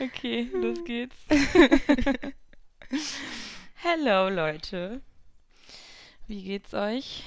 Okay, 0.00 0.48
los 0.52 0.84
geht's. 0.84 1.16
Hello, 3.76 4.28
Leute. 4.28 5.00
Wie 6.26 6.42
geht's 6.42 6.74
euch? 6.74 7.24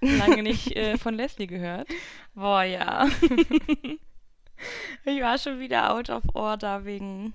Lange 0.00 0.42
nicht 0.42 0.76
äh, 0.76 0.98
von 0.98 1.14
Leslie 1.14 1.46
gehört. 1.46 1.88
Boah, 2.34 2.62
ja. 2.62 3.06
ich 5.04 5.20
war 5.20 5.38
schon 5.38 5.60
wieder 5.60 5.94
out 5.94 6.10
of 6.10 6.22
order 6.34 6.84
wegen 6.84 7.32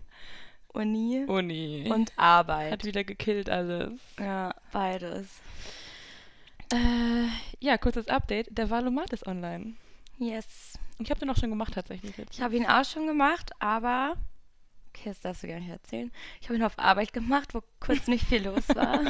Uni 0.74 1.24
Uni. 1.28 1.90
und 1.92 2.12
Arbeit. 2.18 2.72
hat 2.72 2.84
wieder 2.84 3.04
gekillt 3.04 3.50
alles. 3.50 3.94
ja, 4.20 4.54
beides. 4.72 5.40
Äh, 6.74 7.28
ja, 7.60 7.78
kurzes 7.78 8.08
Update. 8.08 8.48
Der 8.52 8.70
Valomat 8.70 9.14
ist 9.14 9.26
online. 9.26 9.76
Yes. 10.18 10.78
Ich 11.00 11.10
habe 11.10 11.20
den 11.20 11.30
auch 11.30 11.38
schon 11.38 11.50
gemacht 11.50 11.74
tatsächlich 11.74 12.18
jetzt. 12.18 12.34
Ich 12.34 12.42
habe 12.42 12.56
ihn 12.56 12.66
auch 12.66 12.86
schon 12.86 13.08
gemacht, 13.08 13.52
aber. 13.60 14.16
Okay, 14.96 15.10
das 15.10 15.20
darfst 15.20 15.44
du 15.44 15.48
gar 15.48 15.60
nicht 15.60 15.70
erzählen. 15.70 16.12
Ich 16.40 16.48
habe 16.48 16.56
ihn 16.56 16.64
auf 16.64 16.80
Arbeit 16.80 17.12
gemacht, 17.12 17.54
wo 17.54 17.62
kurz 17.80 18.08
nicht 18.08 18.26
viel 18.26 18.46
los 18.46 18.68
war. 18.70 19.02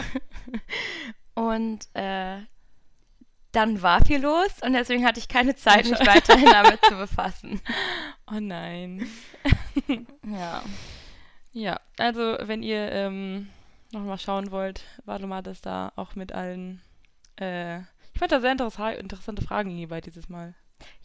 und 1.35 1.87
äh, 1.93 2.39
dann 3.51 3.81
war 3.81 4.03
viel 4.03 4.19
los 4.21 4.61
und 4.63 4.73
deswegen 4.73 5.05
hatte 5.05 5.19
ich 5.19 5.27
keine 5.27 5.55
Zeit, 5.55 5.85
mich 5.85 5.99
weiterhin 5.99 6.49
damit 6.49 6.83
zu 6.85 6.95
befassen. 6.95 7.61
Oh 8.27 8.39
nein. 8.39 9.07
Ja. 10.25 10.63
Ja, 11.53 11.79
also 11.99 12.37
wenn 12.41 12.63
ihr 12.63 12.91
ähm, 12.91 13.49
nochmal 13.91 14.17
schauen 14.17 14.49
wollt, 14.49 14.83
Valomat 15.05 15.45
ist 15.45 15.67
da 15.67 15.93
auch 15.95 16.15
mit 16.15 16.31
allen. 16.31 16.81
Äh, 17.39 17.81
ich 17.81 18.19
fand 18.19 18.31
da 18.31 18.41
sehr 18.41 18.51
interessa 18.51 18.89
interessante 18.89 19.43
Fragen 19.43 19.69
hierbei 19.69 20.01
dieses 20.01 20.27
Mal. 20.27 20.55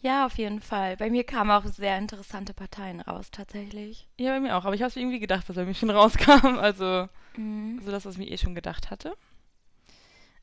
Ja, 0.01 0.25
auf 0.25 0.37
jeden 0.37 0.61
Fall. 0.61 0.97
Bei 0.97 1.09
mir 1.09 1.23
kamen 1.23 1.51
auch 1.51 1.65
sehr 1.65 1.97
interessante 1.97 2.53
Parteien 2.53 3.01
raus, 3.01 3.31
tatsächlich. 3.31 4.07
Ja, 4.17 4.31
bei 4.33 4.39
mir 4.39 4.55
auch. 4.57 4.65
Aber 4.65 4.75
ich 4.75 4.81
habe 4.81 4.89
es 4.89 4.95
irgendwie 4.95 5.19
gedacht, 5.19 5.47
was 5.47 5.55
bei 5.55 5.65
mir 5.65 5.73
schon 5.75 5.89
rauskam. 5.91 6.57
Also 6.59 7.07
Mhm. 7.37 7.81
so 7.83 7.91
das, 7.91 8.05
was 8.05 8.13
ich 8.13 8.19
mir 8.19 8.29
eh 8.29 8.37
schon 8.37 8.55
gedacht 8.55 8.89
hatte. 8.91 9.15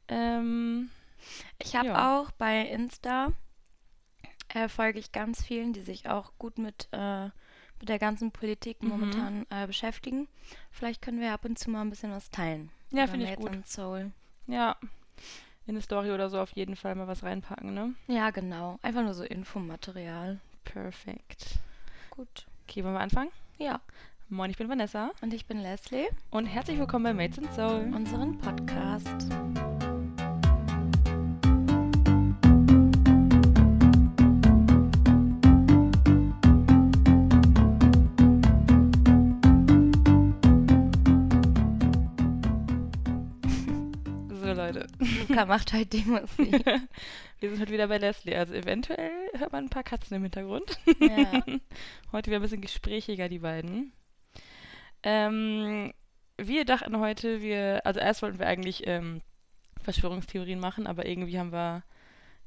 Ähm, 0.09 0.91
Ich 1.59 1.75
habe 1.77 1.89
Ja. 1.89 2.23
auch 2.23 2.31
bei 2.33 2.63
Insta 2.69 3.33
äh, 4.49 4.69
folge 4.69 4.99
ich 4.99 5.13
ganz 5.13 5.43
vielen, 5.45 5.73
die 5.73 5.83
sich 5.83 6.09
auch 6.09 6.33
gut 6.39 6.59
mit, 6.59 6.89
äh, 6.93 7.25
mit 7.81 7.89
der 7.89 7.99
ganzen 7.99 8.31
Politik 8.33 8.83
Mhm. 8.83 8.89
momentan 8.89 9.47
äh, 9.51 9.67
beschäftigen. 9.67 10.29
Vielleicht 10.71 11.03
können 11.03 11.21
wir 11.21 11.33
ab 11.33 11.45
und 11.45 11.59
zu 11.59 11.71
mal 11.71 11.83
ein 11.83 11.91
bisschen 11.91 12.13
was 12.13 12.31
teilen. 12.31 12.71
ja, 12.93 13.07
finde 13.07 13.27
ich 13.27 13.37
gut. 13.37 13.67
Soul. 13.67 14.13
Ja. 14.47 14.77
In 15.69 15.75
eine 15.75 15.83
Story 15.83 16.11
oder 16.13 16.31
so 16.31 16.41
auf 16.41 16.51
jeden 16.53 16.77
Fall 16.77 16.95
mal 16.95 17.09
was 17.09 17.23
reinpacken, 17.23 17.75
ne? 17.75 17.93
Ja, 18.07 18.31
genau. 18.31 18.79
Einfach 18.81 19.03
nur 19.03 19.13
so 19.13 19.23
Infomaterial. 19.23 20.39
Perfekt. 20.65 21.59
Gut. 22.09 22.47
Okay, 22.67 22.83
wollen 22.85 22.95
wir 22.95 23.01
anfangen? 23.01 23.29
Ja. 23.59 23.83
Moin, 24.31 24.51
ich 24.51 24.57
bin 24.57 24.71
Vanessa 24.71 25.11
Und 25.21 25.35
ich 25.35 25.45
bin 25.45 25.59
Leslie, 25.61 26.09
und 26.31 26.47
herzlich 26.47 26.79
willkommen 26.79 27.05
bei 27.05 27.13
Mates 27.13 27.39
and 27.39 27.53
Soul. 27.53 27.93
unseren 27.95 28.39
Podcast. 28.39 29.29
Luca 45.39 45.47
macht 45.47 45.73
heute 45.73 45.87
die 45.87 46.05
Musik. 46.05 46.67
Wir 47.39 47.51
sind 47.51 47.61
heute 47.61 47.73
wieder 47.73 47.87
bei 47.87 47.99
Leslie. 47.99 48.35
Also 48.35 48.55
eventuell 48.55 49.13
hört 49.37 49.53
man 49.53 49.67
ein 49.67 49.71
paar 49.71 49.85
Katzen 49.85 50.17
im 50.17 50.25
Hintergrund. 50.25 50.81
ja. 50.99 51.43
Heute 52.13 52.31
wieder 52.31 52.41
ein 52.41 52.43
bisschen 52.43 52.61
gesprächiger, 52.61 53.29
die 53.29 53.39
beiden. 53.39 53.93
Ähm, 55.05 55.93
wir 56.39 56.65
dachten 56.65 56.99
heute, 56.99 57.41
wir, 57.41 57.83
also 57.85 58.01
erst 58.01 58.23
wollten 58.23 58.41
wir 58.41 58.49
eigentlich 58.49 58.85
ähm, 58.89 59.21
Verschwörungstheorien 59.81 60.59
machen, 60.59 60.89
aber 60.89 61.07
irgendwie 61.07 61.39
haben 61.39 61.53
wir 61.53 61.85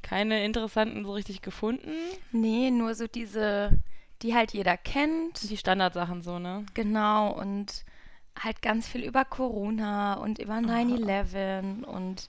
keine 0.02 0.44
interessanten 0.44 1.06
so 1.06 1.14
richtig 1.14 1.42
gefunden. 1.42 1.94
Nee, 2.34 2.72
nur 2.72 2.94
so 2.94 3.08
diese, 3.08 3.80
die 4.22 4.36
halt 4.36 4.52
jeder 4.52 4.76
kennt. 4.76 5.50
Die 5.50 5.56
Standardsachen 5.56 6.24
so, 6.24 6.40
ne? 6.40 6.66
Genau, 6.74 7.32
und 7.32 7.86
halt 8.38 8.62
ganz 8.62 8.86
viel 8.86 9.06
über 9.06 9.24
Corona 9.24 10.16
und 10.16 10.40
über 10.40 10.56
9-11 10.56 11.86
und 11.86 12.28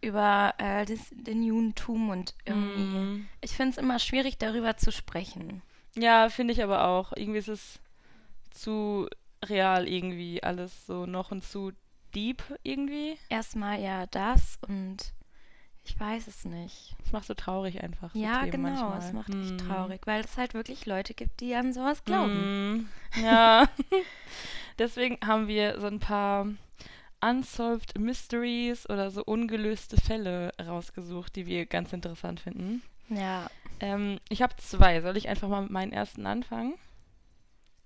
über 0.00 0.54
äh, 0.58 0.84
das, 0.86 1.00
den 1.12 1.42
Judentum 1.42 2.10
und 2.10 2.34
irgendwie. 2.44 2.98
Mm. 2.98 3.28
Ich 3.40 3.52
finde 3.52 3.72
es 3.72 3.78
immer 3.78 3.98
schwierig, 3.98 4.38
darüber 4.38 4.76
zu 4.76 4.92
sprechen. 4.92 5.62
Ja, 5.96 6.28
finde 6.28 6.52
ich 6.54 6.62
aber 6.62 6.84
auch. 6.86 7.12
Irgendwie 7.16 7.38
ist 7.40 7.48
es 7.48 7.80
zu 8.50 9.08
real 9.44 9.88
irgendwie 9.88 10.42
alles 10.42 10.86
so 10.86 11.06
noch 11.06 11.30
und 11.30 11.42
zu 11.44 11.72
deep 12.14 12.42
irgendwie. 12.62 13.16
Erstmal 13.28 13.80
ja 13.80 14.06
das 14.06 14.58
und 14.66 15.12
ich 15.84 15.98
weiß 15.98 16.26
es 16.26 16.44
nicht. 16.44 16.94
Das 17.02 17.12
macht 17.12 17.26
so 17.26 17.34
traurig 17.34 17.82
einfach. 17.82 18.12
So 18.12 18.18
ja, 18.20 18.40
Themen 18.40 18.50
genau, 18.50 18.90
manchmal. 18.90 18.98
es 18.98 19.12
macht 19.12 19.28
mich 19.34 19.52
Mm. 19.52 19.58
traurig, 19.58 20.00
weil 20.06 20.22
es 20.22 20.36
halt 20.36 20.54
wirklich 20.54 20.86
Leute 20.86 21.14
gibt, 21.14 21.40
die 21.40 21.54
an 21.54 21.72
sowas 21.72 22.04
glauben. 22.04 22.76
Mm, 22.76 22.88
ja. 23.22 23.68
Deswegen 24.78 25.18
haben 25.26 25.48
wir 25.48 25.80
so 25.80 25.86
ein 25.86 25.98
paar 25.98 26.46
Unsolved 27.20 27.98
Mysteries 27.98 28.88
oder 28.88 29.10
so 29.10 29.24
ungelöste 29.24 29.96
Fälle 29.96 30.52
rausgesucht, 30.60 31.34
die 31.36 31.46
wir 31.46 31.66
ganz 31.66 31.92
interessant 31.92 32.40
finden. 32.40 32.82
Ja. 33.08 33.50
Ähm, 33.80 34.18
ich 34.28 34.42
habe 34.42 34.54
zwei. 34.56 35.00
Soll 35.00 35.16
ich 35.16 35.28
einfach 35.28 35.48
mal 35.48 35.62
mit 35.62 35.70
meinen 35.70 35.92
ersten 35.92 36.26
anfangen? 36.26 36.74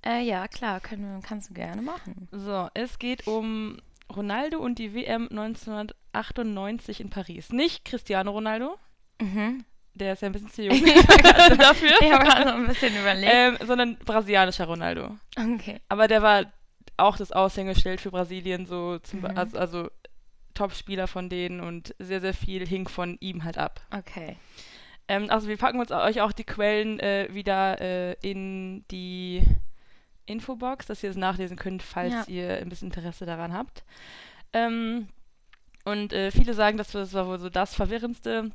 Äh, 0.04 0.22
ja, 0.22 0.48
klar, 0.48 0.80
können 0.80 1.22
kannst 1.22 1.50
du 1.50 1.54
gerne 1.54 1.80
machen. 1.80 2.28
So, 2.32 2.68
es 2.74 2.98
geht 2.98 3.26
um 3.26 3.78
Ronaldo 4.14 4.58
und 4.58 4.78
die 4.78 4.94
WM 4.94 5.28
1998 5.30 7.00
in 7.00 7.10
Paris. 7.10 7.52
Nicht 7.52 7.84
Cristiano 7.84 8.30
Ronaldo, 8.32 8.76
Mhm. 9.20 9.64
der 9.94 10.14
ist 10.14 10.22
ja 10.22 10.26
ein 10.28 10.32
bisschen 10.32 10.50
zu 10.50 10.62
jung 10.64 10.74
dafür, 11.58 11.90
Ich 12.00 12.12
habe 12.12 12.24
gerade 12.24 12.48
so 12.50 12.54
ein 12.56 12.66
bisschen 12.66 12.96
überlegt. 12.98 13.32
ähm, 13.32 13.58
sondern 13.64 13.96
brasilianischer 13.98 14.64
Ronaldo. 14.66 15.16
okay. 15.38 15.80
Aber 15.88 16.08
der 16.08 16.22
war 16.22 16.46
auch 16.96 17.16
das 17.16 17.32
Aushängeschild 17.32 18.00
für 18.00 18.10
Brasilien, 18.10 18.66
so 18.66 18.98
zum, 18.98 19.20
Mhm. 19.20 19.26
also, 19.38 19.58
also 19.58 19.90
Top-Spieler 20.54 21.06
von 21.08 21.28
denen 21.28 21.60
und 21.60 21.94
sehr, 21.98 22.20
sehr 22.20 22.34
viel 22.34 22.66
hing 22.66 22.86
von 22.88 23.16
ihm 23.20 23.44
halt 23.44 23.56
ab. 23.58 23.80
Okay. 23.90 24.36
Ähm, 25.08 25.30
also 25.30 25.48
wir 25.48 25.56
packen 25.56 25.80
uns 25.80 25.90
euch 25.90 26.20
auch 26.20 26.32
die 26.32 26.44
Quellen 26.44 27.00
äh, 27.00 27.28
wieder 27.32 27.80
äh, 27.80 28.12
in 28.22 28.84
die 28.90 29.42
Infobox, 30.26 30.86
dass 30.86 31.02
ihr 31.02 31.10
es 31.10 31.16
nachlesen 31.16 31.56
könnt, 31.56 31.82
falls 31.82 32.12
Ja. 32.12 32.24
ihr 32.28 32.56
ein 32.58 32.68
bisschen 32.68 32.88
Interesse 32.88 33.26
daran 33.26 33.52
habt. 33.52 33.82
Ähm, 34.52 35.08
und 35.84 36.12
äh, 36.12 36.30
viele 36.30 36.54
sagen, 36.54 36.76
dass 36.78 36.92
das 36.92 37.12
war 37.14 37.26
wohl 37.26 37.38
so 37.40 37.48
das 37.48 37.74
Verwirrendste, 37.74 38.50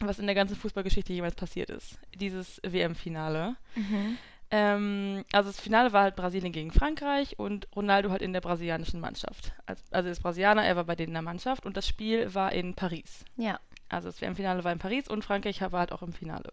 was 0.00 0.18
in 0.18 0.26
der 0.26 0.34
ganzen 0.34 0.56
Fußballgeschichte 0.56 1.12
jemals 1.14 1.34
passiert 1.36 1.70
ist. 1.70 1.98
Dieses 2.14 2.60
WM-Finale. 2.66 3.56
Mhm. 3.76 4.18
Ähm, 4.50 5.24
also 5.32 5.50
das 5.50 5.60
Finale 5.60 5.92
war 5.92 6.02
halt 6.04 6.16
Brasilien 6.16 6.52
gegen 6.52 6.70
Frankreich 6.70 7.38
und 7.38 7.66
Ronaldo 7.74 8.10
halt 8.10 8.22
in 8.22 8.32
der 8.32 8.40
brasilianischen 8.40 9.00
Mannschaft. 9.00 9.52
Also, 9.66 9.82
also 9.90 10.06
er 10.08 10.12
ist 10.12 10.22
Brasilianer, 10.22 10.64
er 10.64 10.76
war 10.76 10.84
bei 10.84 10.94
denen 10.94 11.08
in 11.08 11.14
der 11.14 11.22
Mannschaft 11.22 11.66
und 11.66 11.76
das 11.76 11.86
Spiel 11.88 12.32
war 12.34 12.52
in 12.52 12.74
Paris. 12.74 13.24
Ja. 13.36 13.58
Also 13.88 14.08
das 14.08 14.20
WM-Finale 14.20 14.62
war 14.64 14.72
in 14.72 14.78
Paris 14.78 15.08
und 15.08 15.24
Frankreich 15.24 15.60
war 15.60 15.80
halt 15.80 15.92
auch 15.92 16.02
im 16.02 16.12
Finale. 16.12 16.50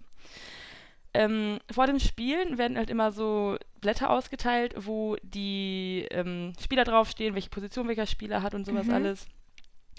Ähm, 1.16 1.60
vor 1.72 1.86
dem 1.86 2.00
Spielen 2.00 2.58
werden 2.58 2.78
halt 2.78 2.90
immer 2.90 3.12
so 3.12 3.58
Blätter 3.82 4.10
ausgeteilt, 4.10 4.74
wo 4.78 5.16
die 5.22 6.08
ähm, 6.10 6.54
Spieler 6.60 6.86
draufstehen, 6.86 7.36
welche 7.36 7.50
Position 7.50 7.88
welcher 7.88 8.08
Spieler 8.08 8.42
hat 8.42 8.56
und 8.56 8.66
sowas 8.66 8.88
Mhm. 8.88 8.94
alles. 8.94 9.28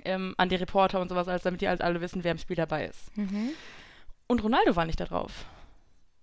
Ähm, 0.05 0.35
an 0.39 0.49
die 0.49 0.57
Reporter 0.57 1.01
und 1.01 1.09
sowas 1.09 1.29
alles, 1.29 1.43
damit 1.45 1.61
die 1.61 1.69
halt 1.69 1.81
alle 1.81 2.01
wissen, 2.01 2.25
wer 2.25 2.33
im 2.33 2.39
Spiel 2.39 2.57
dabei 2.57 2.87
ist. 2.87 3.17
Mhm. 3.17 3.51
Und 4.27 4.43
Ronaldo 4.43 4.75
war 4.75 4.87
nicht 4.87 4.99
da 4.99 5.05
drauf. 5.05 5.45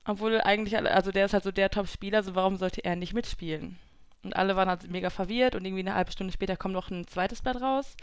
Obwohl 0.05 0.41
eigentlich, 0.41 0.77
also 0.77 1.11
der 1.11 1.25
ist 1.25 1.33
halt 1.33 1.43
so 1.43 1.51
der 1.51 1.69
Top-Spieler, 1.69 2.23
so 2.23 2.33
warum 2.35 2.57
sollte 2.57 2.83
er 2.83 2.95
nicht 2.95 3.13
mitspielen? 3.13 3.77
Und 4.23 4.35
alle 4.35 4.55
waren 4.55 4.69
halt 4.69 4.89
mega 4.89 5.09
verwirrt 5.09 5.55
und 5.55 5.65
irgendwie 5.65 5.81
eine 5.81 5.95
halbe 5.95 6.11
Stunde 6.11 6.33
später 6.33 6.55
kommt 6.55 6.73
noch 6.73 6.89
ein 6.89 7.07
zweites 7.07 7.41
Blatt 7.41 7.61
raus, 7.61 7.95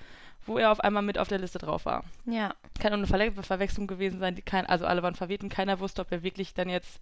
wo 0.46 0.58
er 0.58 0.72
auf 0.72 0.80
einmal 0.80 1.02
mit 1.02 1.18
auf 1.18 1.28
der 1.28 1.38
Liste 1.38 1.58
drauf 1.58 1.86
war. 1.86 2.04
Ja. 2.24 2.54
Kann 2.80 2.92
auch 2.92 2.98
eine 2.98 3.06
Verle 3.06 3.32
Verwechslung 3.32 3.86
gewesen 3.86 4.18
sein, 4.18 4.34
die 4.34 4.42
kein, 4.42 4.66
also 4.66 4.84
alle 4.86 5.02
waren 5.02 5.14
verwirrt 5.14 5.42
und 5.42 5.48
keiner 5.48 5.80
wusste, 5.80 6.02
ob 6.02 6.10
er 6.10 6.22
wirklich 6.22 6.54
dann 6.54 6.68
jetzt 6.68 7.00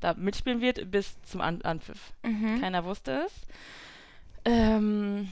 da 0.00 0.14
mitspielen 0.14 0.60
wird 0.60 0.90
bis 0.90 1.20
zum 1.22 1.40
An 1.40 1.62
Anpfiff. 1.62 2.12
Mhm. 2.22 2.60
Keiner 2.60 2.84
wusste 2.84 3.24
es. 3.26 3.32
Ähm, 4.44 5.30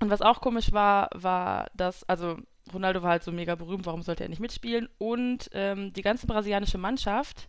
und 0.00 0.10
was 0.10 0.22
auch 0.22 0.40
komisch 0.40 0.72
war, 0.72 1.10
war, 1.14 1.68
dass, 1.74 2.08
also 2.08 2.38
Ronaldo 2.72 3.02
war 3.02 3.10
halt 3.10 3.24
so 3.24 3.32
mega 3.32 3.54
berühmt, 3.54 3.86
warum 3.86 4.02
sollte 4.02 4.22
er 4.22 4.28
nicht 4.28 4.40
mitspielen? 4.40 4.88
Und 4.98 5.50
ähm, 5.52 5.92
die 5.92 6.02
ganze 6.02 6.26
brasilianische 6.26 6.78
Mannschaft, 6.78 7.48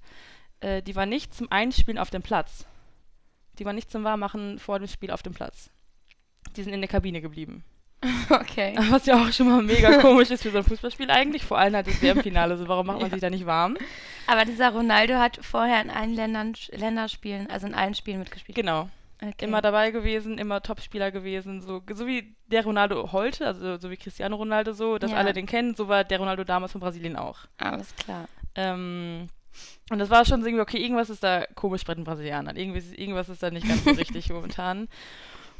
äh, 0.62 0.82
die 0.82 0.96
war 0.96 1.06
nicht 1.06 1.34
zum 1.34 1.52
Einspielen 1.52 1.98
auf 1.98 2.10
dem 2.10 2.22
Platz. 2.22 2.66
Die 3.58 3.66
war 3.66 3.74
nicht 3.74 3.92
zum 3.92 4.04
Warmmachen 4.04 4.60
vor 4.60 4.80
dem 4.80 4.88
Spiel 4.88 5.12
auf 5.12 5.22
dem 5.24 5.34
Platz. 5.34 5.70
Die 6.56 6.64
sind 6.64 6.74
in 6.74 6.82
der 6.82 6.90
Kabine 6.90 7.22
geblieben. 7.22 7.64
Okay. 8.30 8.76
Was 8.92 9.08
ja 9.08 9.20
auch 9.22 9.32
schon 9.34 9.50
mal 9.50 9.62
mega 9.64 9.98
komisch 10.02 10.30
ist 10.30 10.44
für 10.44 10.52
so 10.52 10.60
ein 10.60 10.64
Fußballspiel 10.64 11.10
eigentlich. 11.10 11.44
Vor 11.44 11.58
allem 11.58 11.76
halt 11.76 11.88
das 11.88 12.00
WM-Finale. 12.02 12.58
So, 12.58 12.68
warum 12.68 12.86
macht 12.88 12.98
man 13.00 13.08
Ja. 13.08 13.12
sich 13.16 13.22
da 13.22 13.30
nicht 13.32 13.46
warm? 13.48 13.76
Aber 14.28 14.46
dieser 14.46 14.70
Ronaldo 14.70 15.16
hat 15.16 15.40
vorher 15.44 15.82
in 15.82 15.90
allen 15.90 16.14
Ländern, 16.14 16.54
Länderspielen, 16.72 17.50
also 17.50 17.66
in 17.68 17.74
allen 17.74 17.96
Spielen 17.96 18.20
mitgespielt. 18.20 18.56
Genau. 18.56 18.88
Okay. 19.22 19.46
Immer 19.46 19.62
dabei 19.62 19.90
gewesen, 19.92 20.38
immer 20.38 20.62
Topspieler 20.62 21.12
gewesen, 21.12 21.62
so, 21.62 21.82
so 21.92 22.06
wie 22.08 22.36
der 22.48 22.64
Ronaldo 22.64 23.12
heute, 23.12 23.48
also 23.48 23.78
so 23.78 23.90
wie 23.90 23.98
Cristiano 23.98 24.36
Ronaldo 24.38 24.72
so, 24.74 24.98
dass 24.98 25.12
Ja. 25.12 25.18
alle 25.18 25.34
den 25.34 25.46
kennen, 25.48 25.76
so 25.76 25.88
war 25.90 26.04
der 26.06 26.20
Ronaldo 26.20 26.44
damals 26.46 26.72
von 26.72 26.80
Brasilien 26.82 27.18
auch. 27.18 27.40
Alles 27.58 27.94
klar. 27.98 28.30
Ähm, 28.56 29.28
und 29.92 30.00
das 30.00 30.10
war 30.10 30.25
schon 30.25 30.42
irgendwie, 30.42 30.62
okay, 30.62 30.78
irgendwas 30.81 31.10
ist 31.10 31.24
da 31.24 31.46
komisch 31.56 31.84
bei 31.84 31.96
den 31.96 32.04
Brasilianern. 32.04 32.56
Irgendwie, 32.56 32.80
ist- 32.80 32.98
irgendwas 32.98 33.30
ist 33.30 33.44
da 33.44 33.50
nicht 33.51 33.68
ganz 33.68 33.84
so 33.84 33.92
richtig 33.92 34.30
momentan. 34.34 34.88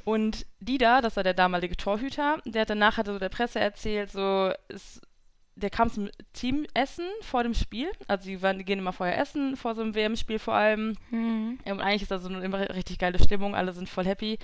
Und 0.06 0.46
Dida, 0.60 1.02
das 1.02 1.16
war 1.18 1.24
der 1.24 1.34
damalige 1.34 1.78
Torhüter, 1.78 2.38
der 2.46 2.62
hat 2.62 2.70
danach 2.70 2.98
hatte 2.98 3.14
so 3.14 3.20
der 3.20 3.30
Presse 3.30 3.60
erzählt, 3.60 4.12
so, 4.12 4.52
es, 4.70 5.02
der 5.56 5.70
kam 5.70 5.92
zum 5.92 6.10
Teamessen 6.34 7.06
vor 7.22 7.44
dem 7.44 7.54
Spiel. 7.54 7.90
Also 8.08 8.26
die, 8.30 8.42
waren, 8.42 8.58
die 8.58 8.64
gehen 8.66 8.80
immer 8.80 8.94
vorher 8.94 9.20
essen, 9.20 9.58
vor 9.58 9.76
so 9.76 9.82
einem 9.82 9.94
WM-Spiel 9.94 10.40
vor 10.40 10.54
allem. 10.56 10.96
Hm. 11.10 11.60
Ja, 11.66 11.74
Und 11.74 11.82
eigentlich 11.82 12.04
ist 12.04 12.12
da 12.12 12.18
so 12.20 12.30
eine 12.30 12.40
immer 12.44 12.60
richtig 12.74 12.98
geile 12.98 13.20
Stimmung, 13.20 13.56
alle 13.56 13.74
sind 13.74 13.90
voll 13.90 14.06
happy. 14.06 14.40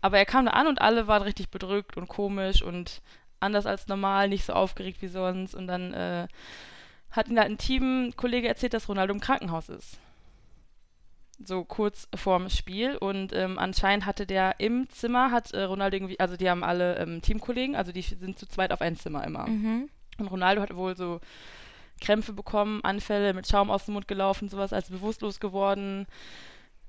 Aber 0.00 0.16
er 0.18 0.26
kam 0.26 0.46
da 0.46 0.52
an 0.52 0.68
und 0.68 0.80
alle 0.80 1.06
waren 1.08 1.22
richtig 1.22 1.50
bedrückt 1.50 1.96
und 1.96 2.08
komisch 2.08 2.62
und 2.62 3.02
anders 3.40 3.66
als 3.66 3.88
normal, 3.88 4.28
nicht 4.28 4.44
so 4.44 4.52
aufgeregt 4.52 5.02
wie 5.02 5.08
sonst. 5.08 5.54
Und 5.54 5.66
dann 5.66 5.92
äh, 5.92 6.28
hat 7.10 7.28
ihm 7.28 7.38
halt 7.38 7.50
ein 7.50 7.58
Teamkollege 7.58 8.48
erzählt, 8.48 8.74
dass 8.74 8.88
Ronaldo 8.88 9.12
im 9.12 9.20
Krankenhaus 9.20 9.68
ist. 9.68 9.98
So 11.42 11.64
kurz 11.64 12.08
vorm 12.14 12.50
Spiel. 12.50 12.96
Und 12.96 13.32
ähm, 13.32 13.58
anscheinend 13.58 14.06
hatte 14.06 14.26
der 14.26 14.56
im 14.58 14.88
Zimmer, 14.90 15.30
hat 15.30 15.52
äh, 15.52 15.62
Ronaldo 15.62 15.96
irgendwie, 15.96 16.20
also 16.20 16.36
die 16.36 16.48
haben 16.48 16.62
alle 16.62 16.98
ähm, 16.98 17.22
Teamkollegen, 17.22 17.74
also 17.74 17.92
die 17.92 18.02
sind 18.02 18.38
zu 18.38 18.46
zweit 18.46 18.72
auf 18.72 18.80
ein 18.80 18.96
Zimmer 18.96 19.24
immer. 19.24 19.48
Mhm. 19.48 19.88
Und 20.18 20.28
Ronaldo 20.28 20.60
hat 20.60 20.76
wohl 20.76 20.96
so 20.96 21.20
Krämpfe 22.00 22.32
bekommen, 22.32 22.80
Anfälle, 22.84 23.34
mit 23.34 23.48
Schaum 23.48 23.70
aus 23.70 23.86
dem 23.86 23.94
Mund 23.94 24.08
gelaufen, 24.08 24.48
sowas, 24.48 24.72
als 24.72 24.90
bewusstlos 24.90 25.40
geworden. 25.40 26.06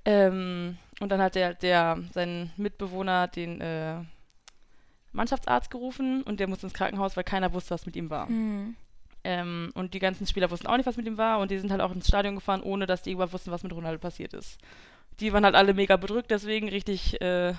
Ähm, 0.06 0.78
und 1.00 1.10
dann 1.10 1.22
hat 1.22 1.36
der, 1.36 1.54
der, 1.54 2.00
sein 2.14 2.52
Mitbewohner 2.58 3.28
den 3.28 3.62
äh, 3.62 3.98
Mannschaftsarzt 5.12 5.70
gerufen 5.70 6.24
und 6.24 6.40
der 6.40 6.48
musste 6.48 6.68
ins 6.68 6.74
Krankenhaus, 6.74 7.16
weil 7.16 7.24
keiner 7.24 7.54
wusste, 7.54 7.72
was 7.72 7.86
mit 7.86 7.96
ihm 7.96 8.10
war. 8.10 8.28
Hm. 8.28 8.76
Ähm, 9.24 9.72
und 9.76 9.94
die 9.94 10.00
ganzen 10.00 10.26
Spieler 10.26 10.50
wussten 10.50 10.68
auch 10.68 10.78
nicht, 10.78 10.86
was 10.88 10.98
mit 10.98 11.06
ihm 11.06 11.18
war 11.18 11.40
und 11.40 11.52
die 11.52 11.60
sind 11.60 11.72
halt 11.72 11.82
auch 11.82 11.92
ins 11.92 12.08
Stadion 12.08 12.36
gefahren, 12.36 12.64
ohne 12.64 12.86
dass 12.88 13.04
die 13.04 13.12
überhaupt 13.12 13.34
wussten, 13.34 13.52
was 13.52 13.62
mit 13.64 13.72
Ronaldo 13.74 14.00
passiert 14.00 14.34
ist. 14.34 14.58
Die 15.20 15.32
waren 15.34 15.46
halt 15.46 15.56
alle 15.56 15.74
mega 15.76 15.96
bedrückt, 15.98 16.32
deswegen 16.32 16.70
richtig 16.70 17.22
äh, 17.22 17.54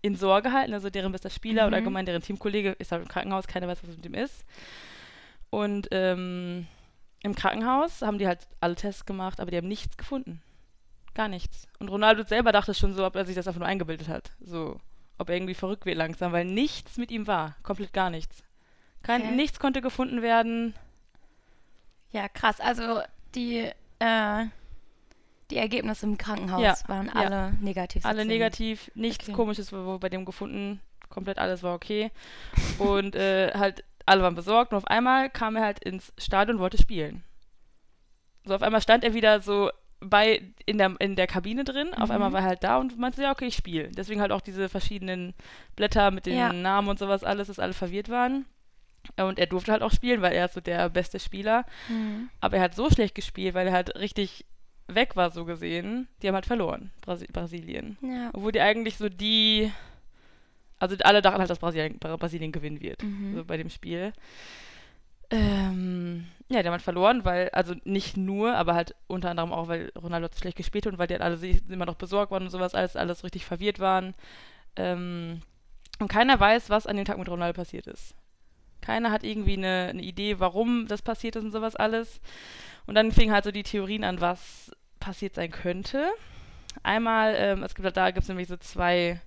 in 0.00 0.16
Sorge 0.16 0.52
halten. 0.52 0.72
Also 0.72 0.88
deren 0.88 1.12
bester 1.12 1.28
Spieler 1.30 1.62
oder 1.66 1.76
Mhm. 1.76 1.82
allgemein 1.82 2.06
deren 2.06 2.22
Teamkollege 2.22 2.70
ist 2.78 2.92
halt 2.92 3.02
im 3.02 3.08
Krankenhaus, 3.08 3.46
keiner 3.46 3.68
weiß, 3.68 3.82
was 3.82 3.96
mit 3.96 4.06
ihm 4.06 4.14
ist. 4.14 4.44
Und 5.50 5.88
ähm, 5.90 6.66
im 7.22 7.34
Krankenhaus 7.34 8.02
haben 8.02 8.18
die 8.18 8.26
halt 8.26 8.46
alle 8.60 8.74
Tests 8.74 9.04
gemacht, 9.04 9.40
aber 9.40 9.50
die 9.50 9.56
haben 9.56 9.68
nichts 9.68 9.96
gefunden. 9.96 10.40
Gar 11.14 11.28
nichts. 11.28 11.66
Und 11.78 11.88
Ronaldo 11.88 12.22
selber 12.22 12.52
dachte 12.52 12.74
schon 12.74 12.94
so, 12.94 13.04
ob 13.04 13.16
er 13.16 13.24
sich 13.26 13.34
das 13.34 13.48
einfach 13.48 13.58
nur 13.58 13.68
eingebildet 13.68 14.08
hat. 14.08 14.30
So, 14.40 14.80
ob 15.18 15.28
er 15.28 15.36
irgendwie 15.36 15.54
verrückt 15.54 15.84
wird 15.84 15.96
langsam, 15.98 16.32
weil 16.32 16.44
nichts 16.44 16.96
mit 16.96 17.10
ihm 17.10 17.26
war. 17.26 17.56
Komplett 17.62 17.92
gar 17.92 18.08
nichts. 18.08 18.44
Kein, 19.02 19.22
Okay. 19.22 19.30
Nichts 19.36 19.58
konnte 19.58 19.80
gefunden 19.80 20.22
werden. 20.22 20.74
Ja, 22.10 22.28
krass. 22.28 22.60
Also 22.60 23.00
die, 23.34 23.70
äh, 23.98 24.44
die 25.50 25.56
Ergebnisse 25.56 26.06
im 26.06 26.18
Krankenhaus 26.18 26.62
Ja, 26.62 26.76
waren 26.86 27.06
ja. 27.06 27.12
alle 27.14 27.52
negativ. 27.60 28.04
Alle 28.04 28.16
sozusagen. 28.16 28.28
negativ, 28.28 28.90
nichts 28.94 29.28
Okay. 29.28 29.36
komisches 29.36 29.72
wurde 29.72 29.98
bei 29.98 30.08
dem 30.08 30.24
gefunden. 30.24 30.80
Komplett 31.08 31.38
alles 31.38 31.62
war 31.62 31.74
okay. 31.74 32.10
Und 32.78 33.16
äh, 33.16 33.52
halt, 33.54 33.82
alle 34.06 34.22
waren 34.22 34.34
besorgt. 34.34 34.72
Und 34.72 34.78
auf 34.78 34.86
einmal 34.86 35.30
kam 35.30 35.56
er 35.56 35.62
halt 35.64 35.82
ins 35.82 36.12
Stadion 36.18 36.56
und 36.56 36.62
wollte 36.62 36.78
spielen. 36.78 37.22
So, 38.44 38.54
auf 38.54 38.62
einmal 38.62 38.80
stand 38.82 39.04
er 39.04 39.14
wieder 39.14 39.40
so 39.40 39.70
bei 40.00 40.42
in 40.64 40.78
der, 40.78 40.94
in 41.00 41.16
der 41.16 41.26
Kabine 41.26 41.64
drin. 41.64 41.92
Auf 41.94 42.08
Mhm. 42.08 42.14
einmal 42.14 42.32
war 42.32 42.40
er 42.40 42.46
halt 42.46 42.62
da 42.64 42.78
und 42.78 42.98
meinte, 42.98 43.22
ja, 43.22 43.32
okay, 43.32 43.46
ich 43.46 43.56
spiele. 43.56 43.88
Deswegen 43.88 44.20
halt 44.20 44.32
auch 44.32 44.40
diese 44.40 44.68
verschiedenen 44.68 45.34
Blätter 45.76 46.10
mit 46.10 46.26
den 46.26 46.36
Ja. 46.38 46.52
Namen 46.52 46.88
und 46.88 46.98
sowas, 46.98 47.24
alles, 47.24 47.48
dass 47.48 47.58
alle 47.58 47.72
verwirrt 47.72 48.08
waren. 48.08 48.46
Und 49.26 49.38
er 49.38 49.46
durfte 49.46 49.72
halt 49.72 49.82
auch 49.82 49.92
spielen, 49.92 50.22
weil 50.22 50.32
er 50.32 50.44
ist 50.46 50.54
so 50.54 50.60
der 50.60 50.88
beste 50.90 51.18
Spieler. 51.18 51.64
Hm. 51.88 52.28
Aber 52.40 52.56
er 52.56 52.62
hat 52.62 52.74
so 52.74 52.88
schlecht 52.90 53.14
gespielt, 53.14 53.54
weil 53.54 53.66
er 53.66 53.72
halt 53.72 53.96
richtig 53.96 54.44
weg 54.86 55.16
war, 55.16 55.30
so 55.30 55.44
gesehen. 55.44 56.08
Die 56.22 56.28
haben 56.28 56.34
halt 56.34 56.46
verloren, 56.46 56.90
Brasi 57.02 57.26
Brasilien. 57.26 57.98
Ja. 58.00 58.30
Obwohl 58.32 58.52
die 58.52 58.60
eigentlich 58.60 58.96
so 58.96 59.08
die. 59.08 59.72
Also 60.78 60.96
alle 61.02 61.22
dachten 61.22 61.40
halt, 61.40 61.50
dass 61.50 61.58
Brasilien, 61.58 61.98
Bra- 61.98 62.16
Brasilien 62.16 62.52
gewinnen 62.52 62.80
wird. 62.80 63.02
Mhm. 63.02 63.34
So 63.36 63.44
bei 63.44 63.56
dem 63.56 63.68
Spiel. 63.68 64.12
Ähm, 65.30 66.26
ja, 66.48 66.62
die 66.62 66.66
haben 66.68 66.72
halt 66.72 66.82
verloren, 66.82 67.24
weil, 67.24 67.50
also 67.50 67.74
nicht 67.84 68.16
nur, 68.16 68.54
aber 68.56 68.74
halt 68.74 68.94
unter 69.08 69.30
anderem 69.30 69.52
auch, 69.52 69.68
weil 69.68 69.92
Ronaldo 70.00 70.28
schlecht 70.40 70.56
gespielt 70.56 70.86
hat 70.86 70.92
und 70.94 70.98
weil 70.98 71.06
die 71.06 71.14
halt 71.14 71.22
alle 71.22 71.36
sich 71.36 71.68
immer 71.68 71.84
noch 71.84 71.96
besorgt 71.96 72.32
waren 72.32 72.44
und 72.44 72.50
sowas, 72.50 72.74
alles, 72.74 72.96
alles 72.96 73.24
richtig 73.24 73.44
verwirrt 73.44 73.78
waren. 73.78 74.14
Ähm, 74.76 75.40
und 75.98 76.08
keiner 76.08 76.38
weiß, 76.40 76.70
was 76.70 76.86
an 76.86 76.96
dem 76.96 77.04
Tag 77.04 77.18
mit 77.18 77.28
Ronaldo 77.28 77.56
passiert 77.56 77.86
ist. 77.86 78.14
Keiner 78.88 79.10
hat 79.10 79.22
irgendwie 79.22 79.52
eine, 79.52 79.88
eine 79.90 80.00
Idee, 80.02 80.40
warum 80.40 80.86
das 80.88 81.02
passiert 81.02 81.36
ist 81.36 81.44
und 81.44 81.50
sowas 81.52 81.76
alles. 81.76 82.22
Und 82.86 82.94
dann 82.94 83.12
fingen 83.12 83.34
halt 83.34 83.44
so 83.44 83.50
die 83.50 83.62
Theorien 83.62 84.02
an, 84.02 84.22
was 84.22 84.72
passiert 84.98 85.34
sein 85.34 85.50
könnte. 85.50 86.08
Einmal, 86.82 87.34
ähm, 87.36 87.62
es 87.64 87.74
gibt 87.74 87.84
halt, 87.84 87.98
da 87.98 88.10
gibt 88.12 88.22
es 88.22 88.28
nämlich 88.30 88.48
so 88.48 88.56
zwei 88.56 89.20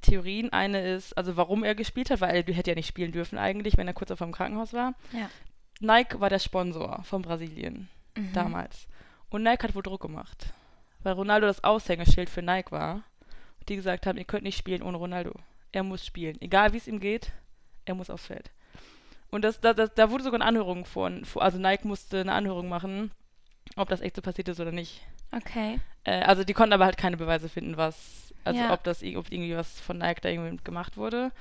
Theorien. 0.00 0.50
Eine 0.50 0.80
ist, 0.94 1.12
also 1.16 1.36
warum 1.36 1.62
er 1.62 1.74
gespielt 1.74 2.08
hat, 2.08 2.22
weil 2.22 2.34
er 2.34 2.54
hätte 2.54 2.70
ja 2.70 2.74
nicht 2.74 2.86
spielen 2.88 3.12
dürfen 3.12 3.36
eigentlich, 3.36 3.76
wenn 3.76 3.86
er 3.86 3.92
kurz 3.92 4.08
vor 4.08 4.26
dem 4.26 4.32
Krankenhaus 4.32 4.72
war. 4.72 4.94
Ja. 5.12 5.28
Nike 5.80 6.18
war 6.20 6.30
der 6.30 6.38
Sponsor 6.38 7.02
von 7.04 7.20
Brasilien 7.20 7.90
Mhm. 8.16 8.32
damals. 8.32 8.86
Und 9.28 9.42
Nike 9.42 9.64
hat 9.64 9.74
wohl 9.74 9.82
Druck 9.82 10.00
gemacht, 10.00 10.54
weil 11.02 11.12
Ronaldo 11.12 11.46
das 11.46 11.64
Aushängeschild 11.64 12.30
für 12.30 12.40
Nike 12.42 12.72
war. 12.72 12.94
Und 13.60 13.68
die 13.68 13.76
gesagt 13.76 14.06
haben, 14.06 14.16
ihr 14.16 14.24
könnt 14.24 14.44
nicht 14.44 14.56
spielen 14.58 14.82
ohne 14.82 14.96
Ronaldo. 14.96 15.32
Er 15.70 15.82
muss 15.82 16.04
spielen. 16.06 16.40
Egal 16.40 16.72
wie 16.72 16.78
es 16.78 16.88
ihm 16.88 16.98
geht, 16.98 17.30
er 17.84 17.94
muss 17.94 18.10
aufs 18.10 18.26
Feld. 18.26 18.50
Und 19.30 19.42
das, 19.42 19.60
da, 19.60 19.72
das, 19.72 19.94
da 19.94 20.10
wurde 20.10 20.24
sogar 20.24 20.40
eine 20.40 20.48
Anhörung 20.48 20.84
von, 20.84 21.24
also 21.36 21.58
Nike 21.58 21.86
musste 21.86 22.20
eine 22.20 22.32
Anhörung 22.34 22.68
machen, 22.68 23.10
ob 23.76 23.88
das 23.88 24.00
echt 24.02 24.16
so 24.16 24.22
passiert 24.22 24.48
ist 24.48 24.60
oder 24.60 24.72
nicht. 24.72 25.00
Okay. 25.34 25.80
Äh, 26.04 26.22
also 26.22 26.44
die 26.44 26.52
konnten 26.52 26.74
aber 26.74 26.84
halt 26.84 26.98
keine 26.98 27.16
Beweise 27.16 27.48
finden, 27.48 27.76
was, 27.76 28.34
also 28.44 28.60
Ja. 28.60 28.72
ob 28.74 28.84
das 28.84 29.02
ob 29.02 29.32
irgendwie 29.32 29.56
was 29.56 29.80
von 29.80 29.98
Nike 29.98 30.20
da 30.20 30.28
irgendwie 30.28 30.62
gemacht 30.62 30.96
wurde. 30.96 31.32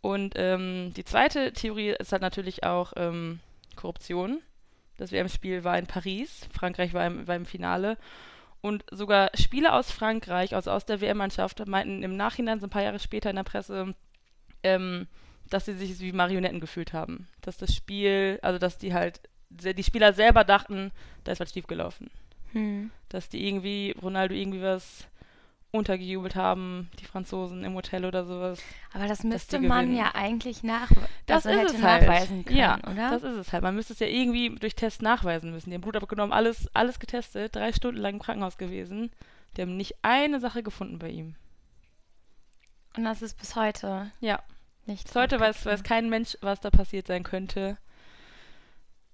Und 0.00 0.34
ähm, 0.36 0.92
die 0.94 1.04
zweite 1.04 1.52
Theorie 1.52 1.90
ist 1.90 2.12
halt 2.12 2.22
natürlich 2.22 2.64
auch 2.64 2.92
ähm, 2.96 3.40
Korruption. 3.76 4.40
Das 4.96 5.12
WM-Spiel 5.12 5.62
war 5.62 5.78
in 5.78 5.86
Paris, 5.86 6.48
Frankreich 6.52 6.92
war 6.92 7.06
im, 7.06 7.26
war 7.28 7.36
im 7.36 7.46
Finale. 7.46 7.96
Und 8.60 8.84
sogar 8.90 9.30
Spieler 9.34 9.74
aus 9.74 9.92
Frankreich, 9.92 10.56
also 10.56 10.72
aus 10.72 10.84
der 10.84 11.00
WM-Mannschaft, 11.00 11.64
meinten 11.68 12.02
im 12.02 12.16
Nachhinein, 12.16 12.58
so 12.58 12.66
ein 12.66 12.70
paar 12.70 12.82
Jahre 12.82 12.98
später 12.98 13.30
in 13.30 13.36
der 13.36 13.44
Presse, 13.44 13.94
ähm, 14.64 15.06
dass 15.50 15.64
sie 15.66 15.74
sich 15.74 15.98
wie 16.00 16.12
Marionetten 16.12 16.60
gefühlt 16.60 16.92
haben. 16.92 17.28
Dass 17.40 17.56
das 17.56 17.74
Spiel, 17.74 18.38
also 18.42 18.58
dass 18.58 18.78
die 18.78 18.92
halt, 18.94 19.20
die 19.50 19.82
Spieler 19.84 20.12
selber 20.12 20.44
dachten, 20.44 20.90
da 21.24 21.32
ist 21.32 21.40
was 21.40 21.52
schiefgelaufen 21.52 22.10
Hm. 22.52 22.90
dass 23.10 23.28
die 23.28 23.46
irgendwie, 23.46 23.94
Ronaldo 24.00 24.34
irgendwie 24.34 24.62
was 24.62 25.06
untergejubelt 25.70 26.34
haben, 26.34 26.88
die 26.98 27.04
Franzosen 27.04 27.62
im 27.62 27.74
Hotel 27.74 28.06
oder 28.06 28.24
sowas. 28.24 28.58
Aber 28.94 29.06
das 29.06 29.22
müsste 29.22 29.60
man 29.60 29.94
ja 29.94 30.14
eigentlich 30.14 30.62
nach 30.62 30.90
Das 31.26 31.44
also 31.46 31.60
ist 31.60 31.74
es 31.74 31.82
halt. 31.82 32.02
nachweisen 32.06 32.44
können, 32.46 32.58
ja, 32.58 32.78
oder? 32.78 33.10
das 33.10 33.22
ist 33.22 33.36
es 33.36 33.52
halt. 33.52 33.62
Man 33.62 33.74
müsste 33.74 33.92
es 33.92 33.98
ja 33.98 34.06
irgendwie 34.06 34.54
durch 34.54 34.74
Tests 34.74 35.02
nachweisen 35.02 35.50
müssen. 35.50 35.68
Die 35.68 35.74
haben 35.74 35.82
Blut 35.82 35.96
abgenommen, 35.96 36.32
alles, 36.32 36.74
alles 36.74 36.98
getestet, 36.98 37.54
drei 37.54 37.72
Stunden 37.72 38.00
lang 38.00 38.14
im 38.14 38.18
Krankenhaus 38.18 38.56
gewesen. 38.56 39.10
Die 39.56 39.62
haben 39.62 39.76
nicht 39.76 39.96
eine 40.00 40.40
Sache 40.40 40.62
gefunden 40.62 40.98
bei 40.98 41.10
ihm. 41.10 41.34
Und 42.96 43.04
das 43.04 43.20
ist 43.20 43.38
bis 43.38 43.54
heute 43.54 44.10
Ja, 44.20 44.42
nicht. 44.88 45.04
bis 45.04 45.14
heute 45.14 45.38
weiß, 45.38 45.66
weiß 45.66 45.82
kein 45.82 46.08
Mensch, 46.08 46.36
was 46.40 46.60
da 46.60 46.70
passiert 46.70 47.06
sein 47.06 47.22
könnte, 47.22 47.78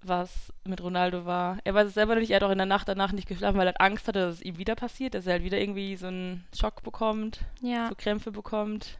was 0.01 0.51
mit 0.63 0.81
Ronaldo 0.81 1.25
war. 1.25 1.57
Er 1.63 1.73
weiß 1.73 1.87
es 1.87 1.93
selber 1.93 2.15
nicht, 2.15 2.31
er 2.31 2.37
hat 2.37 2.43
auch 2.43 2.51
in 2.51 2.57
der 2.57 2.65
Nacht 2.65 2.87
danach 2.87 3.11
nicht 3.11 3.27
geschlafen, 3.27 3.57
weil 3.57 3.67
er 3.67 3.81
Angst 3.81 4.07
hatte, 4.07 4.19
dass 4.19 4.35
es 4.35 4.41
ihm 4.41 4.57
wieder 4.57 4.75
passiert, 4.75 5.13
dass 5.13 5.27
er 5.27 5.33
halt 5.33 5.43
wieder 5.43 5.59
irgendwie 5.59 5.95
so 5.95 6.07
einen 6.07 6.45
Schock 6.57 6.83
bekommt. 6.83 7.41
Ja. 7.61 7.87
so 7.89 7.95
Krämpfe 7.95 8.31
bekommt 8.31 8.99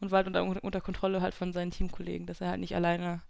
und 0.00 0.10
war 0.10 0.18
halt 0.18 0.26
unter, 0.26 0.64
unter 0.64 0.80
Kontrolle 0.80 1.20
halt 1.20 1.34
von 1.34 1.52
seinen 1.52 1.70
Teamkollegen, 1.70 2.26
dass 2.26 2.40
er 2.40 2.50
halt 2.50 2.60
nicht 2.60 2.74
alleine 2.74 3.20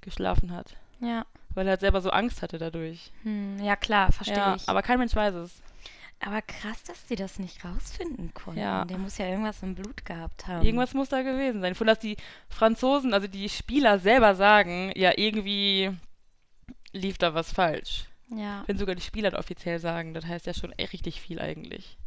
geschlafen 0.00 0.52
hat. 0.52 0.76
Ja. 1.00 1.26
Weil 1.54 1.66
er 1.66 1.72
halt 1.72 1.80
selber 1.80 2.00
so 2.00 2.10
Angst 2.10 2.42
hatte 2.42 2.58
dadurch. 2.58 3.12
Hm. 3.22 3.58
Ja, 3.62 3.76
klar, 3.76 4.10
verstehe 4.12 4.36
ja, 4.36 4.56
ich. 4.56 4.68
aber 4.68 4.82
kein 4.82 4.98
Mensch 4.98 5.14
weiß 5.14 5.34
es. 5.34 5.62
Aber 6.24 6.40
krass, 6.40 6.84
dass 6.84 7.04
die 7.06 7.16
das 7.16 7.40
nicht 7.40 7.64
rausfinden 7.64 8.32
konnten. 8.32 8.60
Ja. 8.60 8.84
Der 8.84 8.96
muss 8.96 9.18
ja 9.18 9.26
irgendwas 9.26 9.62
im 9.62 9.74
Blut 9.74 10.04
gehabt 10.04 10.46
haben. 10.46 10.64
Irgendwas 10.64 10.94
muss 10.94 11.08
da 11.08 11.22
gewesen 11.22 11.60
sein. 11.60 11.74
Von 11.74 11.88
dass 11.88 11.98
die 11.98 12.16
Franzosen, 12.48 13.12
also 13.12 13.26
die 13.26 13.48
Spieler 13.48 13.98
selber 13.98 14.36
sagen, 14.36 14.92
ja, 14.94 15.12
irgendwie 15.16 15.90
lief 16.92 17.18
da 17.18 17.34
was 17.34 17.52
falsch. 17.52 18.06
Ja. 18.28 18.62
Wenn 18.66 18.78
sogar 18.78 18.94
die 18.94 19.02
Spieler 19.02 19.36
offiziell 19.36 19.80
sagen, 19.80 20.14
das 20.14 20.24
heißt 20.24 20.46
ja 20.46 20.54
schon 20.54 20.72
echt 20.72 20.92
richtig 20.92 21.20
viel 21.20 21.40
eigentlich. 21.40 21.98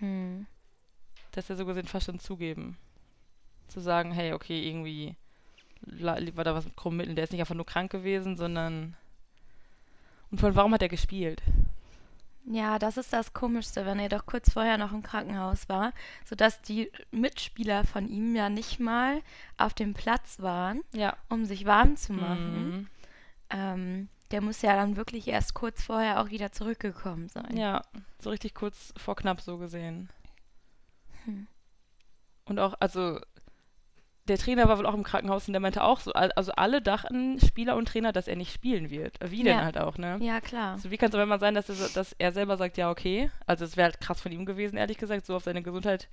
Hm. 0.00 0.46
Dass 1.30 1.48
er 1.48 1.56
so 1.56 1.64
gesehen 1.64 1.86
fast 1.86 2.06
schon 2.06 2.18
zugeben. 2.18 2.76
Zu 3.68 3.78
sagen, 3.80 4.10
hey, 4.10 4.32
okay, 4.32 4.68
irgendwie 4.68 5.14
war 5.82 6.44
da 6.44 6.54
was 6.54 6.64
mit 6.64 6.76
krummen 6.76 6.98
Mitteln. 6.98 7.14
Der 7.14 7.24
ist 7.24 7.30
nicht 7.30 7.40
einfach 7.40 7.54
nur 7.54 7.66
krank 7.66 7.92
gewesen, 7.92 8.36
sondern. 8.36 8.96
Und 10.32 10.40
von 10.40 10.56
warum 10.56 10.74
hat 10.74 10.82
er 10.82 10.88
gespielt? 10.88 11.40
Ja, 12.52 12.80
das 12.80 12.96
ist 12.96 13.12
das 13.12 13.32
Komischste, 13.32 13.86
wenn 13.86 14.00
er 14.00 14.08
doch 14.08 14.26
kurz 14.26 14.52
vorher 14.52 14.76
noch 14.76 14.92
im 14.92 15.04
Krankenhaus 15.04 15.68
war, 15.68 15.92
sodass 16.24 16.60
die 16.62 16.90
Mitspieler 17.12 17.84
von 17.84 18.08
ihm 18.08 18.34
ja 18.34 18.48
nicht 18.48 18.80
mal 18.80 19.22
auf 19.56 19.72
dem 19.72 19.94
Platz 19.94 20.40
waren, 20.40 20.80
Ja. 20.92 21.16
um 21.28 21.44
sich 21.44 21.64
warm 21.64 21.96
zu 21.96 22.12
machen. 22.12 22.68
Mhm. 22.70 22.86
Ähm, 23.50 24.08
der 24.32 24.40
muss 24.40 24.62
ja 24.62 24.74
dann 24.74 24.96
wirklich 24.96 25.28
erst 25.28 25.54
kurz 25.54 25.82
vorher 25.84 26.20
auch 26.20 26.30
wieder 26.30 26.50
zurückgekommen 26.50 27.28
sein. 27.28 27.56
Ja, 27.56 27.82
so 28.18 28.30
richtig 28.30 28.54
kurz 28.54 28.92
vor 28.96 29.14
knapp 29.14 29.40
so 29.40 29.58
gesehen. 29.58 30.08
Hm. 31.26 31.46
Und 32.46 32.58
auch, 32.58 32.74
also, 32.80 33.20
der 34.30 34.38
Trainer 34.38 34.68
war 34.68 34.78
wohl 34.78 34.86
auch 34.86 34.94
im 34.94 35.02
Krankenhaus 35.02 35.46
und 35.48 35.52
der 35.52 35.60
meinte 35.60 35.82
auch 35.84 36.00
so, 36.00 36.12
al- 36.12 36.32
also 36.32 36.52
alle 36.52 36.80
dachten, 36.80 37.38
Spieler 37.40 37.76
und 37.76 37.86
Trainer, 37.88 38.12
dass 38.12 38.28
er 38.28 38.36
nicht 38.36 38.52
spielen 38.52 38.88
wird. 38.90 39.18
Wie 39.30 39.42
denn 39.42 39.58
Ja. 39.58 39.64
halt 39.64 39.76
auch, 39.76 39.98
ne? 39.98 40.18
Ja, 40.22 40.40
klar. 40.40 40.72
Also 40.72 40.90
wie 40.90 40.96
kann 40.96 41.08
es 41.10 41.14
aber 41.14 41.24
immer 41.24 41.38
sein, 41.38 41.54
dass 41.54 41.68
er, 41.68 41.74
so- 41.74 41.88
dass 41.92 42.14
er 42.18 42.32
selber 42.32 42.56
sagt, 42.56 42.76
ja, 42.78 42.90
okay. 42.90 43.30
Also 43.46 43.64
es 43.64 43.76
wäre 43.76 43.86
halt 43.90 44.00
krass 44.00 44.20
von 44.20 44.32
ihm 44.32 44.46
gewesen, 44.46 44.76
ehrlich 44.78 44.98
gesagt, 44.98 45.26
so 45.26 45.36
auf 45.36 45.44
seine 45.44 45.62
Gesundheit 45.62 46.08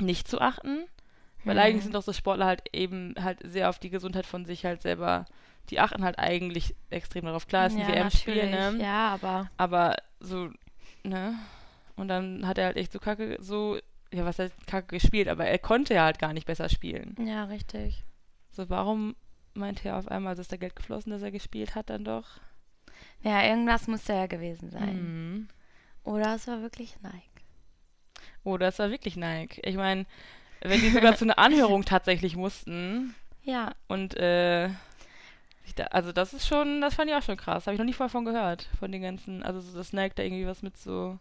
nicht 0.00 0.28
zu 0.28 0.40
achten. 0.40 0.84
Weil 1.44 1.56
Hm. 1.56 1.62
eigentlich 1.64 1.82
sind 1.82 1.94
doch 1.94 2.02
so 2.02 2.12
Sportler 2.12 2.46
halt 2.46 2.62
eben 2.72 3.14
halt 3.20 3.38
sehr 3.44 3.68
auf 3.68 3.78
die 3.78 3.90
Gesundheit 3.90 4.26
von 4.26 4.44
sich 4.44 4.64
halt 4.64 4.82
selber, 4.82 5.26
die 5.70 5.78
achten 5.80 6.04
halt 6.04 6.18
eigentlich 6.18 6.74
extrem 6.90 7.24
darauf. 7.26 7.46
Klar, 7.46 7.66
ist 7.66 7.74
ein 7.74 7.80
ja, 7.82 7.88
WM-Spiel, 7.88 8.50
ne? 8.50 8.76
Ja, 8.80 9.08
aber 9.14 9.50
Aber 9.56 9.96
so, 10.20 10.48
ne? 11.02 11.34
Und 11.96 12.08
dann 12.08 12.46
hat 12.46 12.58
er 12.58 12.66
halt 12.66 12.76
echt 12.76 12.92
so 12.92 12.98
kacke, 12.98 13.36
so, 13.40 13.78
ja, 14.14 14.24
was 14.24 14.38
heißt 14.38 14.66
kacke 14.66 14.96
gespielt, 14.96 15.28
aber 15.28 15.46
er 15.46 15.58
konnte 15.58 15.94
ja 15.94 16.04
halt 16.04 16.18
gar 16.18 16.32
nicht 16.32 16.46
besser 16.46 16.68
spielen. 16.68 17.16
ja, 17.18 17.44
richtig. 17.44 18.04
So, 18.50 18.70
warum 18.70 19.16
meinte 19.54 19.88
er 19.88 19.98
auf 19.98 20.08
einmal, 20.08 20.38
ist 20.38 20.52
da 20.52 20.56
Geld 20.56 20.76
geflossen, 20.76 21.10
dass 21.10 21.22
er 21.22 21.32
gespielt 21.32 21.74
hat 21.74 21.90
dann 21.90 22.04
doch? 22.04 22.26
Ja, 23.22 23.42
irgendwas 23.42 23.88
muss 23.88 24.06
ja 24.06 24.26
gewesen 24.26 24.70
sein. 24.70 24.96
Mhm. 24.96 25.48
Oder 26.04 26.34
es 26.36 26.46
war 26.46 26.60
wirklich 26.62 26.96
Nike. 27.02 27.30
Oder 28.44 28.68
es 28.68 28.78
war 28.78 28.90
wirklich 28.90 29.16
Nike. 29.16 29.60
Ich 29.64 29.76
meine, 29.76 30.06
wenn 30.60 30.80
die 30.80 30.90
sogar 30.90 31.16
zu 31.16 31.24
einer 31.24 31.38
Anhörung 31.40 31.84
tatsächlich 31.84 32.36
mussten 32.36 33.14
Ja, 33.42 33.74
und 33.88 34.16
äh, 34.16 34.68
da, 35.76 35.84
also 35.86 36.12
das 36.12 36.34
ist 36.34 36.46
schon, 36.46 36.80
das 36.80 36.94
fand 36.94 37.10
ich 37.10 37.16
auch 37.16 37.22
schon 37.22 37.36
krass. 37.36 37.66
Habe 37.66 37.74
ich 37.74 37.78
noch 37.78 37.86
nie 37.86 37.92
vorher 37.94 38.10
von 38.10 38.24
gehört, 38.24 38.68
von 38.78 38.92
den 38.92 39.02
ganzen, 39.02 39.42
also 39.42 39.60
so, 39.60 39.76
dass 39.76 39.92
Nike 39.92 40.14
da 40.14 40.22
irgendwie 40.22 40.46
was 40.46 40.62
mit 40.62 40.76
so, 40.76 41.18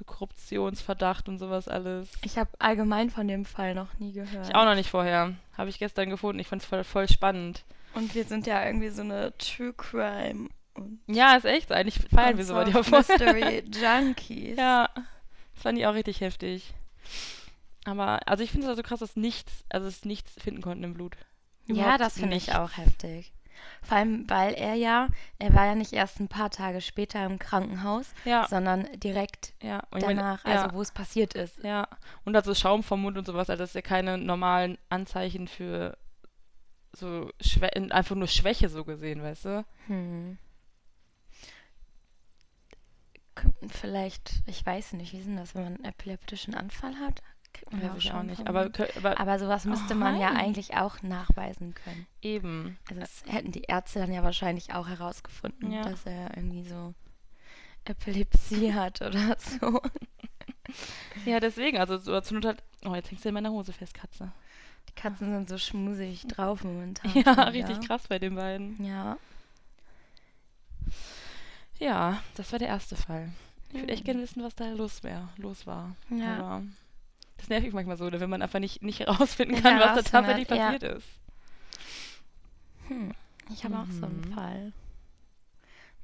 so 0.00 0.04
Korruptionsverdacht 0.04 1.28
und 1.28 1.38
sowas 1.38 1.68
alles. 1.68 2.08
ich 2.24 2.38
habe 2.38 2.50
allgemein 2.58 3.10
von 3.10 3.28
dem 3.28 3.44
Fall 3.44 3.74
noch 3.74 3.98
nie 3.98 4.12
gehört. 4.12 4.48
Ich 4.48 4.54
auch 4.54 4.64
noch 4.64 4.74
nicht 4.74 4.90
vorher. 4.90 5.34
Habe 5.56 5.70
ich 5.70 5.78
gestern 5.78 6.10
gefunden. 6.10 6.40
Ich 6.40 6.48
fand 6.48 6.62
es 6.62 6.68
voll, 6.68 6.84
voll 6.84 7.08
spannend. 7.08 7.64
Und 7.94 8.14
wir 8.14 8.24
sind 8.24 8.46
ja 8.46 8.64
irgendwie 8.64 8.88
so 8.88 9.02
eine 9.02 9.36
True 9.38 9.72
Crime 9.74 10.48
und 10.74 11.00
Ja, 11.06 11.36
ist 11.36 11.44
echt. 11.44 11.70
Eigentlich 11.72 11.98
feiern 12.12 12.36
wir 12.38 12.44
sowas 12.44 12.68
ja 12.72 12.82
voll. 12.82 12.98
Mystery 13.00 13.64
Junkies. 13.82 14.56
Ja, 14.56 14.88
das 14.94 15.62
fand 15.62 15.78
ich 15.78 15.86
auch 15.86 15.94
richtig 15.94 16.20
heftig. 16.20 16.72
Aber, 17.84 18.26
also 18.26 18.42
ich 18.44 18.50
finde 18.50 18.66
es 18.66 18.70
also 18.70 18.82
krass, 18.82 19.00
dass 19.00 19.16
nichts, 19.16 19.64
also 19.68 19.86
es 19.86 20.04
nichts 20.04 20.32
finden 20.40 20.62
konnten 20.62 20.84
im 20.84 20.94
Blut. 20.94 21.16
Ja, 21.66 21.74
Überhaupt 21.74 22.00
das 22.00 22.18
finde 22.18 22.36
ich 22.36 22.54
auch 22.54 22.76
heftig. 22.76 23.32
Vor 23.82 23.96
allem, 23.96 24.28
weil 24.28 24.54
er 24.54 24.74
ja, 24.74 25.08
er 25.38 25.54
war 25.54 25.66
ja 25.66 25.74
nicht 25.74 25.92
erst 25.92 26.20
ein 26.20 26.28
paar 26.28 26.50
Tage 26.50 26.80
später 26.80 27.24
im 27.24 27.38
Krankenhaus, 27.38 28.12
Ja, 28.24 28.46
sondern 28.48 28.88
direkt 29.00 29.54
ja. 29.62 29.82
Ich 29.96 30.02
meine, 30.02 30.20
danach, 30.20 30.44
ja, 30.44 30.62
also 30.62 30.74
wo 30.74 30.82
es 30.82 30.92
passiert 30.92 31.34
ist. 31.34 31.62
ja. 31.62 31.88
Und 32.24 32.36
also 32.36 32.54
Schaum 32.54 32.82
vom 32.82 33.02
Mund 33.02 33.18
und 33.18 33.26
sowas, 33.26 33.50
also 33.50 33.62
das 33.62 33.70
ist 33.70 33.74
ja 33.74 33.82
keine 33.82 34.18
normalen 34.18 34.78
Anzeichen 34.88 35.48
für 35.48 35.96
so 36.92 37.30
Schwä 37.40 37.68
einfach 37.90 38.16
nur 38.16 38.28
Schwäche 38.28 38.68
so 38.68 38.84
gesehen, 38.84 39.22
weißt 39.22 39.44
du? 39.44 39.64
Hm. 39.86 40.38
Vielleicht, 43.68 44.42
ich 44.46 44.64
weiß 44.66 44.94
nicht, 44.94 45.12
wie 45.12 45.18
ist 45.18 45.26
denn 45.26 45.36
das, 45.36 45.54
wenn 45.54 45.62
man 45.64 45.76
einen 45.76 45.84
epileptischen 45.84 46.54
Anfall 46.54 46.96
hat? 46.98 47.22
Kriegt 47.52 47.72
man 47.72 47.82
ja 47.82 47.94
ich 47.96 48.12
auch 48.12 48.22
nicht. 48.22 48.46
Aber, 48.46 48.70
aber 48.96 49.18
aber 49.20 49.38
sowas 49.38 49.64
müsste 49.64 49.94
man 49.94 50.18
ja 50.20 50.30
eigentlich 50.32 50.76
auch 50.76 51.02
nachweisen 51.02 51.74
können. 51.74 52.06
eben. 52.22 52.78
Also 52.88 53.00
das 53.00 53.22
hätten 53.26 53.52
die 53.52 53.62
Ärzte 53.62 53.98
dann 53.98 54.12
ja 54.12 54.22
wahrscheinlich 54.22 54.72
auch 54.72 54.88
herausgefunden, 54.88 55.72
Ja. 55.72 55.82
dass 55.82 56.06
er 56.06 56.36
irgendwie 56.36 56.64
so 56.64 56.94
Epilepsie 57.84 58.72
hat 58.74 59.00
oder 59.02 59.36
so. 59.38 59.80
Ja, 61.24 61.40
deswegen, 61.40 61.78
also 61.78 61.98
so 61.98 62.20
zur 62.20 62.36
Not 62.36 62.44
halt, 62.46 62.62
oh, 62.84 62.94
jetzt 62.94 63.10
hängst 63.10 63.24
du 63.24 63.28
in 63.30 63.34
meiner 63.34 63.50
Hose 63.50 63.72
fest, 63.72 63.94
Katze. 63.94 64.30
Die 64.88 64.92
Katzen 64.94 65.32
sind 65.32 65.48
so 65.48 65.58
schmusig 65.58 66.26
drauf 66.28 66.62
momentan. 66.64 67.10
Ja, 67.14 67.34
schon 67.34 67.48
richtig 67.48 67.76
wieder. 67.78 67.86
krass 67.86 68.06
bei 68.08 68.18
den 68.18 68.34
beiden. 68.36 68.82
Ja. 68.84 69.18
Ja, 71.78 72.22
das 72.36 72.52
war 72.52 72.58
der 72.58 72.68
erste 72.68 72.96
Fall. 72.96 73.32
Ich 73.72 73.80
würde 73.80 73.92
echt 73.92 74.04
gerne 74.04 74.20
wissen, 74.22 74.42
was 74.42 74.54
da 74.54 74.68
los, 74.70 75.02
wär, 75.02 75.28
los 75.36 75.66
war. 75.66 75.94
Ja. 76.10 76.36
Aber 76.38 76.62
das 77.40 77.48
nervt 77.48 77.64
mich 77.64 77.74
manchmal 77.74 77.96
so, 77.96 78.10
wenn 78.12 78.30
man 78.30 78.42
einfach 78.42 78.60
nicht, 78.60 78.82
nicht 78.82 79.00
herausfinden 79.00 79.60
kann, 79.62 79.80
was 79.80 79.96
da 79.96 80.02
tatsächlich 80.02 80.48
ja. 80.48 80.72
passiert 80.72 80.96
ist. 80.96 81.08
Hm. 82.88 83.12
Ich 83.52 83.64
habe 83.64 83.78
auch 83.78 83.90
so 83.90 84.06
einen 84.06 84.20
Mhm. 84.20 84.32
Fall. 84.32 84.72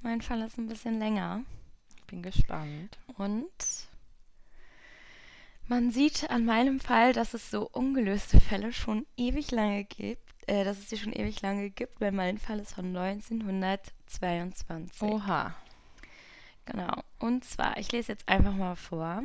Mein 0.02 0.20
Fall 0.20 0.42
ist 0.42 0.58
ein 0.58 0.68
bisschen 0.68 0.98
länger. 0.98 1.42
Bin 2.06 2.22
gespannt. 2.22 2.98
Und 3.18 3.50
man 5.68 5.90
sieht 5.90 6.30
an 6.30 6.44
meinem 6.44 6.80
Fall, 6.80 7.12
dass 7.12 7.34
es 7.34 7.50
so 7.50 7.68
ungelöste 7.70 8.40
Fälle 8.40 8.72
schon 8.72 9.06
ewig 9.16 9.50
lange 9.50 9.84
gibt. 9.84 10.22
Äh, 10.48 10.64
dass 10.64 10.78
es 10.78 10.86
die 10.86 10.96
schon 10.96 11.12
ewig 11.12 11.42
lange 11.42 11.70
gibt, 11.70 12.00
weil 12.00 12.12
mein 12.12 12.38
Fall 12.38 12.60
ist 12.60 12.74
von 12.74 12.96
1922. 12.96 15.02
Oha. 15.02 15.54
Genau. 16.66 17.02
Und 17.18 17.44
zwar, 17.44 17.76
ich 17.78 17.90
lese 17.90 18.12
jetzt 18.12 18.28
einfach 18.28 18.54
mal 18.54 18.76
vor. 18.76 19.24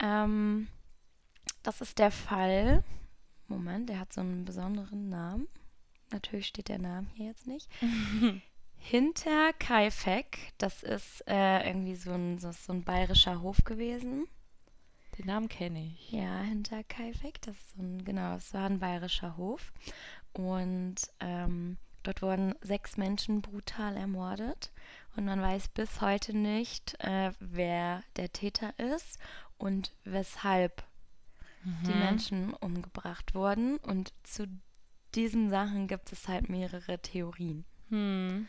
Ähm, 0.00 0.68
das 1.62 1.80
ist 1.80 1.98
der 1.98 2.10
Fall. 2.10 2.84
Moment, 3.48 3.88
der 3.88 4.00
hat 4.00 4.12
so 4.12 4.20
einen 4.20 4.44
besonderen 4.44 5.08
Namen. 5.08 5.48
Natürlich 6.10 6.46
steht 6.46 6.68
der 6.68 6.78
Name 6.78 7.06
hier 7.14 7.26
jetzt 7.26 7.46
nicht. 7.46 7.68
Hinter 8.76 9.52
Kaifek, 9.54 10.52
das 10.58 10.82
ist 10.82 11.22
äh, 11.28 11.66
irgendwie 11.66 11.94
so 11.94 12.12
ein, 12.12 12.38
so, 12.38 12.50
so 12.50 12.72
ein 12.72 12.82
bayerischer 12.82 13.40
Hof 13.40 13.64
gewesen. 13.64 14.26
Den 15.18 15.26
Namen 15.26 15.48
kenne 15.48 15.84
ich. 15.84 16.10
Ja, 16.10 16.40
hinter 16.40 16.82
Kaifek, 16.84 17.40
das 17.42 17.54
ist 17.54 17.76
so 17.76 17.82
ein, 17.82 18.04
genau, 18.04 18.34
es 18.34 18.52
war 18.54 18.64
ein 18.64 18.80
bayerischer 18.80 19.36
Hof. 19.36 19.72
Und 20.32 20.96
ähm, 21.20 21.76
dort 22.02 22.22
wurden 22.22 22.54
sechs 22.62 22.96
Menschen 22.96 23.42
brutal 23.42 23.96
ermordet. 23.96 24.72
Und 25.14 25.26
man 25.26 25.40
weiß 25.40 25.68
bis 25.68 26.00
heute 26.00 26.36
nicht, 26.36 26.96
äh, 27.00 27.32
wer 27.38 28.02
der 28.16 28.32
Täter 28.32 28.76
ist 28.78 29.18
und 29.58 29.92
weshalb 30.04 30.82
die 31.64 31.92
Mhm. 31.92 31.98
Menschen 31.98 32.54
umgebracht 32.54 33.34
wurden. 33.34 33.76
Und 33.78 34.12
zu 34.22 34.46
diesen 35.14 35.50
Sachen 35.50 35.88
gibt 35.88 36.12
es 36.12 36.28
halt 36.28 36.48
mehrere 36.48 36.98
Theorien. 36.98 37.64
Hm. 37.90 38.48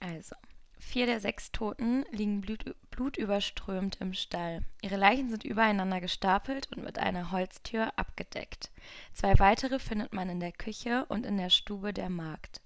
Also, 0.00 0.36
vier 0.78 1.06
der 1.06 1.20
sechs 1.20 1.50
Toten 1.52 2.04
liegen 2.10 2.40
blut, 2.40 2.64
blutüberströmt 2.90 4.00
im 4.00 4.12
Stall. 4.12 4.62
Ihre 4.82 4.96
Leichen 4.96 5.30
sind 5.30 5.44
übereinander 5.44 6.00
gestapelt 6.00 6.68
und 6.74 6.84
mit 6.84 6.98
einer 6.98 7.30
Holztür 7.32 7.92
abgedeckt. 7.96 8.70
Zwei 9.12 9.38
weitere 9.38 9.78
findet 9.78 10.12
man 10.12 10.28
in 10.28 10.40
der 10.40 10.52
Küche 10.52 11.06
und 11.08 11.26
in 11.26 11.36
der 11.38 11.50
Stube 11.50 11.92
der 11.92 12.10
Magd. 12.10 12.60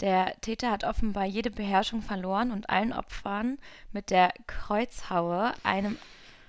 Der 0.00 0.34
Täter 0.40 0.70
hat 0.70 0.84
offenbar 0.84 1.24
jede 1.26 1.50
Beherrschung 1.50 2.02
verloren 2.02 2.50
und 2.50 2.68
allen 2.70 2.92
Opfern 2.92 3.58
mit 3.92 4.10
der 4.10 4.32
Kreuzhaue, 4.48 5.54
einem 5.62 5.96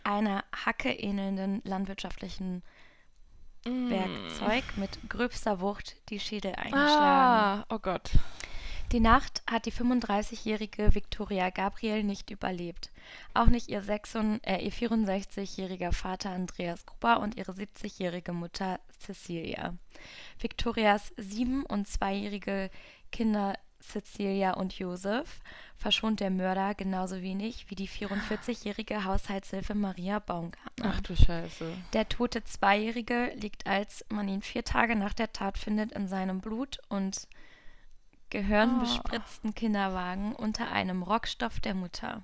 einer 0.03 0.43
Hacke 0.53 0.91
ähnelnden 0.91 1.61
landwirtschaftlichen 1.63 2.63
Mm. 3.65 3.89
Werkzeug 3.89 4.63
mit 4.75 5.09
gröbster 5.09 5.61
Wucht 5.61 5.95
die 6.09 6.19
Schädel 6.19 6.53
eingeschlagen. 6.55 7.63
Ah, 7.63 7.65
oh 7.69 7.79
Gott. 7.79 8.11
Die 8.91 8.99
Nacht 8.99 9.41
hat 9.49 9.65
die 9.65 9.71
35-jährige 9.71 10.93
Victoria 10.93 11.49
Gabriel 11.49 12.03
nicht 12.03 12.29
überlebt. 12.29 12.91
Auch 13.33 13.47
nicht 13.47 13.69
ihr, 13.69 13.81
66 13.81 14.41
äh, 14.45 14.63
ihr 14.63 14.71
64-jähriger 14.71 15.93
Vater 15.93 16.31
Andreas 16.31 16.85
Gruber 16.85 17.21
und 17.21 17.35
ihre 17.37 17.53
70-jährige 17.53 18.33
Mutter 18.33 18.79
Cecilia. 18.99 19.73
Victorias 20.39 21.13
sieben- 21.17 21.65
und 21.65 21.87
zweijährige 21.87 22.69
Kinder 23.11 23.57
Cecilia 23.83 24.53
und 24.53 24.77
Josef 24.77 25.39
verschont 25.75 26.19
der 26.19 26.29
Mörder 26.31 26.73
genauso 26.73 27.21
wenig 27.21 27.69
wie 27.69 27.75
die 27.75 27.87
44-jährige 27.87 29.03
Haushaltshilfe 29.03 29.75
Maria 29.75 30.19
Baumgartner. 30.19 30.93
Ach 30.95 31.01
du 31.01 31.15
Scheiße. 31.15 31.73
Der 31.93 32.07
tote 32.09 32.43
Zweijährige 32.43 33.33
liegt, 33.35 33.67
als 33.67 34.05
man 34.09 34.27
ihn 34.27 34.41
vier 34.41 34.63
Tage 34.63 34.95
nach 34.95 35.13
der 35.13 35.31
Tat 35.33 35.57
findet, 35.57 35.91
in 35.91 36.07
seinem 36.07 36.39
Blut 36.41 36.79
und 36.89 37.27
gehirnbespritzten 38.29 39.53
Kinderwagen 39.53 40.33
unter 40.33 40.71
einem 40.71 41.03
Rockstoff 41.03 41.59
der 41.59 41.75
Mutter. 41.75 42.23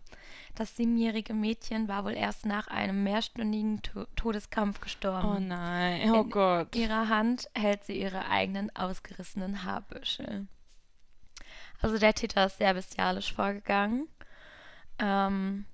Das 0.55 0.75
siebenjährige 0.75 1.35
Mädchen 1.35 1.87
war 1.87 2.03
wohl 2.03 2.13
erst 2.13 2.47
nach 2.47 2.67
einem 2.67 3.03
mehrstündigen 3.03 3.83
to 3.83 4.05
Todeskampf 4.15 4.81
gestorben. 4.81 5.27
Oh 5.27 5.39
nein. 5.39 6.09
Oh 6.11 6.21
In 6.21 6.29
Gott. 6.31 6.75
ihrer 6.75 7.09
Hand 7.09 7.47
hält 7.53 7.83
sie 7.83 8.01
ihre 8.01 8.27
eigenen 8.27 8.75
ausgerissenen 8.75 9.63
Haarbüschel. 9.63 10.47
Also 11.81 11.98
der 11.98 12.13
Täter 12.13 12.45
ist 12.45 12.57
sehr 12.57 12.74
bestialisch 12.74 13.33
vorgegangen. 13.33 14.07
Ähm, 15.00 15.65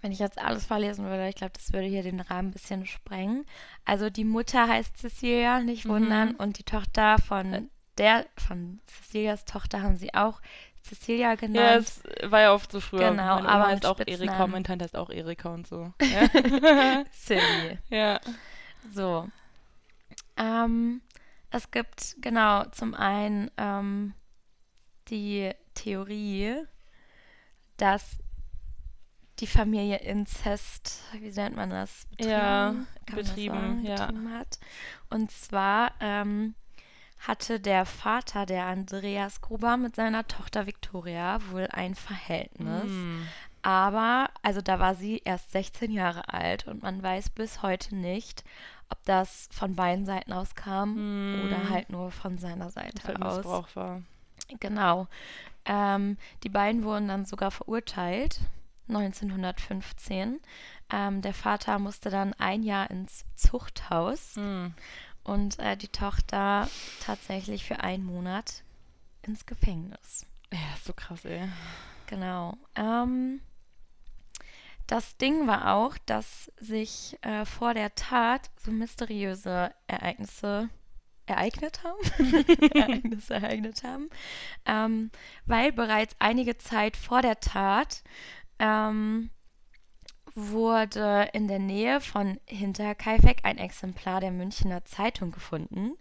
wenn 0.00 0.12
ich 0.12 0.18
jetzt 0.18 0.38
alles 0.38 0.66
verlesen 0.66 1.04
würde, 1.06 1.28
ich 1.28 1.34
glaube, 1.36 1.52
das 1.54 1.72
würde 1.72 1.86
hier 1.86 2.02
den 2.02 2.20
Rahmen 2.20 2.48
ein 2.48 2.52
bisschen 2.52 2.86
sprengen. 2.86 3.46
Also 3.84 4.10
die 4.10 4.24
Mutter 4.24 4.68
heißt 4.68 4.96
Cecilia, 4.98 5.60
nicht 5.60 5.84
Mhm. 5.86 5.90
wundern, 5.90 6.34
und 6.36 6.58
die 6.58 6.62
Tochter 6.64 7.18
von 7.18 7.70
der, 7.98 8.26
von 8.36 8.80
Cecilias 8.86 9.44
Tochter 9.44 9.82
haben 9.82 9.96
sie 9.96 10.12
auch 10.14 10.40
Cecilia 10.82 11.28
Ja, 11.30 11.36
genannt. 11.36 11.86
es 11.88 12.02
war 12.30 12.40
ja 12.42 12.52
oft 12.54 12.70
so 12.70 12.80
früher. 12.80 13.10
Genau, 13.12 13.36
Meine 13.36 13.48
Oma 13.48 13.50
aber 13.52 13.66
heißt 13.68 13.84
mit 13.84 13.86
auch 13.86 13.98
Erika, 14.00 14.12
Spitznamen. 14.24 14.50
mein 14.52 14.64
Tante 14.64 14.84
heißt 14.84 14.96
auch 14.96 15.10
Erika 15.10 15.48
und 15.54 15.66
so. 15.66 15.92
Ja. 16.00 17.04
Silly. 17.12 17.78
ja. 17.88 18.20
So. 18.92 19.28
Ähm, 20.36 21.00
es 21.50 21.70
gibt 21.70 22.16
genau 22.20 22.64
zum 22.66 22.94
einen 22.94 23.50
ähm, 23.56 24.12
die 25.10 25.52
Theorie, 25.74 26.64
dass 27.76 28.18
die 29.40 29.46
Familie 29.46 29.98
Inzest, 29.98 31.02
wie 31.12 31.30
nennt 31.30 31.56
man 31.56 31.70
das? 31.70 32.06
Ja, 32.20 32.72
man 32.72 32.86
das 33.06 33.16
betrieben, 33.16 33.54
sagen? 33.54 33.84
ja. 33.84 34.06
betrieben 34.06 34.32
hat. 34.32 34.58
Und 35.10 35.30
zwar 35.30 35.92
ähm, 36.00 36.54
hatte 37.18 37.58
der 37.58 37.84
Vater 37.86 38.46
der 38.46 38.66
Andreas 38.66 39.40
Gruber 39.40 39.76
mit 39.76 39.96
seiner 39.96 40.26
Tochter 40.26 40.66
Victoria 40.66 41.40
wohl 41.50 41.66
ein 41.70 41.94
Verhältnis. 41.94 42.84
Hm. 42.84 43.26
Aber, 43.62 44.28
also 44.42 44.60
da 44.60 44.78
war 44.78 44.94
sie 44.94 45.22
erst 45.24 45.52
16 45.52 45.90
Jahre 45.90 46.28
alt 46.28 46.68
und 46.68 46.82
man 46.82 47.02
weiß 47.02 47.30
bis 47.30 47.62
heute 47.62 47.96
nicht, 47.96 48.44
ob 48.90 49.02
das 49.04 49.48
von 49.50 49.74
beiden 49.74 50.04
Seiten 50.04 50.32
aus 50.32 50.54
kam 50.54 50.94
Hm. 50.94 51.42
oder 51.46 51.70
halt 51.70 51.88
nur 51.90 52.10
von 52.10 52.36
seiner 52.38 52.70
Seite 52.70 53.20
aus. 53.22 53.38
Missbrauch 53.38 53.68
war. 53.74 54.02
Genau. 54.60 55.08
Ähm, 55.64 56.18
die 56.42 56.48
beiden 56.48 56.84
wurden 56.84 57.08
dann 57.08 57.24
sogar 57.24 57.50
verurteilt, 57.50 58.40
1915. 58.88 60.40
Ähm, 60.92 61.22
der 61.22 61.34
Vater 61.34 61.78
musste 61.78 62.10
dann 62.10 62.34
ein 62.34 62.62
Jahr 62.62 62.90
ins 62.90 63.24
Zuchthaus 63.34 64.36
Hm. 64.36 64.74
und 65.22 65.58
äh, 65.58 65.76
die 65.76 65.88
Tochter 65.88 66.68
tatsächlich 67.00 67.64
für 67.64 67.80
einen 67.80 68.04
Monat 68.04 68.62
ins 69.22 69.46
Gefängnis. 69.46 70.26
Ja, 70.52 70.58
ist 70.74 70.84
so 70.84 70.92
krass, 70.92 71.24
ey. 71.24 71.48
Genau. 72.06 72.56
Ähm, 72.76 73.40
das 74.86 75.16
Ding 75.16 75.46
war 75.46 75.74
auch, 75.74 75.96
dass 76.04 76.52
sich 76.58 77.18
äh, 77.22 77.46
vor 77.46 77.72
der 77.72 77.94
Tat 77.94 78.50
so 78.62 78.70
mysteriöse 78.70 79.72
Ereignisse 79.86 80.68
ereignet 81.26 81.80
haben. 81.84 82.44
Ereignisse 82.74 83.34
ereignet 83.34 83.82
haben. 83.84 84.10
Ähm, 84.66 85.10
weil 85.46 85.72
bereits 85.72 86.16
einige 86.18 86.56
Zeit 86.58 86.96
vor 86.96 87.22
der 87.22 87.40
Tat 87.40 88.02
ähm, 88.58 89.30
wurde 90.34 91.28
in 91.32 91.46
der 91.48 91.58
Nähe 91.60 92.00
von 92.00 92.40
Hinterkaifeck 92.46 93.38
ein 93.44 93.58
Exemplar 93.58 94.20
der 94.20 94.32
Münchner 94.32 94.84
Zeitung 94.84 95.30
gefunden. 95.30 95.92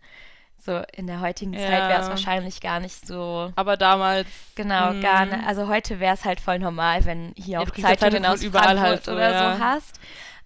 So 0.58 0.82
in 0.94 1.08
der 1.08 1.20
heutigen 1.20 1.54
Zeit 1.54 1.90
wäre 1.90 2.00
es 2.00 2.06
Ja. 2.06 2.10
wahrscheinlich 2.12 2.62
gar 2.62 2.80
nicht 2.80 3.06
so 3.06 3.52
Aber 3.56 3.76
damals. 3.76 4.28
Genau, 4.56 4.92
hm, 4.92 5.02
gar 5.02 5.26
nicht. 5.26 5.46
Also 5.46 5.68
heute 5.68 6.00
wäre 6.00 6.14
es 6.14 6.24
halt 6.24 6.40
voll 6.40 6.58
normal, 6.58 7.04
wenn 7.06 7.34
hier 7.36 7.60
Ja, 7.60 7.60
auch 7.60 7.76
ja 7.76 7.84
Zeitungen 7.84 8.24
Zeitung 8.24 8.26
aus 8.26 8.44
überall 8.44 8.78
Frankfurt 8.78 8.88
halt 8.88 9.04
so, 9.06 9.12
oder 9.12 9.32
ja. 9.32 9.56
so 9.58 9.64
hast. 9.64 10.00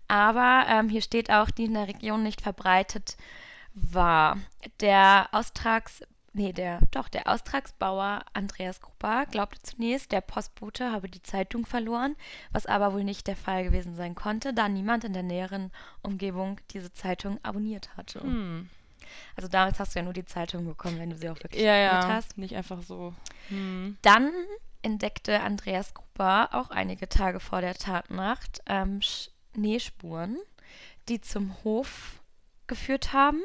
Aber 0.08 0.66
ähm, 0.70 0.90
hier 0.90 1.02
steht 1.02 1.30
auch, 1.30 1.52
die 1.52 1.66
in 1.66 1.74
der 1.76 1.88
Region 1.88 2.24
nicht 2.24 2.42
verbreitet 2.42 3.16
war. 3.82 4.38
Der 4.82 5.30
Austrags, 5.32 6.02
nee, 6.34 6.54
der, 6.54 6.80
doch, 6.92 7.10
der 7.10 7.28
Austragsbauer 7.28 8.24
Andreas 8.34 8.82
Gruber 8.82 9.26
glaubte 9.30 9.62
zunächst, 9.62 10.12
der 10.12 10.22
Postbote 10.22 10.92
habe 10.92 11.10
die 11.10 11.22
Zeitung 11.22 11.66
verloren, 11.66 12.16
was 12.52 12.66
aber 12.66 12.94
wohl 12.94 13.04
nicht 13.04 13.28
der 13.28 13.36
Fall 13.36 13.64
gewesen 13.64 13.96
sein 13.96 14.16
konnte, 14.16 14.54
da 14.54 14.68
niemand 14.70 15.04
in 15.04 15.14
der 15.14 15.24
näheren 15.24 15.72
Umgebung 16.02 16.60
diese 16.72 16.92
Zeitung 16.94 17.40
abonniert 17.44 17.96
hatte. 17.98 18.22
Hm. 18.22 18.70
Also 19.36 19.48
damals 19.48 19.80
hast 19.80 19.96
du 19.96 20.00
ja 20.00 20.04
nur 20.04 20.14
die 20.14 20.26
Zeitung 20.26 20.66
bekommen, 20.66 21.00
wenn 21.00 21.10
du 21.10 21.16
sie 21.16 21.30
auch 21.30 21.42
wirklich 21.42 21.62
Ja, 21.62 21.88
abonniert 21.88 22.10
ja. 22.10 22.16
hast. 22.16 22.38
Nicht 22.38 22.56
einfach 22.56 22.82
so. 22.82 23.14
Hm. 23.50 23.98
Dann 24.02 24.32
entdeckte 24.82 25.42
Andreas 25.42 25.94
Gruber 25.94 26.50
auch 26.52 26.70
einige 26.72 27.08
Tage 27.10 27.40
vor 27.40 27.62
der 27.62 27.74
Tatnacht 27.76 28.62
ähm, 28.68 29.02
Schneespuren, 29.02 30.38
die 31.10 31.22
zum 31.22 31.56
Hof 31.64 32.22
geführt 32.68 33.14
haben, 33.14 33.42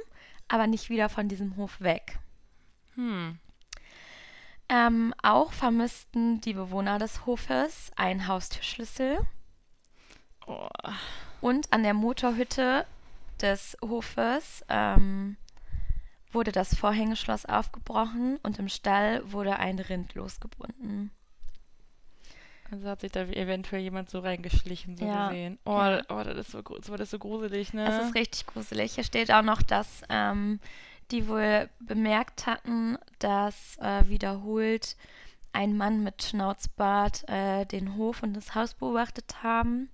aber 0.49 0.67
nicht 0.67 0.91
wieder 0.91 1.09
von 1.09 1.29
diesem 1.29 1.57
Hof 1.57 1.81
weg. 1.81 2.19
Hm. 2.95 3.39
Ähm, 4.69 5.15
auch 5.23 5.53
vermissten 5.53 6.41
die 6.41 6.55
Bewohner 6.55 6.99
des 6.99 7.27
Hofes 7.27 7.91
einen 7.97 8.27
Haustürschlüssel 8.27 9.19
Oh. 10.47 10.69
und 11.41 11.73
an 11.73 11.83
der 11.83 11.95
Motorhütte 11.95 12.87
des 13.41 13.77
Hofes 13.81 14.65
ähm, 14.69 15.37
wurde 16.33 16.53
das 16.53 16.75
Vorhängeschloss 16.75 17.47
aufgebrochen 17.47 18.39
und 18.43 18.59
im 18.59 18.69
Stall 18.69 19.31
wurde 19.31 19.59
ein 19.59 19.79
Rind 19.79 20.15
losgebunden. 20.15 21.11
Also 22.73 22.89
hat 22.89 23.03
sich 23.03 23.13
da 23.13 23.21
eventuell 23.21 23.83
jemand 23.83 24.09
so 24.09 24.21
reingeschlichen, 24.21 24.97
so 24.97 25.05
Ja, 25.05 25.29
gesehen. 25.29 25.59
Oh, 25.67 25.73
ja. 25.73 26.01
oh 26.09 26.23
das, 26.25 26.39
ist 26.39 26.53
so, 26.53 26.63
gru- 26.63 26.81
so, 26.83 26.97
das 26.97 27.11
so 27.11 27.19
gruselig, 27.19 27.75
ne? 27.75 27.87
Es 27.87 28.07
ist 28.07 28.15
richtig 28.15 28.47
gruselig. 28.47 28.95
Hier 28.95 29.05
steht 29.05 29.31
auch 29.31 29.43
noch, 29.43 29.61
dass 29.61 30.01
ähm, 30.09 30.59
die 31.11 31.29
wohl 31.29 31.69
bemerkt 31.81 32.47
hatten, 32.47 32.97
dass 33.19 33.77
äh, 33.79 34.09
wiederholt 34.09 34.97
ein 35.53 35.77
Mann 35.77 36.03
mit 36.03 36.23
Schnauzbart 36.23 37.29
äh, 37.29 37.67
den 37.67 37.95
Hof 37.97 38.23
und 38.23 38.33
das 38.33 38.55
Haus 38.55 38.73
beobachtet 38.73 39.43
haben 39.43 39.91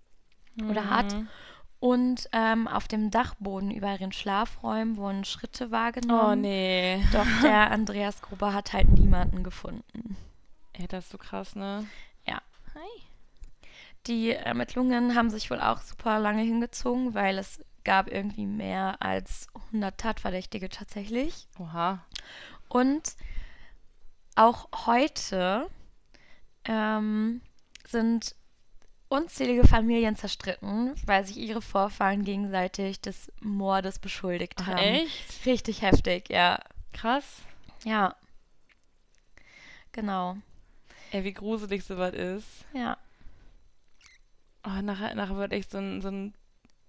oder 0.70 0.88
hat. 0.88 1.12
Mhm. 1.12 1.28
Und 1.80 2.28
ähm, 2.32 2.68
auf 2.68 2.86
dem 2.86 3.10
Dachboden 3.10 3.72
über 3.72 3.92
ihren 3.92 4.12
Schlafräumen 4.12 4.96
wurden 4.96 5.24
Schritte 5.24 5.72
wahrgenommen. 5.72 6.38
Oh, 6.38 6.40
nee. 6.40 7.00
Doch 7.12 7.26
der 7.42 7.70
Andreas 7.72 8.22
Gruber 8.22 8.52
hat 8.52 8.72
halt 8.72 8.88
niemanden 8.90 9.42
gefunden. 9.42 10.16
Ey, 10.74 10.86
das 10.86 11.06
ist 11.06 11.10
so 11.10 11.18
krass, 11.18 11.56
ne? 11.56 11.84
Hi. 12.78 13.02
Die 14.06 14.30
Ermittlungen 14.30 15.16
haben 15.16 15.30
sich 15.30 15.50
wohl 15.50 15.60
auch 15.60 15.80
super 15.80 16.20
lange 16.20 16.42
hingezogen, 16.42 17.14
weil 17.14 17.38
es 17.38 17.60
gab 17.82 18.08
irgendwie 18.08 18.46
mehr 18.46 18.96
als 19.00 19.48
100 19.70 19.98
Tatverdächtige 19.98 20.68
tatsächlich. 20.68 21.48
Oha. 21.58 22.04
Und 22.68 23.16
auch 24.36 24.68
heute 24.86 25.68
ähm, 26.64 27.40
sind 27.84 28.36
unzählige 29.08 29.66
Familien 29.66 30.14
zerstritten, 30.14 30.94
weil 31.04 31.26
sich 31.26 31.38
ihre 31.38 31.62
Vorfahren 31.62 32.24
gegenseitig 32.24 33.00
des 33.00 33.32
Mordes 33.40 33.98
beschuldigt 33.98 34.54
Ach, 34.62 34.66
haben. 34.68 34.78
echt? 34.78 35.46
Richtig 35.46 35.82
heftig, 35.82 36.28
ja. 36.28 36.60
Krass. 36.92 37.42
Ja. 37.84 38.14
Genau. 39.90 40.36
Ey, 41.12 41.24
wie 41.24 41.32
gruselig 41.32 41.84
sowas 41.84 42.14
ist. 42.14 42.64
Ja. 42.72 42.98
Oh, 44.64 44.82
nachher, 44.82 45.14
nachher 45.14 45.36
wird 45.36 45.52
echt 45.52 45.70
so 45.70 45.78
ein, 45.78 46.00
so 46.00 46.08
ein 46.08 46.34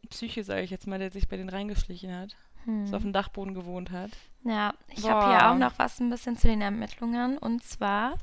Psyche, 0.10 0.44
sage 0.44 0.62
ich 0.62 0.72
jetzt 0.72 0.88
mal, 0.88 1.00
der 1.00 1.12
sich 1.12 1.28
bei 1.28 1.38
denen 1.38 1.50
reingeschlichen 1.50 2.14
hat. 2.14 2.36
Hm. 2.66 2.88
So 2.88 2.96
auf 2.96 3.02
dem 3.02 3.14
Dachboden 3.14 3.54
gewohnt 3.54 3.92
hat. 3.92 4.12
Ja, 4.44 4.74
ich 4.88 5.08
habe 5.10 5.28
hier 5.28 5.50
auch 5.50 5.56
noch 5.56 5.78
was 5.78 6.00
ein 6.00 6.10
bisschen 6.10 6.38
zu 6.38 6.48
den 6.48 6.62
Ermittlungen. 6.62 7.38
Und 7.38 7.64
zwar 7.64 8.18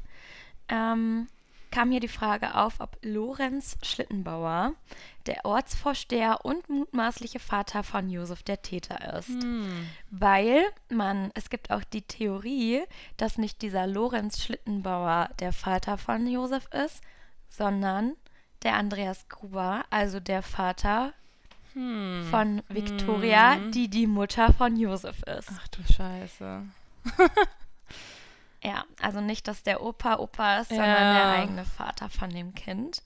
ähm, 0.68 1.28
kam 1.70 1.90
hier 1.90 2.00
die 2.00 2.08
Frage 2.08 2.54
auf, 2.54 2.80
ob 2.80 2.96
Lorenz 3.02 3.76
Schlittenbauer 3.82 4.72
der 5.26 5.44
Ortsvorsteher 5.44 6.44
und 6.44 6.68
mutmaßliche 6.68 7.38
Vater 7.40 7.82
von 7.82 8.08
Josef 8.08 8.42
der 8.42 8.62
Täter 8.62 9.18
ist. 9.18 9.28
Hm. 9.28 9.88
Weil 10.10 10.64
man, 10.88 11.30
es 11.34 11.50
gibt 11.50 11.70
auch 11.70 11.82
die 11.84 12.02
Theorie, 12.02 12.82
dass 13.16 13.36
nicht 13.38 13.62
dieser 13.62 13.86
Lorenz 13.86 14.42
Schlittenbauer 14.42 15.30
der 15.40 15.52
Vater 15.52 15.98
von 15.98 16.26
Josef 16.26 16.68
ist, 16.72 17.00
sondern 17.48 18.12
der 18.62 18.74
Andreas 18.74 19.28
Gruber, 19.28 19.84
also 19.90 20.20
der 20.20 20.42
Vater 20.42 21.12
Hm. 21.74 22.26
von 22.30 22.62
Victoria, 22.68 23.56
Hm. 23.56 23.72
die 23.72 23.88
die 23.88 24.06
Mutter 24.06 24.52
von 24.54 24.76
Josef 24.76 25.22
ist. 25.24 25.50
Ach 25.60 25.68
du 25.68 25.92
Scheiße. 25.92 26.62
Ja, 28.62 28.84
also 29.00 29.20
nicht, 29.20 29.46
dass 29.48 29.62
der 29.62 29.82
Opa 29.82 30.16
Opa 30.16 30.58
ist, 30.58 30.70
Ja. 30.70 30.76
sondern 30.78 31.14
der 31.14 31.28
eigene 31.30 31.64
Vater 31.64 32.08
von 32.08 32.30
dem 32.30 32.54
Kind. 32.54 33.02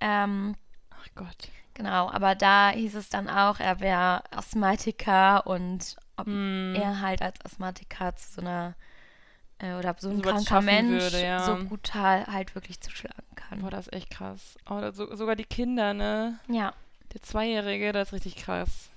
Ähm, 0.00 0.54
Ach 0.90 1.06
Gott. 1.14 1.48
genau, 1.74 2.10
aber 2.10 2.34
da 2.34 2.70
hieß 2.70 2.94
es 2.94 3.08
dann 3.08 3.28
auch, 3.28 3.58
er 3.60 3.80
wäre 3.80 4.22
Asthmatiker 4.30 5.46
und 5.46 5.96
ob 6.16 6.26
Hm. 6.26 6.74
er 6.76 7.00
halt 7.00 7.22
als 7.22 7.44
Asthmatiker 7.44 8.14
zu 8.16 8.32
so 8.34 8.40
einer 8.42 8.74
äh, 9.58 9.74
oder 9.74 9.94
so 9.98 10.10
ein 10.10 10.18
Sowas 10.18 10.44
kranker 10.44 10.60
Mensch 10.60 10.90
würde, 11.02 11.22
ja. 11.24 11.38
so 11.44 11.56
brutal 11.66 12.26
halt 12.26 12.54
wirklich 12.54 12.80
zuschlagen 12.80 13.22
kann. 13.34 13.60
Boah, 13.62 13.70
das 13.70 13.86
ist 13.86 13.92
echt 13.94 14.10
krass. 14.10 14.56
Oh, 14.68 14.90
so, 14.92 15.14
sogar 15.16 15.36
die 15.36 15.44
Kinder, 15.44 15.94
ne? 15.94 16.38
Ja. 16.48 16.72
Der 17.14 17.22
Zweijährige, 17.22 17.92
das 17.92 18.08
ist 18.08 18.12
richtig 18.14 18.36
krass. 18.36 18.90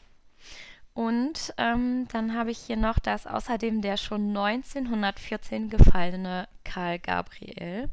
Und 0.95 1.53
ähm, 1.57 2.07
dann 2.13 2.37
habe 2.37 2.51
ich 2.51 2.57
hier 2.57 2.77
noch, 2.77 2.99
dass 2.99 3.27
außerdem 3.27 3.81
der 3.81 3.97
schon 3.97 4.29
1914 4.29 5.69
gefallene 5.69 6.47
Karl 6.63 6.99
Gabriel. 6.99 7.89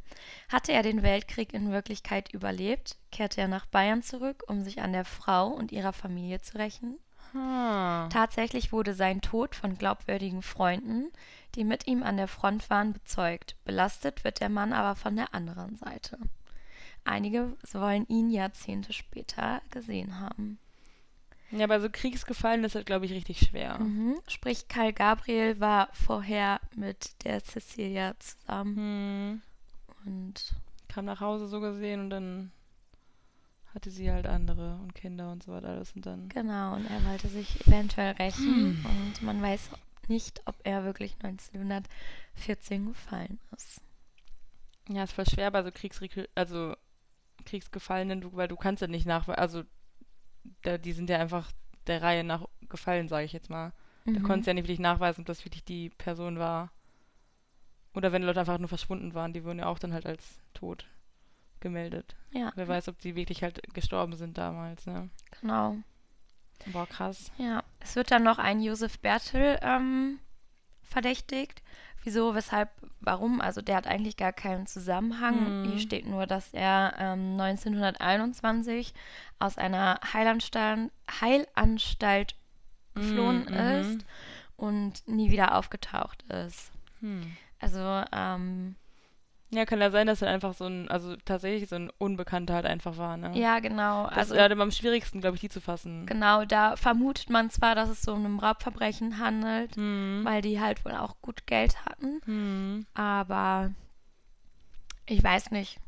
Hatte 0.48 0.70
er 0.70 0.84
den 0.84 1.02
Weltkrieg 1.02 1.52
in 1.52 1.72
Wirklichkeit 1.72 2.32
überlebt, 2.32 2.96
kehrte 3.10 3.40
er 3.40 3.48
nach 3.48 3.66
Bayern 3.66 4.04
zurück, 4.04 4.44
um 4.46 4.62
sich 4.62 4.82
an 4.82 4.92
der 4.92 5.04
Frau 5.04 5.48
und 5.48 5.72
ihrer 5.72 5.92
Familie 5.92 6.42
zu 6.42 6.58
rächen. 6.58 6.96
Ah. 7.34 8.08
Tatsächlich 8.08 8.70
wurde 8.70 8.94
sein 8.94 9.20
Tod 9.20 9.56
von 9.56 9.76
glaubwürdigen 9.76 10.42
Freunden, 10.42 11.10
die 11.56 11.64
mit 11.64 11.88
ihm 11.88 12.04
an 12.04 12.16
der 12.16 12.28
Front 12.28 12.70
waren, 12.70 12.92
bezeugt. 12.92 13.56
Belastet 13.64 14.22
wird 14.22 14.40
der 14.40 14.48
Mann 14.48 14.72
aber 14.72 14.94
von 14.94 15.16
der 15.16 15.34
anderen 15.34 15.76
Seite. 15.76 16.18
Einige 17.02 17.56
wollen 17.72 18.06
ihn 18.06 18.30
Jahrzehnte 18.30 18.92
später 18.92 19.60
gesehen 19.70 20.20
haben. 20.20 20.60
Ja, 21.52 21.64
aber 21.64 21.80
so 21.80 21.88
Kriegsgefallen 21.90 22.64
ist 22.64 22.74
halt, 22.74 22.86
glaube 22.86 23.04
ich, 23.06 23.12
richtig 23.12 23.38
schwer. 23.40 23.78
Mhm. 23.78 24.16
Sprich, 24.26 24.68
Karl 24.68 24.92
Gabriel 24.92 25.60
war 25.60 25.88
vorher 25.92 26.60
mit 26.74 27.22
der 27.24 27.42
Cecilia 27.44 28.14
zusammen 28.18 28.76
Hm. 28.76 29.42
und 30.06 30.54
Kam 30.88 31.04
nach 31.04 31.20
Hause 31.20 31.46
so 31.48 31.60
gesehen 31.60 32.00
und 32.00 32.10
dann 32.10 32.52
hatte 33.74 33.90
sie 33.90 34.10
halt 34.10 34.26
andere 34.26 34.76
und 34.82 34.94
Kinder 34.94 35.30
und 35.32 35.42
so 35.42 35.52
weiter 35.52 35.68
alles 35.68 35.92
und 35.92 36.04
dann. 36.04 36.28
genau, 36.28 36.74
und 36.74 36.84
er 36.90 37.04
wollte 37.06 37.28
sich 37.28 37.66
eventuell 37.66 38.12
rächen 38.12 38.44
Hm. 38.82 38.86
und 38.86 39.22
man 39.22 39.40
weiß 39.40 39.70
nicht, 40.08 40.42
ob 40.46 40.56
er 40.64 40.84
wirklich 40.84 41.14
1914 41.22 42.86
gefallen 42.88 43.38
ist. 43.56 43.80
Ja, 44.88 45.04
ist 45.04 45.12
voll 45.12 45.26
schwer 45.28 45.50
bei 45.50 45.62
so 45.62 45.70
Kriegsrekru 45.70 46.24
also 46.34 46.74
Kriegsgefallenen, 47.46 48.20
du, 48.20 48.32
weil 48.34 48.48
du 48.48 48.56
kannst 48.56 48.82
ja 48.82 48.88
nicht 48.88 49.06
nachweisen, 49.06 49.38
also 49.40 49.62
da, 50.62 50.78
die 50.78 50.92
sind 50.92 51.10
ja 51.10 51.18
einfach 51.18 51.50
der 51.86 52.02
Reihe 52.02 52.24
nach 52.24 52.46
gefallen, 52.68 53.08
sage 53.08 53.24
ich 53.24 53.32
jetzt 53.32 53.50
mal. 53.50 53.72
Da 54.04 54.12
Mhm. 54.12 54.22
konntest 54.22 54.46
du 54.46 54.50
ja 54.50 54.54
nicht 54.54 54.64
wirklich 54.64 54.78
nachweisen, 54.80 55.20
ob 55.22 55.26
das 55.26 55.44
wirklich 55.44 55.64
die 55.64 55.90
Person 55.90 56.38
war. 56.38 56.70
Oder 57.94 58.12
wenn 58.12 58.22
Leute 58.22 58.40
einfach 58.40 58.58
nur 58.58 58.68
verschwunden 58.68 59.14
waren, 59.14 59.32
die 59.32 59.44
wurden 59.44 59.58
ja 59.60 59.66
auch 59.66 59.78
dann 59.78 59.92
halt 59.92 60.06
als 60.06 60.40
tot 60.54 60.86
gemeldet. 61.60 62.16
Ja, 62.32 62.52
Wer 62.56 62.66
weiß, 62.68 62.88
ob 62.88 62.98
die 63.00 63.14
wirklich 63.14 63.42
halt 63.42 63.62
gestorben 63.74 64.16
sind 64.16 64.38
damals, 64.38 64.86
ne? 64.86 65.10
genau. 65.40 65.76
Boah, 66.66 66.86
krass. 66.86 67.30
Ja, 67.38 67.62
es 67.80 67.96
wird 67.96 68.10
dann 68.10 68.22
noch 68.22 68.38
ein 68.38 68.60
Josef 68.60 68.98
Bertel 68.98 69.58
ähm, 69.62 70.18
verdächtigt. 70.82 71.62
Wieso, 72.04 72.34
weshalb, 72.34 72.70
warum? 73.00 73.40
Also 73.40 73.62
der 73.62 73.76
hat 73.76 73.86
eigentlich 73.86 74.16
gar 74.16 74.32
keinen 74.32 74.66
Zusammenhang. 74.66 75.62
Mhm. 75.62 75.68
Hier 75.70 75.78
steht 75.78 76.06
nur, 76.06 76.26
dass 76.26 76.52
er 76.52 76.94
ähm, 76.98 77.40
1921 77.40 78.92
aus 79.38 79.56
einer 79.58 80.00
Heilanstalt, 80.12 80.90
Heilanstalt 81.20 82.34
geflohen 82.94 83.46
Mhm, 83.48 83.54
ist 83.80 84.04
und 84.56 85.06
nie 85.08 85.30
wieder 85.30 85.56
aufgetaucht 85.56 86.22
ist. 86.24 86.72
Hm. 87.00 87.36
Also, 87.60 88.04
ähm, 88.12 88.76
Ja, 89.54 89.66
kann 89.66 89.80
ja 89.82 89.90
sein, 89.90 90.06
dass 90.06 90.22
er 90.22 90.30
einfach 90.30 90.54
so 90.54 90.64
ein, 90.64 90.88
also 90.90 91.14
tatsächlich 91.26 91.68
so 91.68 91.76
ein 91.76 91.90
Unbekannter 91.98 92.54
halt 92.54 92.64
einfach 92.64 92.96
war, 92.96 93.16
ne? 93.18 93.32
ja, 93.38 93.58
genau. 93.60 94.04
Das 94.08 94.16
Also, 94.16 94.34
ist 94.34 94.40
halt 94.40 94.50
immer 94.52 94.62
am 94.62 94.70
schwierigsten, 94.70 95.20
glaube 95.20 95.34
ich, 95.36 95.42
die 95.42 95.50
zu 95.50 95.60
fassen. 95.60 96.06
genau, 96.06 96.46
da 96.46 96.74
vermutet 96.76 97.28
man 97.28 97.50
zwar, 97.50 97.74
dass 97.74 97.90
es 97.90 98.00
so 98.02 98.14
um 98.14 98.24
ein 98.24 98.38
Raubverbrechen 98.38 99.18
handelt, 99.18 99.76
Hm. 99.76 100.22
weil 100.24 100.40
die 100.40 100.58
halt 100.60 100.82
wohl 100.86 100.92
auch 100.92 101.16
gut 101.20 101.46
Geld 101.46 101.84
hatten. 101.84 102.20
Hm. 102.24 102.86
Aber 102.94 103.72
ich 105.06 105.22
weiß 105.22 105.50
nicht. 105.50 105.78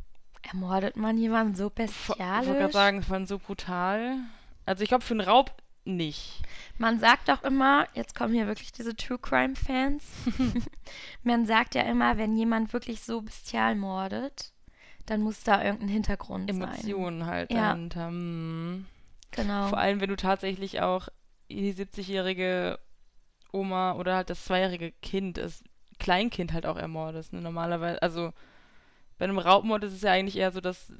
Ermordet 0.42 0.96
man 0.96 1.16
jemanden 1.16 1.54
so 1.54 1.68
Ich 1.68 1.78
wollte 1.78 1.92
bestialisch? 1.92 2.46
gerade 2.58 2.72
sagen, 2.72 2.98
es 2.98 3.08
war 3.08 3.24
so 3.26 3.38
brutal. 3.38 4.16
Also 4.66 4.82
ich 4.82 4.88
glaube, 4.90 5.04
für 5.04 5.14
einen 5.14 5.20
Raub 5.26 5.52
nicht. 5.84 6.42
Man 6.78 6.98
sagt 6.98 7.28
doch 7.28 7.42
immer, 7.42 7.86
jetzt 7.94 8.14
kommen 8.14 8.34
hier 8.34 8.46
wirklich 8.46 8.72
diese 8.72 8.96
True 8.96 9.18
Crime 9.18 9.54
Fans. 9.56 10.04
man 11.22 11.46
sagt 11.46 11.74
ja 11.74 11.82
immer, 11.82 12.16
wenn 12.18 12.36
jemand 12.36 12.72
wirklich 12.72 13.02
so 13.02 13.22
bestial 13.22 13.74
mordet, 13.76 14.52
dann 15.06 15.20
muss 15.22 15.42
da 15.42 15.62
irgendein 15.62 15.88
Hintergrund 15.88 16.50
sein. 16.50 16.62
Emotionen 16.62 17.26
halt 17.26 17.52
Ja. 17.52 17.72
dahinter. 17.72 18.06
Hm. 18.08 18.86
Genau. 19.32 19.68
Vor 19.68 19.78
allem, 19.78 20.00
wenn 20.00 20.08
du 20.08 20.16
tatsächlich 20.16 20.80
auch 20.80 21.08
die 21.50 21.74
70-jährige 21.74 22.78
Oma 23.52 23.92
oder 23.92 24.16
halt 24.16 24.30
das 24.30 24.44
zweijährige 24.44 24.92
Kind, 25.02 25.38
das 25.38 25.62
Kleinkind 25.98 26.52
halt 26.52 26.66
auch 26.66 26.76
ermordest. 26.76 27.32
Ne? 27.32 27.40
Normalerweise, 27.40 28.00
also 28.02 28.32
bei 29.18 29.24
einem 29.24 29.38
Raubmord 29.38 29.84
ist 29.84 29.92
es 29.92 30.02
ja 30.02 30.12
eigentlich 30.12 30.36
eher 30.36 30.50
so, 30.50 30.60
dass 30.60 30.92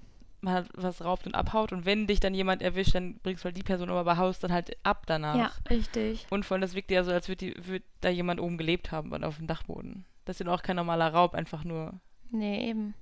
man 0.44 0.54
halt 0.54 0.68
was 0.74 1.02
raubt 1.02 1.26
und 1.26 1.34
abhaut 1.34 1.72
und 1.72 1.84
wenn 1.86 2.06
dich 2.06 2.20
dann 2.20 2.34
jemand 2.34 2.62
erwischt, 2.62 2.94
dann 2.94 3.18
bringst 3.18 3.42
du 3.42 3.46
halt 3.46 3.56
die 3.56 3.62
Person 3.62 3.90
aber 3.90 4.04
bei 4.04 4.16
Haus 4.16 4.38
dann 4.38 4.52
halt 4.52 4.76
ab 4.84 5.04
danach. 5.06 5.36
ja, 5.36 5.70
richtig. 5.70 6.26
Und 6.30 6.44
vor 6.44 6.54
allem, 6.54 6.62
das 6.62 6.74
wirkt 6.74 6.90
ja 6.90 7.02
so, 7.04 7.10
als 7.12 7.28
würde 7.28 7.54
würd 7.66 7.82
da 8.00 8.08
jemand 8.08 8.40
oben 8.40 8.58
gelebt 8.58 8.92
haben 8.92 9.12
und 9.12 9.24
auf 9.24 9.36
dem 9.38 9.46
Dachboden. 9.46 10.04
Das 10.24 10.40
ist 10.40 10.46
ja 10.46 10.52
auch 10.52 10.62
kein 10.62 10.76
normaler 10.76 11.12
Raub, 11.12 11.34
einfach 11.34 11.64
nur, 11.64 12.00
Nee, 12.30 12.68
eben. 12.70 12.94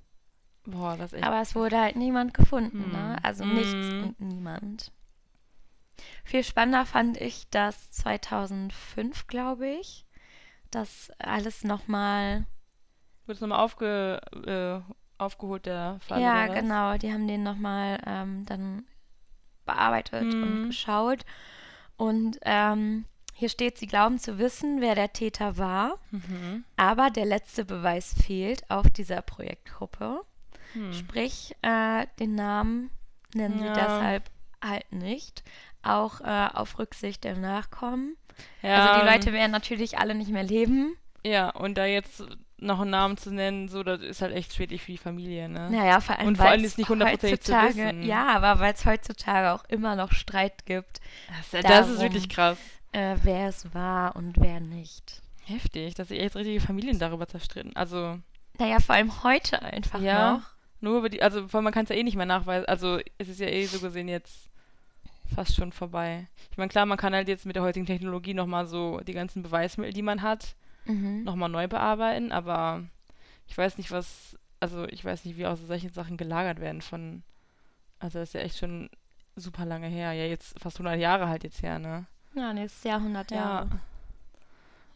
boah, 0.65 0.97
das 0.97 1.13
ist 1.13 1.19
echt. 1.19 1.23
Aber 1.27 1.41
es 1.41 1.55
wurde 1.55 1.79
halt 1.79 1.95
niemand 1.95 2.33
gefunden, 2.33 2.83
Hm. 2.83 2.91
ne? 2.91 3.17
Also 3.23 3.43
Hm. 3.45 3.53
nichts 3.55 3.89
und 4.01 4.19
niemand. 4.19 4.91
Viel 6.25 6.43
spannender 6.43 6.85
fand 6.85 7.17
ich, 7.17 7.49
dass 7.49 7.91
2005, 7.91 9.27
glaube 9.27 9.67
ich, 9.67 10.05
das 10.71 11.11
alles 11.19 11.63
nochmal 11.63 12.45
Wird 13.25 13.37
es 13.37 13.41
nochmal 13.41 13.59
aufge, 13.59 14.19
äh, 14.45 14.93
aufgeholt, 15.17 15.65
der 15.65 15.99
Fall? 16.07 16.21
Ja, 16.21 16.47
genau. 16.47 16.97
Die 16.97 17.11
haben 17.11 17.27
den 17.27 17.43
nochmal 17.43 17.99
ähm, 18.05 18.45
dann 18.45 18.85
bearbeitet 19.65 20.33
Mhm. 20.33 20.43
und 20.43 20.67
geschaut. 20.67 21.25
Und 21.97 22.39
ähm, 22.43 23.05
hier 23.33 23.49
steht, 23.49 23.77
sie 23.77 23.87
glauben 23.87 24.19
zu 24.19 24.37
wissen, 24.37 24.81
wer 24.81 24.95
der 24.95 25.13
Täter 25.13 25.57
war, 25.57 25.97
Mhm. 26.11 26.63
aber 26.75 27.09
der 27.09 27.25
letzte 27.25 27.65
Beweis 27.65 28.13
fehlt 28.13 28.69
auf 28.69 28.89
dieser 28.89 29.21
Projektgruppe. 29.21 30.21
Hm. 30.73 30.91
Sprich, 30.93 31.55
äh, 31.61 32.07
den 32.19 32.35
Namen 32.35 32.89
nennen 33.33 33.59
sie 33.59 33.65
Ja. 33.65 33.73
deshalb 33.73 34.29
halt 34.63 34.91
nicht. 34.91 35.43
Auch 35.83 36.21
äh, 36.21 36.47
auf 36.53 36.79
Rücksicht 36.79 37.23
der 37.23 37.37
Nachkommen. 37.37 38.15
Ja, 38.61 38.75
Also 38.75 38.99
die 39.01 39.05
Leute 39.05 39.33
werden 39.33 39.51
natürlich 39.51 39.99
alle 39.99 40.15
nicht 40.15 40.31
mehr 40.31 40.43
leben. 40.43 40.95
Ja, 41.25 41.49
und 41.51 41.77
da 41.77 41.85
jetzt 41.85 42.23
noch 42.63 42.79
einen 42.81 42.89
Namen 42.91 43.17
zu 43.17 43.31
nennen, 43.31 43.67
so, 43.69 43.83
das 43.83 44.01
ist 44.01 44.21
halt 44.21 44.33
echt 44.33 44.53
schwierig 44.55 44.81
für 44.81 44.91
die 44.91 44.97
Familie, 44.97 45.47
ne? 45.49 45.69
Naja, 45.69 45.99
vor 46.01 46.17
allem, 46.17 46.27
Und 46.29 46.37
vor 46.37 46.47
allem 46.47 46.63
ist 46.63 46.77
nicht 46.77 46.89
hundertprozentig 46.89 47.41
zu 47.41 47.51
wissen. 47.53 48.03
Ja, 48.03 48.27
aber 48.35 48.59
weil 48.59 48.73
es 48.73 48.85
heutzutage 48.85 49.51
auch 49.51 49.63
immer 49.69 49.95
noch 49.95 50.11
Streit 50.11 50.65
gibt, 50.65 50.99
Das, 51.51 51.61
das 51.63 51.87
ist 51.87 51.95
darum. 51.97 52.01
wirklich 52.01 52.29
krass. 52.29 52.57
äh, 52.93 53.15
wer 53.23 53.47
es 53.49 53.73
war 53.73 54.15
und 54.15 54.33
wer 54.39 54.59
nicht. 54.59 55.21
Heftig, 55.45 55.93
dass 55.95 56.07
sich 56.07 56.19
echt 56.21 56.35
richtige 56.35 56.61
Familien 56.61 56.99
darüber 56.99 57.27
zerstritten. 57.27 57.75
Also, 57.75 58.17
Naja, 58.59 58.79
vor 58.79 58.95
allem 58.95 59.23
heute 59.23 59.61
einfach 59.61 59.99
Ja. 60.01 60.33
noch. 60.37 60.41
nur 60.81 60.99
über 60.99 61.09
die, 61.09 61.21
also, 61.21 61.47
vor 61.47 61.57
allem 61.57 61.65
man 61.65 61.73
kann 61.73 61.83
es 61.83 61.89
ja 61.89 61.95
eh 61.95 62.03
nicht 62.03 62.15
mehr 62.15 62.25
nachweisen. 62.25 62.65
Also, 62.67 62.99
es 63.17 63.27
ist 63.29 63.39
ja 63.39 63.47
eh 63.47 63.65
so 63.65 63.79
gesehen 63.79 64.07
jetzt 64.07 64.49
fast 65.35 65.55
schon 65.55 65.71
vorbei. 65.71 66.27
Ich 66.51 66.57
meine, 66.57 66.69
klar, 66.69 66.85
man 66.85 66.97
kann 66.97 67.13
halt 67.15 67.27
jetzt 67.27 67.45
mit 67.45 67.55
der 67.55 67.63
heutigen 67.63 67.85
Technologie 67.85 68.33
nochmal 68.33 68.67
so 68.67 68.99
die 68.99 69.13
ganzen 69.13 69.41
Beweismittel, 69.41 69.93
die 69.93 70.01
man 70.01 70.21
hat, 70.21 70.55
Mhm. 70.85 71.23
nochmal 71.23 71.49
neu 71.49 71.67
bearbeiten, 71.67 72.31
aber 72.31 72.83
ich 73.47 73.57
weiß 73.57 73.77
nicht, 73.77 73.91
was, 73.91 74.37
also 74.59 74.85
ich 74.87 75.03
weiß 75.03 75.25
nicht, 75.25 75.37
wie 75.37 75.45
auch 75.45 75.55
so 75.57 75.65
solche 75.65 75.89
Sachen 75.89 76.17
gelagert 76.17 76.59
werden 76.59 76.81
von, 76.81 77.23
also 77.99 78.19
das 78.19 78.29
ist 78.29 78.33
ja 78.33 78.41
echt 78.41 78.57
schon 78.57 78.89
super 79.35 79.65
lange 79.65 79.87
her, 79.87 80.13
ja 80.13 80.25
jetzt 80.25 80.59
fast 80.59 80.77
100 80.77 80.99
Jahre 80.99 81.27
halt 81.27 81.43
jetzt 81.43 81.61
her, 81.63 81.79
ne? 81.79 82.05
Ja, 82.35 82.53
nächstes 82.53 82.83
Jahr 82.83 82.99
100 82.99 83.31
Jahre. 83.31 83.69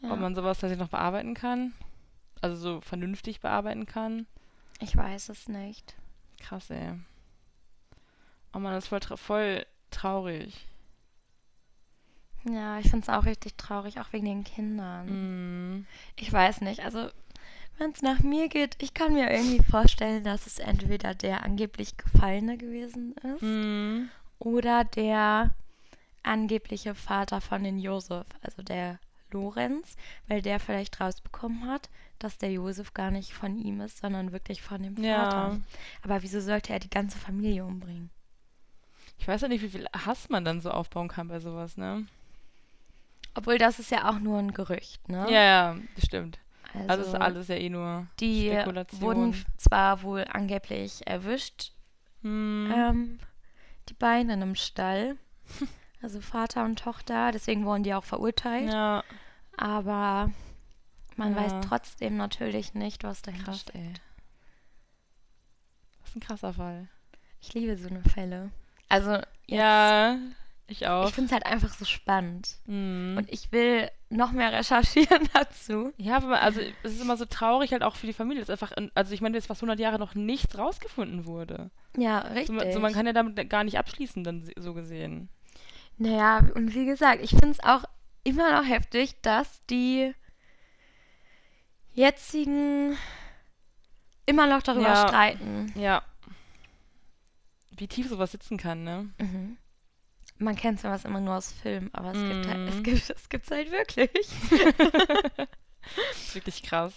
Ja. 0.01 0.11
Ob 0.11 0.19
man 0.19 0.35
sowas 0.35 0.57
tatsächlich 0.59 0.79
noch 0.79 0.89
bearbeiten 0.91 1.33
kann, 1.33 1.73
also 2.41 2.55
so 2.55 2.81
vernünftig 2.81 3.39
bearbeiten 3.41 3.85
kann, 3.85 4.27
Ich 4.79 4.95
weiß 4.95 5.29
es 5.29 5.47
nicht. 5.47 5.95
krass, 6.39 6.69
ey. 6.69 6.93
Oh 8.53 8.59
man, 8.59 8.73
das 8.73 8.85
ist 8.85 8.89
voll, 8.89 8.99
tra 8.99 9.17
voll 9.17 9.65
traurig. 9.91 10.65
Ja, 12.43 12.79
ich 12.79 12.89
finde 12.89 13.03
es 13.03 13.09
auch 13.09 13.25
richtig 13.25 13.57
traurig, 13.57 13.99
auch 13.99 14.11
wegen 14.13 14.25
den 14.25 14.43
Kindern. 14.43 15.79
Mm. 15.79 15.87
Ich 16.15 16.31
weiß 16.31 16.61
nicht, 16.61 16.81
also 16.81 17.09
wenn 17.77 17.91
es 17.91 18.01
nach 18.01 18.19
mir 18.19 18.47
geht, 18.49 18.75
ich 18.81 18.93
kann 18.93 19.13
mir 19.13 19.29
irgendwie 19.31 19.61
vorstellen, 19.63 20.23
dass 20.23 20.47
es 20.47 20.59
entweder 20.59 21.13
der 21.13 21.43
angeblich 21.43 21.97
Gefallene 21.97 22.57
gewesen 22.57 23.15
ist 23.35 23.41
Mm. 23.43 24.09
oder 24.39 24.83
der 24.85 25.53
angebliche 26.23 26.95
Vater 26.95 27.41
von 27.41 27.63
den 27.63 27.79
Josef, 27.79 28.25
also 28.41 28.61
der 28.61 28.99
Lorenz, 29.31 29.95
weil 30.27 30.41
der 30.41 30.59
vielleicht 30.59 30.99
rausbekommen 31.01 31.67
hat, 31.67 31.89
dass 32.19 32.37
der 32.37 32.51
Josef 32.51 32.93
gar 32.93 33.11
nicht 33.11 33.33
von 33.33 33.57
ihm 33.57 33.81
ist, 33.81 33.97
sondern 33.99 34.31
wirklich 34.31 34.61
von 34.61 34.81
dem 34.81 34.95
Ja. 34.97 35.25
Vater. 35.25 35.59
Aber 36.01 36.23
wieso 36.23 36.39
sollte 36.41 36.73
er 36.73 36.79
die 36.79 36.89
ganze 36.89 37.17
Familie 37.17 37.65
umbringen? 37.65 38.09
Ich 39.19 39.27
weiß 39.27 39.41
ja 39.41 39.47
nicht, 39.47 39.61
wie 39.63 39.69
viel 39.69 39.87
Hass 39.93 40.29
man 40.29 40.45
dann 40.45 40.61
so 40.61 40.71
aufbauen 40.71 41.07
kann 41.09 41.27
bei 41.27 41.39
sowas, 41.39 41.75
ne? 41.77 42.05
Obwohl 43.37 43.57
das 43.59 43.79
ist 43.79 43.91
ja 43.91 44.09
auch 44.09 44.19
nur 44.19 44.39
ein 44.39 44.51
Gerücht, 44.51 45.07
ne? 45.09 45.25
Ja, 45.31 45.43
ja, 45.43 45.77
das 45.95 46.05
stimmt. 46.05 46.39
Also, 46.73 46.87
Also, 46.89 47.01
ist 47.03 47.15
alles 47.15 47.47
ja 47.47 47.55
eh 47.55 47.69
nur 47.69 48.07
die 48.19 48.49
Spekulation. 48.51 49.01
wurden 49.01 49.29
f- 49.29 49.45
zwar 49.57 50.01
wohl 50.01 50.25
angeblich 50.29 51.05
erwischt, 51.07 51.71
Hm. 52.23 52.69
ähm, 52.71 53.19
die 53.89 53.93
beiden 53.93 54.29
in 54.31 54.41
einem 54.41 54.55
Stall. 54.55 55.17
Also 55.99 56.21
Vater 56.21 56.63
und 56.63 56.77
Tochter, 56.77 57.31
deswegen 57.31 57.65
wurden 57.65 57.81
die 57.81 57.95
auch 57.95 58.03
verurteilt. 58.03 58.71
ja. 58.71 59.03
Aber 59.57 60.29
man 61.15 61.31
Ja. 61.31 61.37
weiß 61.37 61.53
trotzdem 61.67 62.17
natürlich 62.17 62.75
nicht, 62.75 63.03
was 63.03 63.23
dahinter 63.23 63.45
Krass, 63.45 63.61
steckt. 63.61 63.75
ey. 63.79 63.93
Das 65.99 66.09
ist 66.09 66.15
ein 66.15 66.19
krasser 66.19 66.53
Fall. 66.53 66.87
Ich 67.41 67.53
liebe 67.55 67.75
so 67.77 67.89
eine 67.89 68.03
Fälle. 68.03 68.51
Also, 68.89 69.13
jetzt, 69.13 69.25
Ja, 69.47 70.17
ich 70.67 70.87
auch. 70.87 71.07
ich 71.07 71.13
finde 71.15 71.27
es 71.27 71.31
halt 71.31 71.45
einfach 71.45 71.73
so 71.73 71.85
spannend. 71.85 72.57
Mhm. 72.65 73.15
Und 73.17 73.31
ich 73.31 73.51
will 73.51 73.89
noch 74.09 74.31
mehr 74.31 74.51
recherchieren 74.51 75.27
dazu. 75.33 75.93
Ja, 75.97 76.17
aber 76.17 76.41
also 76.41 76.61
es 76.83 76.93
ist 76.93 77.01
immer 77.01 77.17
so 77.17 77.25
traurig 77.25 77.71
halt 77.71 77.83
auch 77.83 77.95
für 77.95 78.07
die 78.07 78.13
Familie, 78.13 78.41
dass 78.43 78.49
einfach, 78.49 78.71
in, 78.77 78.91
also 78.95 79.13
ich 79.13 79.21
meine, 79.21 79.35
jetzt 79.37 79.47
fast 79.47 79.61
100 79.61 79.79
Jahre 79.79 79.97
noch 79.99 80.13
nichts 80.15 80.57
rausgefunden 80.57 81.25
wurde. 81.25 81.69
Ja, 81.97 82.25
So, 82.27 82.33
richtig. 82.33 82.55
man- 82.55 82.71
so 82.73 82.79
man 82.79 82.93
kann 82.93 83.05
ja 83.05 83.13
damit 83.13 83.49
gar 83.49 83.63
nicht 83.63 83.77
abschließen, 83.79 84.23
dann 84.23 84.49
so 84.57 84.73
gesehen. 84.73 85.29
Naja, 85.97 86.39
und 86.53 86.75
wie 86.75 86.85
gesagt, 86.85 87.23
ich 87.23 87.31
finde 87.31 87.49
es 87.49 87.63
auch 87.63 87.83
immer 88.23 88.51
noch 88.61 88.67
heftig, 88.67 89.19
dass 89.21 89.65
die 89.67 90.13
jetzigen 91.93 92.97
immer 94.25 94.47
noch 94.47 94.61
darüber 94.61 94.89
Ja. 94.89 95.07
streiten. 95.07 95.71
Ja. 95.75 96.03
Wie 97.71 97.87
tief 97.87 98.09
sowas 98.09 98.31
sitzen 98.31 98.57
kann, 98.57 98.83
ne? 98.83 99.09
Mhm. 99.19 99.57
Man 100.39 100.55
kennt 100.55 100.79
sowas 100.79 101.03
immer 101.05 101.19
nur 101.19 101.35
aus 101.35 101.51
Filmen, 101.51 101.89
aber 101.93 102.11
es 102.13 102.29
gibt 102.29 102.47
halt, 102.47 102.69
es 102.69 102.75
Mhm. 102.75 102.83
gibt 102.83 103.09
es 103.09 103.29
gibt's 103.29 103.51
halt 103.51 103.71
wirklich. 103.71 104.11
ist 106.11 106.35
wirklich 106.35 106.61
krass. 106.63 106.93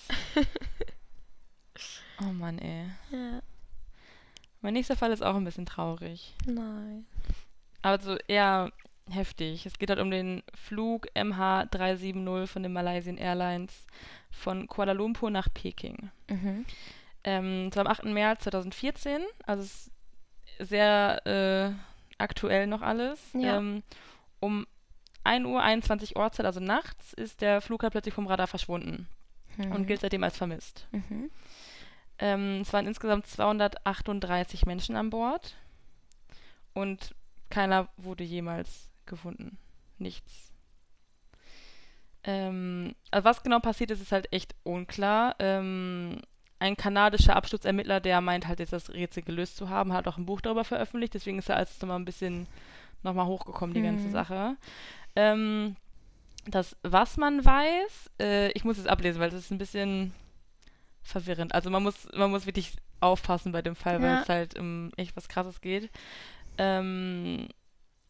Oh 2.20 2.33
Mann, 2.33 2.59
ey. 2.59 2.85
Ja, 3.11 3.40
Mein 4.61 4.74
nächster 4.74 4.96
Fall 4.96 5.11
ist 5.12 5.22
auch 5.22 5.35
ein 5.37 5.44
bisschen 5.44 5.66
traurig. 5.66 6.35
nein. 6.46 7.07
Aber 7.83 8.03
so 8.03 8.18
eher 8.29 8.72
heftig. 9.09 9.64
Es 9.64 9.79
geht 9.79 9.88
halt 9.88 10.00
um 10.00 10.11
den 10.11 10.42
Flug 10.55 11.07
MH370 11.16 12.46
von 12.46 12.62
den 12.62 12.74
Malaysian 12.74 13.16
Airlines 13.16 13.87
von 14.31 14.66
Kuala 14.66 14.92
Lumpur 14.92 15.31
nach 15.31 15.48
Peking. 15.55 16.11
Mhm. 16.29 16.66
Ähm, 17.24 17.70
war 17.74 17.87
am 17.87 17.92
8. 17.92 18.05
März 18.05 18.44
2014, 18.44 19.22
also 19.46 19.62
es 19.62 19.90
ist 20.59 20.68
sehr 20.68 21.26
äh, 21.26 21.72
aktuell 22.20 22.66
noch 22.66 22.83
alles. 22.83 23.20
Ja. 23.35 23.59
Ähm, 23.59 23.83
um 24.40 24.66
1 25.24 25.44
Uhr 25.46 25.62
21 25.62 26.16
Ortszeit, 26.16 26.46
also 26.46 26.61
nachts, 26.61 27.12
ist 27.12 27.40
der 27.40 27.61
Flug 27.61 27.83
halt 27.83 27.92
plötzlich 27.92 28.14
vom 28.14 28.26
Radar 28.26 28.46
verschwunden 28.46 29.06
Mhm. 29.56 29.72
und 29.72 29.87
gilt 29.87 30.00
seitdem 30.00 30.22
als 30.24 30.37
vermisst. 30.38 30.87
Mhm. 30.92 31.30
Ähm, 32.18 32.61
es 32.62 32.72
waren 32.72 32.87
insgesamt 32.87 33.26
238 33.26 34.64
Menschen 34.66 34.96
an 34.96 35.11
Bord 35.11 35.56
und 36.74 37.14
keiner 37.50 37.88
wurde 37.96 38.24
jemals 38.24 38.90
gefunden. 39.06 39.59
Nichts. 39.98 40.52
Ähm, 42.22 42.94
also 43.11 43.24
was 43.24 43.42
genau 43.42 43.61
passiert 43.61 43.90
ist, 43.90 44.00
ist 44.02 44.12
halt 44.12 44.33
echt 44.33 44.54
unklar. 44.62 45.35
Ähm, 45.38 46.20
ein 46.61 46.77
kanadischer 46.77 47.35
Absturzermittler, 47.37 48.01
der 48.01 48.20
meint 48.20 48.46
halt 48.46 48.61
jetzt 48.61 48.73
das 48.73 48.90
Rätsel 48.92 49.23
gelöst 49.25 49.57
zu 49.57 49.68
haben, 49.68 49.92
hat 49.92 50.07
auch 50.07 50.18
ein 50.18 50.27
Buch 50.27 50.40
darüber 50.40 50.64
veröffentlicht, 50.64 51.14
deswegen 51.14 51.38
ist 51.38 51.49
er 51.49 51.57
als 51.57 51.81
nochmal 51.81 51.99
ein 51.99 52.05
bisschen 52.05 52.46
nochmal 53.03 53.27
hochgekommen, 53.27 53.75
die 53.75 53.83
ganze 53.83 54.09
Mhm. 54.09 54.12
Sache. 54.12 54.57
Ähm, 55.16 55.77
das, 56.46 56.77
was 56.83 57.16
man 57.16 57.44
weiß, 57.44 58.11
äh, 58.20 58.51
ich 58.53 58.64
muss 58.64 58.79
es 58.79 58.87
ablesen, 58.87 59.20
weil 59.20 59.31
das 59.31 59.40
ist 59.40 59.51
ein 59.51 59.59
bisschen 59.59 60.12
verwirrend. 61.03 61.55
Also 61.55 61.70
man 61.70 61.83
muss, 61.83 62.09
man 62.14 62.31
muss 62.31 62.46
wirklich 62.46 62.77
aufpassen 63.01 63.53
bei 63.53 63.62
dem 63.62 63.75
Fall, 63.75 64.01
weil 64.03 64.14
Ja. 64.16 64.23
es 64.23 64.29
halt 64.29 64.59
um 64.59 64.90
echt 64.96 65.16
was 65.16 65.29
krasses 65.29 65.61
geht. 65.61 65.90
Ähm, 66.59 67.49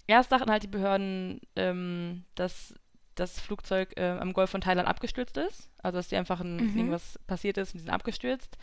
erst 0.06 0.32
dachten 0.32 0.50
halt 0.50 0.64
die 0.64 0.68
Behörden, 0.68 1.40
ähm, 1.54 2.24
dass 2.34 2.74
das 3.20 3.38
Flugzeug 3.40 3.92
äh, 3.96 4.10
am 4.18 4.32
Golf 4.32 4.50
von 4.50 4.60
Thailand 4.60 4.88
abgestürzt 4.88 5.36
ist. 5.36 5.68
Also 5.82 5.98
dass 5.98 6.08
die 6.08 6.16
einfach 6.16 6.40
ein, 6.40 6.56
Mhm. 6.72 6.78
irgendwas 6.78 7.18
passiert 7.26 7.56
ist 7.58 7.74
und 7.74 7.78
die 7.78 7.84
sind 7.84 7.92
abgestürzt. 7.94 8.56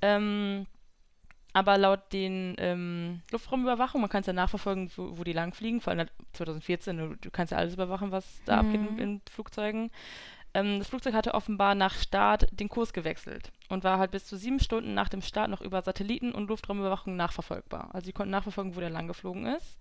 Ähm, 0.00 0.66
aber 1.52 1.76
laut 1.78 2.12
den 2.12 2.54
ähm, 2.58 3.22
Luftraumüberwachung, 3.32 4.00
man 4.00 4.10
kann 4.10 4.20
es 4.20 4.26
ja 4.26 4.32
nachverfolgen, 4.32 4.90
wo, 4.96 5.18
wo 5.18 5.24
die 5.24 5.32
langfliegen, 5.32 5.80
vor 5.80 5.90
allem 5.90 6.00
halt 6.00 6.12
2014, 6.34 6.96
du, 6.96 7.16
du 7.16 7.30
kannst 7.30 7.50
ja 7.52 7.58
alles 7.58 7.74
überwachen, 7.74 8.12
was 8.12 8.40
da 8.44 8.58
abgeht 8.58 8.80
in, 8.82 8.92
Mhm. 8.92 8.98
in 8.98 9.20
Flugzeugen. 9.30 9.90
Ähm, 10.54 10.78
das 10.78 10.88
Flugzeug 10.88 11.14
hatte 11.14 11.34
offenbar 11.34 11.74
nach 11.74 11.94
Start 11.94 12.48
den 12.52 12.68
Kurs 12.68 12.92
gewechselt 12.92 13.50
und 13.68 13.82
war 13.84 13.98
halt 13.98 14.12
bis 14.12 14.24
zu 14.26 14.36
sieben 14.36 14.60
Stunden 14.60 14.94
nach 14.94 15.08
dem 15.08 15.20
Start 15.22 15.50
noch 15.50 15.60
über 15.60 15.82
Satelliten 15.82 16.32
und 16.32 16.48
Luftraumüberwachung 16.48 17.16
nachverfolgbar. 17.16 17.90
Also 17.92 18.06
sie 18.06 18.12
konnten 18.12 18.30
nachverfolgen, 18.30 18.76
wo 18.76 18.80
der 18.80 18.90
lang 18.90 19.08
geflogen 19.08 19.46
ist. 19.46 19.78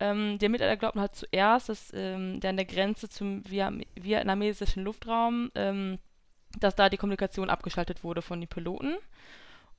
Ähm, 0.00 0.38
die 0.38 0.46
Ermittler 0.46 0.76
glaubten 0.76 1.00
halt 1.00 1.14
zuerst, 1.14 1.68
dass 1.68 1.92
ähm, 1.94 2.40
der 2.40 2.50
an 2.50 2.56
der 2.56 2.64
Grenze 2.64 3.08
zum 3.08 3.42
vietnamesischen 3.46 4.82
Luftraum, 4.82 5.50
ähm, 5.54 5.98
dass 6.58 6.74
da 6.74 6.88
die 6.88 6.96
Kommunikation 6.96 7.50
abgeschaltet 7.50 8.02
wurde 8.02 8.22
von 8.22 8.40
den 8.40 8.48
Piloten 8.48 8.96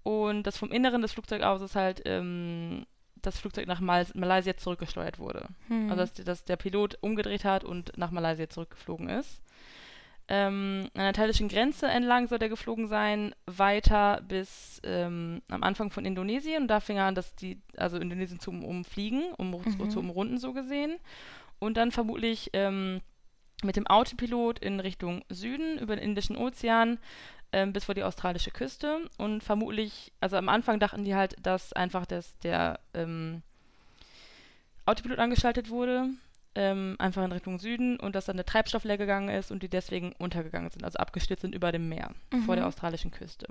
und 0.03 0.43
dass 0.43 0.57
vom 0.57 0.71
Inneren 0.71 1.01
des 1.01 1.13
Flugzeugauses 1.13 1.75
halt 1.75 2.01
ähm, 2.05 2.85
das 3.21 3.39
Flugzeug 3.39 3.67
nach 3.67 3.79
Mal 3.79 4.05
Malaysia 4.13 4.55
zurückgesteuert 4.55 5.19
wurde. 5.19 5.47
Mhm. 5.67 5.89
Also 5.89 6.03
dass, 6.03 6.13
dass 6.13 6.45
der 6.45 6.55
Pilot 6.55 6.97
umgedreht 7.01 7.43
hat 7.43 7.63
und 7.63 7.97
nach 7.97 8.11
Malaysia 8.11 8.49
zurückgeflogen 8.49 9.09
ist. 9.09 9.41
Ähm, 10.33 10.87
an 10.93 11.01
der 11.01 11.11
thailändischen 11.11 11.49
Grenze 11.49 11.87
entlang 11.87 12.29
soll 12.29 12.39
der 12.39 12.47
geflogen 12.47 12.87
sein, 12.87 13.35
weiter 13.47 14.21
bis 14.25 14.79
ähm, 14.85 15.41
am 15.49 15.61
Anfang 15.61 15.91
von 15.91 16.05
Indonesien. 16.05 16.61
Und 16.61 16.67
da 16.69 16.79
fing 16.79 16.95
er 16.95 17.03
an, 17.07 17.15
dass 17.15 17.35
die, 17.35 17.59
also 17.75 17.97
Indonesien 17.97 18.39
zu 18.39 18.49
um- 18.51 18.63
umfliegen, 18.63 19.23
um, 19.37 19.51
Mhm. 19.51 19.89
zu 19.89 19.99
umrunden 19.99 20.37
so 20.37 20.53
gesehen. 20.53 20.95
Und 21.59 21.75
dann 21.75 21.91
vermutlich 21.91 22.49
ähm, 22.53 23.01
mit 23.61 23.75
dem 23.75 23.87
Autopilot 23.87 24.59
in 24.59 24.79
Richtung 24.79 25.25
Süden 25.27 25.77
über 25.77 25.97
den 25.97 26.03
Indischen 26.05 26.37
Ozean 26.37 26.97
ähm, 27.51 27.73
bis 27.73 27.83
vor 27.83 27.95
die 27.95 28.03
australische 28.03 28.51
Küste. 28.51 29.09
Und 29.17 29.43
vermutlich, 29.43 30.13
also 30.21 30.37
am 30.37 30.47
Anfang 30.47 30.79
dachten 30.79 31.03
die 31.03 31.13
halt, 31.13 31.35
dass 31.43 31.73
einfach 31.73 32.05
das, 32.05 32.39
der 32.39 32.79
ähm, 32.93 33.41
Autopilot 34.85 35.19
angeschaltet 35.19 35.69
wurde, 35.69 36.07
ähm, 36.55 36.95
einfach 36.99 37.23
in 37.23 37.31
Richtung 37.31 37.59
Süden 37.59 37.97
und 37.99 38.15
dass 38.15 38.25
dann 38.25 38.35
der 38.37 38.45
Treibstoff 38.45 38.83
leer 38.83 38.97
gegangen 38.97 39.29
ist 39.29 39.51
und 39.51 39.63
die 39.63 39.69
deswegen 39.69 40.13
untergegangen 40.13 40.69
sind, 40.69 40.83
also 40.83 40.97
abgestürzt 40.99 41.41
sind 41.41 41.55
über 41.55 41.71
dem 41.71 41.87
Meer 41.89 42.11
vor 42.45 42.55
der 42.55 42.63
Mhm. 42.65 42.67
australischen 42.69 43.11
Küste. 43.11 43.47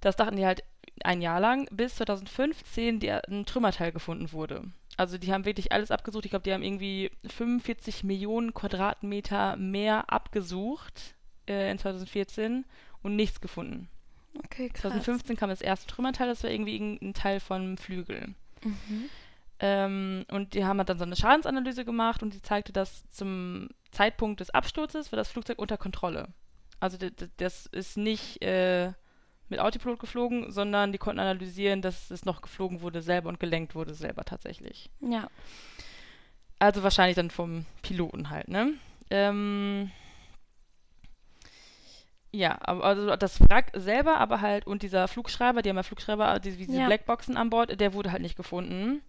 Das 0.00 0.16
dachten 0.16 0.36
die 0.36 0.46
halt 0.46 0.62
ein 1.04 1.20
Jahr 1.20 1.40
lang, 1.40 1.66
bis 1.70 1.96
2015 1.96 3.00
die, 3.00 3.10
ein 3.10 3.44
Trümmerteil 3.44 3.92
gefunden 3.92 4.32
wurde. 4.32 4.64
Also 4.96 5.18
die 5.18 5.32
haben 5.32 5.44
wirklich 5.44 5.72
alles 5.72 5.90
abgesucht. 5.90 6.24
Ich 6.24 6.30
glaube, 6.30 6.42
die 6.44 6.52
haben 6.52 6.62
irgendwie 6.62 7.10
45 7.26 8.04
Millionen 8.04 8.54
Quadratmeter 8.54 9.56
Meer 9.56 10.10
abgesucht 10.12 11.14
äh, 11.48 11.70
in 11.70 11.78
2014 11.78 12.64
und 13.02 13.16
nichts 13.16 13.40
gefunden. 13.40 13.88
okay, 14.44 14.68
krass. 14.68 14.82
2015 14.82 15.36
kam 15.36 15.48
das 15.50 15.60
erste 15.62 15.86
Trümmerteil, 15.86 16.28
das 16.28 16.42
war 16.44 16.50
irgendwie 16.50 16.76
ein 17.02 17.14
Teil 17.14 17.40
von 17.40 17.76
Flügel. 17.78 18.34
Mhm. 18.62 19.08
Ähm, 19.62 20.24
und 20.30 20.54
die 20.54 20.64
haben 20.64 20.78
halt 20.78 20.88
dann 20.88 20.98
so 20.98 21.04
eine 21.04 21.16
Schadensanalyse 21.16 21.84
gemacht 21.84 22.22
und 22.22 22.32
die 22.32 22.40
zeigte, 22.40 22.72
dass 22.72 23.08
zum 23.10 23.68
Zeitpunkt 23.92 24.40
des 24.40 24.50
Absturzes 24.50 25.12
war 25.12 25.16
das 25.18 25.28
Flugzeug 25.28 25.58
unter 25.58 25.76
Kontrolle. 25.76 26.28
Also 26.80 26.96
das 27.36 27.66
ist 27.66 27.98
nicht 27.98 28.42
äh, 28.42 28.92
mit 29.50 29.60
Autopilot 29.60 29.98
geflogen, 29.98 30.50
sondern 30.50 30.92
die 30.92 30.98
konnten 30.98 31.20
analysieren, 31.20 31.82
dass 31.82 32.10
es 32.10 32.24
noch 32.24 32.40
geflogen 32.40 32.80
wurde 32.80 33.02
selber 33.02 33.28
und 33.28 33.38
gelenkt 33.38 33.74
wurde 33.74 33.92
selber 33.92 34.24
tatsächlich. 34.24 34.90
Ja. 35.00 35.28
Also 36.58 36.82
wahrscheinlich 36.82 37.16
dann 37.16 37.30
vom 37.30 37.66
Piloten 37.82 38.30
halt, 38.30 38.48
ne? 38.48 38.74
Ähm, 39.10 39.90
ja, 42.32 42.56
also 42.58 43.16
das 43.16 43.40
Wrack 43.40 43.72
selber, 43.74 44.18
aber 44.18 44.40
halt 44.40 44.66
und 44.66 44.82
dieser 44.82 45.08
Flugschreiber, 45.08 45.62
die 45.62 45.68
haben 45.68 45.76
ja 45.76 45.82
Flugschreiber, 45.82 46.38
die, 46.38 46.56
diese 46.56 46.78
Ja. 46.78 46.86
Blackboxen 46.86 47.36
an 47.36 47.50
Bord, 47.50 47.78
der 47.80 47.92
wurde 47.92 48.12
halt 48.12 48.22
nicht 48.22 48.36
gefunden. 48.36 49.02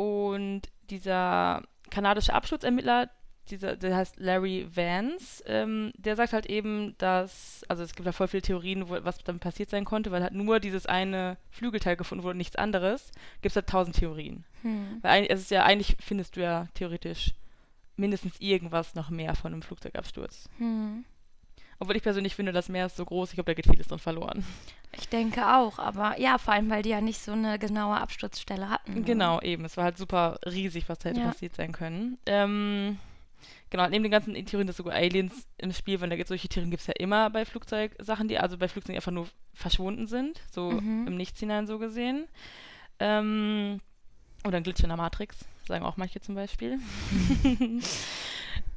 Und 0.00 0.62
dieser 0.88 1.62
kanadische 1.90 2.32
Absturzermittler, 2.32 3.10
dieser, 3.50 3.76
der 3.76 3.94
heißt 3.94 4.18
Larry 4.18 4.66
Vance, 4.74 5.44
ähm, 5.46 5.92
der 5.94 6.16
sagt 6.16 6.32
halt 6.32 6.46
eben, 6.46 6.94
dass, 6.96 7.66
also 7.68 7.82
es 7.82 7.94
gibt 7.94 8.06
da 8.06 8.12
voll 8.12 8.28
viele 8.28 8.40
Theorien, 8.40 8.88
wo, 8.88 8.96
was 9.02 9.18
damit 9.18 9.42
passiert 9.42 9.68
sein 9.68 9.84
konnte, 9.84 10.10
weil 10.10 10.22
halt 10.22 10.32
nur 10.32 10.58
dieses 10.58 10.86
eine 10.86 11.36
Flügelteil 11.50 11.96
gefunden 11.96 12.24
wurde 12.24 12.30
und 12.30 12.38
nichts 12.38 12.56
anderes. 12.56 13.12
Gibt 13.42 13.52
es 13.52 13.56
halt 13.56 13.66
tausend 13.66 13.94
Theorien. 13.94 14.46
Hm. 14.62 15.00
Weil 15.02 15.10
eigentlich, 15.10 15.32
es 15.32 15.40
ist 15.40 15.50
ja, 15.50 15.64
eigentlich 15.64 15.98
findest 16.00 16.34
du 16.36 16.40
ja 16.40 16.68
theoretisch 16.72 17.34
mindestens 17.96 18.40
irgendwas 18.40 18.94
noch 18.94 19.10
mehr 19.10 19.34
von 19.34 19.52
einem 19.52 19.60
Flugzeugabsturz. 19.60 20.48
Hm. 20.56 21.04
Obwohl 21.80 21.96
ich 21.96 22.02
persönlich 22.02 22.34
finde, 22.36 22.52
das 22.52 22.68
Meer 22.68 22.86
ist 22.86 22.96
so 22.96 23.04
groß, 23.04 23.30
ich 23.30 23.34
glaube, 23.36 23.50
da 23.50 23.54
geht 23.54 23.66
vieles 23.66 23.88
drin 23.88 23.98
verloren. 23.98 24.44
Ich 24.92 25.08
denke 25.08 25.46
auch, 25.56 25.78
aber 25.78 26.20
ja, 26.20 26.36
vor 26.38 26.52
allem, 26.54 26.68
weil 26.68 26.82
die 26.82 26.90
ja 26.90 27.00
nicht 27.00 27.18
so 27.20 27.32
eine 27.32 27.58
genaue 27.58 27.96
Absturzstelle 27.96 28.68
hatten. 28.68 28.94
ne? 28.94 29.02
Genau, 29.02 29.40
eben. 29.40 29.64
Es 29.64 29.76
war 29.76 29.84
halt 29.84 29.96
super 29.96 30.38
riesig, 30.46 30.88
was 30.88 30.98
da 30.98 31.08
hätte 31.08 31.20
Ja. 31.20 31.26
passiert 31.28 31.54
sein 31.56 31.72
können. 31.72 32.18
Ähm, 32.26 32.98
genau, 33.70 33.88
neben 33.88 34.02
den 34.02 34.10
ganzen 34.12 34.34
Theorien, 34.44 34.66
dass 34.66 34.76
sogar 34.76 34.94
Aliens 34.94 35.46
im 35.58 35.72
Spiel, 35.72 36.00
weil 36.00 36.10
da 36.10 36.16
gibt 36.16 36.28
solche 36.28 36.48
Theorien 36.48 36.70
gibt 36.70 36.82
es 36.82 36.86
ja 36.86 36.94
immer 36.98 37.30
bei 37.30 37.44
Flugzeugsachen, 37.46 38.28
die 38.28 38.38
also 38.38 38.58
bei 38.58 38.68
Flugzeugen 38.68 38.96
einfach 38.98 39.12
nur 39.12 39.28
verschwunden 39.54 40.06
sind, 40.06 40.40
so 40.50 40.72
Mhm. 40.72 41.06
im 41.06 41.16
Nichts 41.16 41.40
hinein 41.40 41.66
so 41.66 41.78
gesehen. 41.78 42.26
Ähm, 42.98 43.80
oder 44.44 44.58
ein 44.58 44.62
Glitch 44.64 44.82
in 44.82 44.88
der 44.88 44.96
Matrix, 44.98 45.38
sagen 45.66 45.84
auch 45.84 45.96
manche 45.96 46.20
zum 46.20 46.34
Beispiel. 46.34 46.78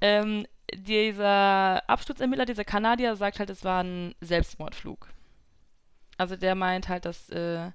Ähm, 0.03 0.45
dieser 0.73 1.89
Absturzermittler, 1.89 2.45
dieser 2.45 2.65
Kanadier, 2.65 3.15
sagt 3.15 3.39
halt, 3.39 3.49
es 3.49 3.63
war 3.63 3.81
ein 3.83 4.13
Selbstmordflug. 4.19 5.07
Also 6.17 6.35
der 6.35 6.55
meint 6.55 6.89
halt, 6.89 7.05
dass 7.05 7.29
äh, 7.29 7.71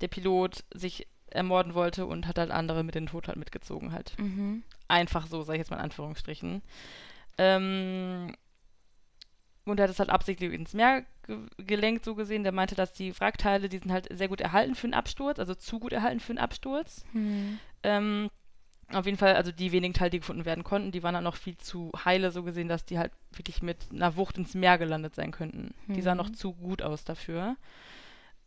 der 0.00 0.08
Pilot 0.08 0.64
sich 0.72 1.06
ermorden 1.28 1.74
wollte 1.74 2.06
und 2.06 2.26
hat 2.26 2.38
halt 2.38 2.50
andere 2.50 2.82
mit 2.82 2.94
den 2.94 3.06
Tod 3.06 3.28
halt 3.28 3.36
mitgezogen 3.36 3.92
halt. 3.92 4.18
Mhm. 4.18 4.62
Einfach 4.88 5.26
so, 5.26 5.42
sage 5.42 5.58
ich 5.58 5.60
jetzt 5.60 5.70
mal 5.70 5.76
in 5.76 5.82
Anführungsstrichen. 5.82 6.62
Ähm, 7.36 8.34
und 9.66 9.78
er 9.78 9.84
hat 9.84 9.90
es 9.90 9.98
halt 9.98 10.08
absichtlich 10.08 10.54
ins 10.54 10.72
Meer 10.72 11.04
ge 11.26 11.40
gelenkt, 11.58 12.06
so 12.06 12.14
gesehen. 12.14 12.42
Der 12.42 12.52
meinte, 12.52 12.74
dass 12.74 12.94
die 12.94 13.18
Wrackteile, 13.20 13.68
die 13.68 13.78
sind 13.78 13.92
halt 13.92 14.08
sehr 14.16 14.28
gut 14.28 14.40
erhalten 14.40 14.74
für 14.74 14.86
einen 14.86 14.94
Absturz, 14.94 15.38
also 15.38 15.54
zu 15.54 15.78
gut 15.78 15.92
erhalten 15.92 16.20
für 16.20 16.32
einen 16.32 16.38
Absturz. 16.38 17.04
Mhm. 17.12 17.58
Ähm, 17.82 18.30
auf 18.92 19.04
jeden 19.06 19.18
Fall, 19.18 19.34
also 19.34 19.50
die 19.50 19.72
wenigen 19.72 19.94
Teile, 19.94 20.10
die 20.10 20.20
gefunden 20.20 20.44
werden 20.44 20.62
konnten, 20.64 20.92
die 20.92 21.02
waren 21.02 21.14
dann 21.14 21.24
noch 21.24 21.36
viel 21.36 21.56
zu 21.58 21.90
heile, 22.04 22.30
so 22.30 22.42
gesehen, 22.44 22.68
dass 22.68 22.84
die 22.84 22.98
halt 22.98 23.12
wirklich 23.32 23.62
mit 23.62 23.78
einer 23.92 24.16
Wucht 24.16 24.38
ins 24.38 24.54
Meer 24.54 24.78
gelandet 24.78 25.14
sein 25.14 25.32
könnten. 25.32 25.74
Die 25.88 26.02
sahen 26.02 26.18
Mhm. 26.18 26.24
noch 26.24 26.30
zu 26.30 26.52
gut 26.52 26.82
aus 26.82 27.04
dafür. 27.04 27.56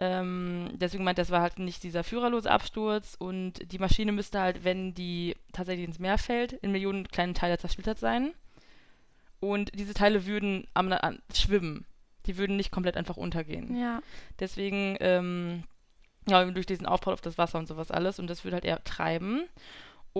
Ähm, 0.02 0.69
deswegen 0.75 1.04
meint, 1.04 1.17
das 1.17 1.30
war 1.30 1.41
halt 1.41 1.60
nicht 1.60 1.84
dieser 1.84 2.06
führerlose 2.06 2.49
Absturz 2.49 3.15
und 3.19 3.69
die 3.73 3.80
Maschine 3.80 4.13
müsste 4.13 4.39
halt, 4.39 4.63
wenn 4.63 4.93
die 4.93 5.36
tatsächlich 5.52 5.86
ins 5.86 5.99
Meer 5.99 6.17
fällt, 6.17 6.54
in 6.54 6.71
Millionen 6.71 7.08
kleine 7.10 7.34
Teile 7.34 7.58
zersplittert 7.58 7.99
sein. 7.99 8.32
Und 9.41 9.71
diese 9.78 9.93
Teile 9.93 10.25
würden 10.25 10.67
am, 10.73 10.91
an, 10.91 11.21
schwimmen. 11.34 11.86
Die 12.28 12.38
würden 12.38 12.56
nicht 12.56 12.71
komplett 12.71 12.95
einfach 12.95 13.17
untergehen. 13.17 13.75
Ja. 13.78 14.02
Deswegen, 14.39 14.95
ähm, 15.02 15.63
ja, 16.28 16.45
durch 16.45 16.65
diesen 16.65 16.86
Aufbau 16.86 17.12
auf 17.12 17.21
das 17.21 17.38
Wasser 17.38 17.58
und 17.60 17.67
sowas 17.67 17.91
alles. 17.91 18.19
Und 18.19 18.28
das 18.30 18.43
würde 18.43 18.56
halt 18.56 18.65
eher 18.65 18.84
treiben. 18.84 19.43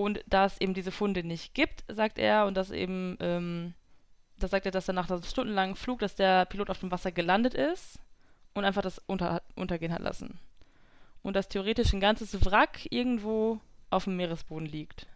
Und 0.00 0.20
da 0.26 0.46
es 0.46 0.60
eben 0.60 0.74
diese 0.74 0.92
Funde 0.92 1.22
nicht 1.22 1.54
gibt, 1.54 1.84
sagt 1.88 2.18
er, 2.18 2.46
und 2.46 2.56
dass 2.56 2.70
eben, 2.70 3.16
ähm, 3.20 3.74
das 4.38 4.50
sagt 4.50 4.66
er, 4.66 4.72
dass 4.72 4.88
er 4.88 4.94
nach 4.94 5.10
einem 5.10 5.22
stundenlangen 5.22 5.76
Flug, 5.76 5.98
dass 5.98 6.14
der 6.14 6.46
Pilot 6.46 6.70
auf 6.70 6.80
dem 6.80 6.90
Wasser 6.90 7.12
gelandet 7.12 7.54
ist 7.54 7.98
und 8.54 8.64
einfach 8.64 8.82
das 8.82 9.00
unter, 9.06 9.42
untergehen 9.54 9.92
hat 9.92 10.00
lassen. 10.00 10.38
Und 11.22 11.36
dass 11.36 11.48
theoretisch 11.48 11.92
ein 11.92 12.00
ganzes 12.00 12.44
Wrack 12.46 12.86
irgendwo 12.90 13.60
auf 13.90 14.04
dem 14.04 14.16
Meeresboden 14.16 14.66
liegt. 14.66 15.06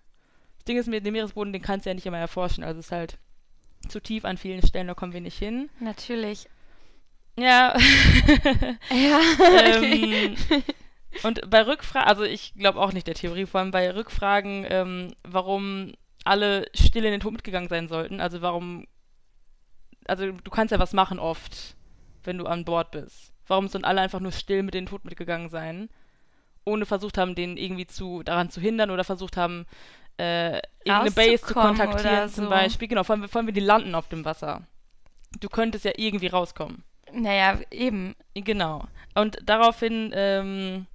Das 0.56 0.64
Ding 0.66 0.76
ist, 0.76 0.86
mit 0.86 1.06
dem 1.06 1.12
Meeresboden, 1.12 1.52
den 1.52 1.62
kannst 1.62 1.86
du 1.86 1.90
ja 1.90 1.94
nicht 1.94 2.06
immer 2.06 2.18
erforschen. 2.18 2.62
Also 2.62 2.80
es 2.80 2.86
ist 2.86 2.92
halt 2.92 3.18
zu 3.88 4.00
tief 4.00 4.24
an 4.24 4.36
vielen 4.36 4.66
Stellen, 4.66 4.86
da 4.86 4.94
kommen 4.94 5.14
wir 5.14 5.20
nicht 5.20 5.38
hin. 5.38 5.70
Natürlich. 5.80 6.46
Ja. 7.38 7.76
Ja. 8.90 9.20
ähm, 9.82 10.36
und 11.22 11.48
bei 11.48 11.66
Rückfragen, 11.66 12.08
also 12.08 12.24
ich 12.24 12.54
glaube 12.54 12.80
auch 12.80 12.92
nicht 12.92 13.06
der 13.06 13.14
Theorie, 13.14 13.46
vor 13.46 13.60
allem 13.60 13.70
bei 13.70 13.94
Rückfragen, 13.94 14.66
ähm, 14.68 15.14
warum 15.22 15.92
alle 16.24 16.66
still 16.74 17.04
in 17.04 17.12
den 17.12 17.20
Tod 17.20 17.32
mitgegangen 17.32 17.68
sein 17.68 17.88
sollten. 17.88 18.20
Also 18.20 18.42
warum, 18.42 18.86
also 20.06 20.32
du 20.32 20.50
kannst 20.50 20.72
ja 20.72 20.78
was 20.78 20.92
machen 20.92 21.18
oft, 21.18 21.76
wenn 22.24 22.38
du 22.38 22.46
an 22.46 22.64
Bord 22.64 22.90
bist. 22.90 23.32
Warum 23.46 23.68
sollen 23.68 23.84
alle 23.84 24.00
einfach 24.00 24.20
nur 24.20 24.32
still 24.32 24.62
mit 24.62 24.74
den 24.74 24.86
Tod 24.86 25.04
mitgegangen 25.04 25.50
sein, 25.50 25.90
ohne 26.64 26.86
versucht 26.86 27.18
haben, 27.18 27.34
den 27.34 27.58
irgendwie 27.58 27.86
zu 27.86 28.22
daran 28.22 28.50
zu 28.50 28.60
hindern 28.60 28.90
oder 28.90 29.04
versucht 29.04 29.36
haben, 29.36 29.66
äh, 30.16 30.60
irgendeine 30.84 31.10
Base 31.10 31.44
zu 31.44 31.54
kontaktieren 31.54 32.16
oder 32.16 32.28
zum 32.28 32.44
so. 32.44 32.50
Beispiel. 32.50 32.88
Genau, 32.88 33.04
vor 33.04 33.16
allem, 33.16 33.28
vor 33.28 33.40
allem, 33.40 33.48
wenn 33.48 33.54
die 33.54 33.60
landen 33.60 33.94
auf 33.94 34.08
dem 34.08 34.24
Wasser. 34.24 34.62
Du 35.40 35.48
könntest 35.48 35.84
ja 35.84 35.92
irgendwie 35.96 36.28
rauskommen. 36.28 36.84
Naja, 37.12 37.60
eben. 37.70 38.14
Genau. 38.34 38.84
Und 39.14 39.38
daraufhin, 39.44 40.12
ähm, 40.14 40.86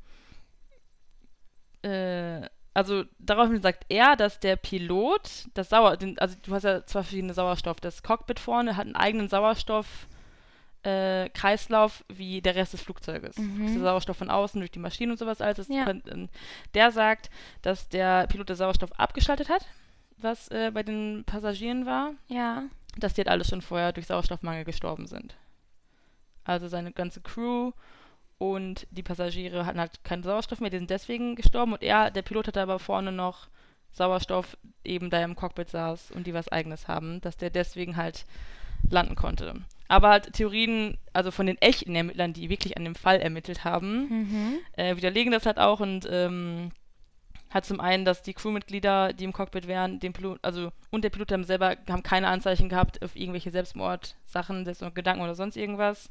äh, 1.84 2.48
also 2.74 3.04
daraufhin 3.18 3.62
sagt 3.62 3.86
er, 3.90 4.16
dass 4.16 4.40
der 4.40 4.56
Pilot, 4.56 5.48
das 5.54 5.70
Sauer, 5.70 5.98
den, 5.98 6.18
also 6.20 6.36
du 6.42 6.54
hast 6.54 6.64
ja 6.64 6.86
zwei 6.86 7.04
verschiedene 7.04 7.34
Sauerstoff. 7.34 7.80
Das 7.80 8.04
Cockpit 8.04 8.40
vorne 8.40 8.78
hat 8.78 8.86
einen 8.86 8.96
eigenen 8.96 9.28
Sauerstoff. 9.28 10.08
Äh, 10.82 11.28
Kreislauf 11.32 12.06
wie 12.08 12.42
der 12.42 12.56
Rest 12.56 12.72
des 12.72 12.82
Flugzeuges. 12.82 13.38
Mhm. 13.38 13.58
Das 13.60 13.68
ist 13.72 13.76
der 13.76 13.84
Sauerstoff 13.84 14.16
von 14.16 14.30
außen 14.30 14.62
durch 14.62 14.72
die 14.72 14.80
Maschinen 14.80 15.12
und 15.12 15.18
sowas 15.18 15.42
alles. 15.42 15.68
Ja. 15.68 15.90
ähm, 15.90 16.30
der 16.74 16.92
sagt, 16.92 17.30
dass 17.64 17.90
der 17.90 18.28
Pilot 18.28 18.48
den 18.48 18.56
Sauerstoff 18.56 18.98
abgeschaltet 18.98 19.50
hat, 19.50 19.66
was 20.16 20.48
äh, 20.50 20.72
bei 20.74 20.84
den 20.84 21.26
Passagieren 21.26 21.86
war 21.86 22.12
Ja. 22.30 22.64
dass 22.96 23.14
die 23.14 23.20
halt 23.20 23.28
alle 23.28 23.44
schon 23.44 23.62
vorher 23.62 23.92
durch 23.92 24.08
Sauerstoffmangel 24.08 24.64
gestorben 24.64 25.06
sind. 25.06 25.36
Also 26.46 26.70
seine 26.70 26.94
ganze 26.94 27.20
Crew 27.20 27.72
und 28.40 28.88
die 28.90 29.04
Passagiere 29.04 29.66
hatten 29.66 29.80
halt 29.80 30.04
keinen 30.04 30.24
Sauerstoff 30.24 30.60
mehr, 30.62 30.72
die 30.72 30.78
sind 30.78 30.90
deswegen 30.90 31.36
gestorben 31.36 31.74
und 31.74 31.84
er, 31.84 32.10
der 32.10 32.24
Pilot 32.24 32.48
hatte 32.48 32.62
aber 32.62 32.80
vorne 32.80 33.12
noch 33.12 33.48
Sauerstoff, 33.92 34.58
eben 34.84 35.10
da 35.10 35.18
er 35.20 35.26
im 35.26 35.36
Cockpit 35.36 35.70
saß 35.70 36.12
und 36.12 36.26
die 36.26 36.34
was 36.34 36.48
eigenes 36.48 36.88
haben, 36.88 37.22
dass 37.22 37.38
der 37.38 37.50
deswegen 37.50 37.98
halt 37.98 38.26
landen 38.90 39.16
konnte. 39.16 39.56
Aber 39.90 40.10
halt 40.10 40.34
Theorien, 40.34 40.98
also 41.12 41.32
von 41.32 41.48
den 41.48 41.58
echten 41.58 41.96
Ermittlern, 41.96 42.32
die 42.32 42.50
wirklich 42.50 42.78
an 42.78 42.86
dem 42.86 42.96
Fall 42.96 43.20
ermittelt 43.20 43.64
haben, 43.66 44.08
Mhm. 44.10 44.60
äh, 44.78 44.96
widerlegen 44.96 45.32
das 45.32 45.46
halt 45.46 45.58
auch 45.58 45.80
und 45.80 46.08
ähm, 46.10 46.72
hat 47.50 47.66
zum 47.66 47.82
einen, 47.82 48.06
dass 48.06 48.22
die 48.22 48.36
Crewmitglieder, 48.36 49.12
die 49.12 49.24
im 49.24 49.34
Cockpit 49.34 49.68
wären, 49.68 50.00
den 50.00 50.14
Pilot, 50.14 50.40
also 50.44 50.72
und 50.92 51.04
der 51.04 51.10
Pilot 51.10 51.32
haben 51.32 51.44
selber 51.44 51.76
haben 51.90 52.04
keine 52.04 52.28
Anzeichen 52.28 52.70
gehabt 52.70 53.04
auf 53.04 53.16
irgendwelche 53.16 53.50
Selbstmordsachen, 53.52 54.64
Selbstmordgedanken 54.66 55.24
oder 55.24 55.36
sonst 55.36 55.58
irgendwas. 55.58 56.10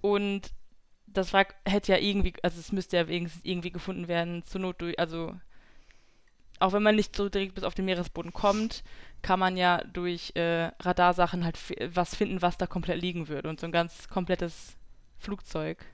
Und 0.00 0.50
das 1.12 1.32
Wrack 1.32 1.54
hätte 1.66 1.92
ja 1.92 1.98
irgendwie, 1.98 2.34
also 2.42 2.58
es 2.58 2.72
müsste 2.72 2.96
ja 2.96 3.08
wenigstens 3.08 3.44
irgendwie 3.44 3.70
gefunden 3.70 4.08
werden, 4.08 4.44
zur 4.44 4.60
Not 4.60 4.80
durch, 4.80 4.98
also 4.98 5.34
auch 6.58 6.72
wenn 6.72 6.82
man 6.82 6.94
nicht 6.94 7.16
so 7.16 7.28
direkt 7.28 7.54
bis 7.54 7.64
auf 7.64 7.74
den 7.74 7.86
Meeresboden 7.86 8.32
kommt, 8.32 8.84
kann 9.20 9.40
man 9.40 9.56
ja 9.56 9.82
durch 9.84 10.32
äh, 10.36 10.70
Radarsachen 10.80 11.44
halt 11.44 11.58
was 11.94 12.14
finden, 12.14 12.40
was 12.40 12.56
da 12.56 12.66
komplett 12.66 13.00
liegen 13.00 13.28
würde. 13.28 13.48
Und 13.48 13.58
so 13.58 13.66
ein 13.66 13.72
ganz 13.72 14.08
komplettes 14.08 14.76
Flugzeug. 15.18 15.84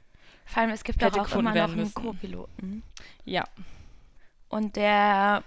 Vor 0.44 0.62
allem, 0.62 0.70
es 0.70 0.84
gibt 0.84 1.02
doch 1.02 1.12
auch 1.12 1.24
gefunden 1.24 1.52
immer 1.52 1.66
noch 1.66 1.72
einen. 1.72 1.94
Co-Piloten. 1.94 2.82
Ja, 3.24 3.44
Und 4.48 4.76
der 4.76 5.42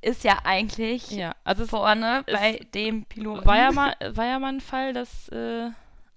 ist 0.00 0.24
ja 0.24 0.38
eigentlich 0.44 1.10
ja. 1.10 1.34
Also 1.44 1.66
vorne 1.66 2.24
bei 2.26 2.60
dem 2.74 3.04
Piloten. 3.04 3.46
war 3.46 3.56
ja 3.56 3.72
mal, 3.72 3.96
war 4.14 4.26
ja 4.26 4.38
mal 4.38 4.52
ein 4.52 4.60
Fall, 4.60 4.92
dass 4.92 5.28
äh, 5.28 5.70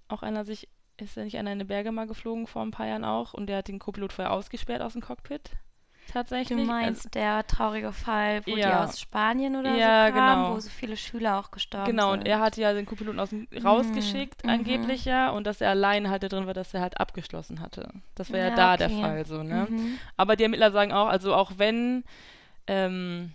auch 0.08 0.24
einer 0.24 0.44
sich, 0.44 0.68
ist 1.02 1.16
ja 1.18 1.24
nicht 1.24 1.38
einer 1.38 1.52
in 1.54 1.60
die 1.60 1.66
Berge 1.66 1.92
mal 1.92 2.08
geflogen 2.08 2.48
vor 2.48 2.62
ein 2.62 2.72
paar 2.72 2.88
Jahren 2.88 3.04
auch 3.06 3.34
und 3.34 3.48
der 3.48 3.58
hat 3.58 3.68
den 3.68 3.80
Co-Pilot 3.80 4.14
vorher 4.14 4.34
ausgesperrt 4.34 4.82
aus 4.82 4.94
dem 4.94 5.02
Cockpit. 5.02 5.52
Tatsächlich. 6.12 6.58
Du 6.58 6.66
meinst 6.66 7.14
der 7.14 7.46
traurige 7.46 7.92
Fall, 7.92 8.42
wo 8.48 8.56
die 8.56 8.62
Ja. 8.62 8.84
aus 8.84 9.00
Spanien 9.00 9.56
oder 9.56 9.76
Ja, 9.76 10.08
so 10.08 10.14
kamen, 10.14 10.42
genau. 10.44 10.56
wo 10.56 10.60
so 10.60 10.70
viele 10.72 10.98
Schüler 10.98 11.38
auch 11.40 11.52
gestorben 11.52 11.84
Also, 11.84 11.92
genau, 11.92 12.12
sind. 12.12 12.22
und 12.22 12.26
er 12.28 12.40
hatte 12.40 12.62
ja 12.62 12.74
den 12.74 12.88
Co-Piloten 12.88 13.20
aus 13.20 13.30
dem 13.30 13.48
rausgeschickt, 13.64 14.44
mhm. 14.44 14.50
angeblich 14.50 15.06
ja, 15.06 15.30
und 15.30 15.46
dass 15.46 15.62
er 15.62 15.70
alleine 15.70 16.10
halt 16.10 16.24
da 16.24 16.28
drin 16.28 16.48
war, 16.48 16.56
dass 16.56 16.74
er 16.74 16.82
halt 16.82 17.00
abgeschlossen 17.00 17.62
hatte. 17.62 17.90
Das 18.16 18.32
wäre 18.32 18.46
ja, 18.46 18.50
Ja, 18.50 18.56
da 18.56 18.78
der 18.78 18.88
okay. 18.90 19.02
Fall 19.02 19.26
so, 19.28 19.44
ne? 19.44 19.68
Mhm. 19.70 20.00
Aber 20.18 20.36
die 20.36 20.44
Ermittler 20.44 20.72
sagen 20.72 20.94
auch, 20.94 21.08
also 21.08 21.36
auch 21.36 21.52
wenn 21.58 22.04
ähm, 22.66 23.34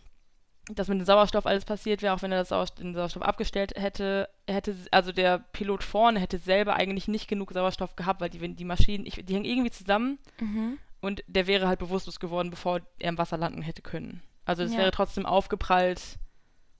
das 0.71 0.89
mit 0.89 0.99
dem 0.99 1.05
Sauerstoff 1.05 1.45
alles 1.47 1.65
passiert 1.65 2.01
wäre, 2.03 2.15
auch 2.15 2.23
wenn 2.23 2.33
er 2.33 2.39
das 2.39 2.49
Sauerstoff, 2.49 2.79
den 2.83 2.95
Sauerstoff 2.95 3.23
abgestellt 3.23 3.73
hätte, 3.77 4.29
hätte, 4.49 4.75
also 4.91 5.13
der 5.13 5.39
Pilot 5.39 5.83
vorne 5.83 6.19
hätte 6.21 6.39
selber 6.39 6.75
eigentlich 6.75 7.07
nicht 7.09 7.29
genug 7.29 7.53
Sauerstoff 7.53 7.97
gehabt, 7.97 8.21
weil 8.21 8.31
die, 8.31 8.55
die 8.55 8.65
Maschinen, 8.65 9.05
ich, 9.07 9.23
die 9.25 9.35
hängen 9.35 9.45
irgendwie 9.45 9.71
zusammen 9.71 10.19
Mhm. 10.41 10.79
und 11.01 11.23
der 11.27 11.47
wäre 11.47 11.69
halt 11.69 11.81
bewusstlos 11.81 12.19
geworden, 12.19 12.51
bevor 12.51 12.81
er 12.99 13.11
im 13.11 13.19
Wasser 13.19 13.37
landen 13.37 13.61
hätte 13.63 13.83
können. 13.83 14.23
Also 14.47 14.63
es 14.63 14.73
Ja. 14.73 14.79
wäre 14.79 14.91
trotzdem 14.91 15.27
aufgeprallt, 15.27 16.19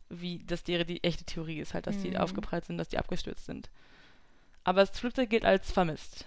wie 0.09 0.39
das 0.45 0.65
die, 0.65 0.83
die 0.85 1.03
echte 1.05 1.25
Theorie 1.25 1.59
ist 1.61 1.75
halt, 1.75 1.87
dass 1.87 1.99
die 1.99 2.11
Mhm. 2.11 2.17
aufgeprallt 2.19 2.65
sind, 2.65 2.79
dass 2.79 2.89
die 2.89 2.99
abgestürzt 2.99 3.45
sind. 3.47 3.69
Aber 4.65 4.81
das 4.81 4.99
Flugzeug 4.99 5.29
gilt 5.29 5.45
als 5.45 5.73
vermisst. 5.73 6.27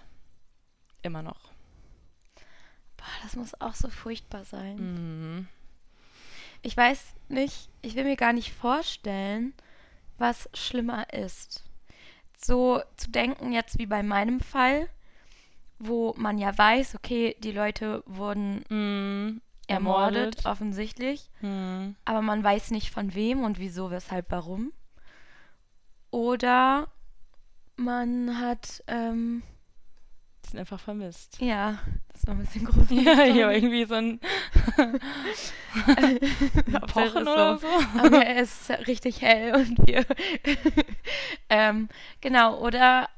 Immer 1.02 1.22
noch. 1.22 1.50
Boah, 2.96 3.04
das 3.22 3.34
muss 3.36 3.60
auch 3.60 3.74
so 3.74 3.88
furchtbar 3.88 4.44
sein. 4.44 4.76
Mhm. 4.76 5.48
Ich 6.68 6.76
weiß 6.76 7.14
nicht, 7.30 7.70
ich 7.80 7.94
will 7.96 8.04
mir 8.04 8.16
gar 8.16 8.34
nicht 8.34 8.52
vorstellen, 8.52 9.54
was 10.18 10.50
schlimmer 10.52 11.10
ist. 11.14 11.64
So 12.36 12.82
zu 12.94 13.10
denken 13.10 13.52
jetzt 13.52 13.78
wie 13.78 13.86
bei 13.86 14.02
meinem 14.02 14.38
Fall, 14.40 14.86
wo 15.78 16.12
man 16.18 16.36
ja 16.36 16.56
weiß, 16.58 16.94
okay, 16.94 17.34
die 17.38 17.52
Leute 17.52 18.02
wurden 18.04 18.66
Mhm. 18.68 19.40
ermordet, 19.66 20.12
Ermordet. 20.16 20.44
offensichtlich, 20.44 21.30
Mhm. 21.40 21.96
aber 22.04 22.20
man 22.20 22.44
weiß 22.44 22.70
nicht 22.70 22.90
von 22.90 23.14
wem 23.14 23.44
und 23.44 23.58
wieso, 23.58 23.90
weshalb, 23.90 24.30
warum. 24.30 24.70
Oder 26.10 26.88
man 27.76 28.38
hat, 28.38 28.84
ähm, 28.88 29.42
Sind 30.50 30.60
einfach 30.60 30.80
vermisst. 30.80 31.38
ja, 31.40 31.78
das 32.12 32.26
war 32.26 32.34
ein 32.34 32.40
bisschen 32.40 32.64
gruselig. 32.64 33.04
Ja, 33.06 33.20
hier 33.22 33.50
irgendwie 33.50 33.84
so 33.84 33.94
ein 33.94 34.18
Pochen 36.92 37.22
oder 37.28 37.58
so. 37.58 37.66
Aber 37.98 38.26
es 38.26 38.68
ist 38.70 38.86
richtig 38.86 39.20
hell 39.22 39.54
und 39.54 39.86
wir. 39.86 40.04
ähm, 41.50 41.88
genau, 42.20 42.58
oder 42.60 43.08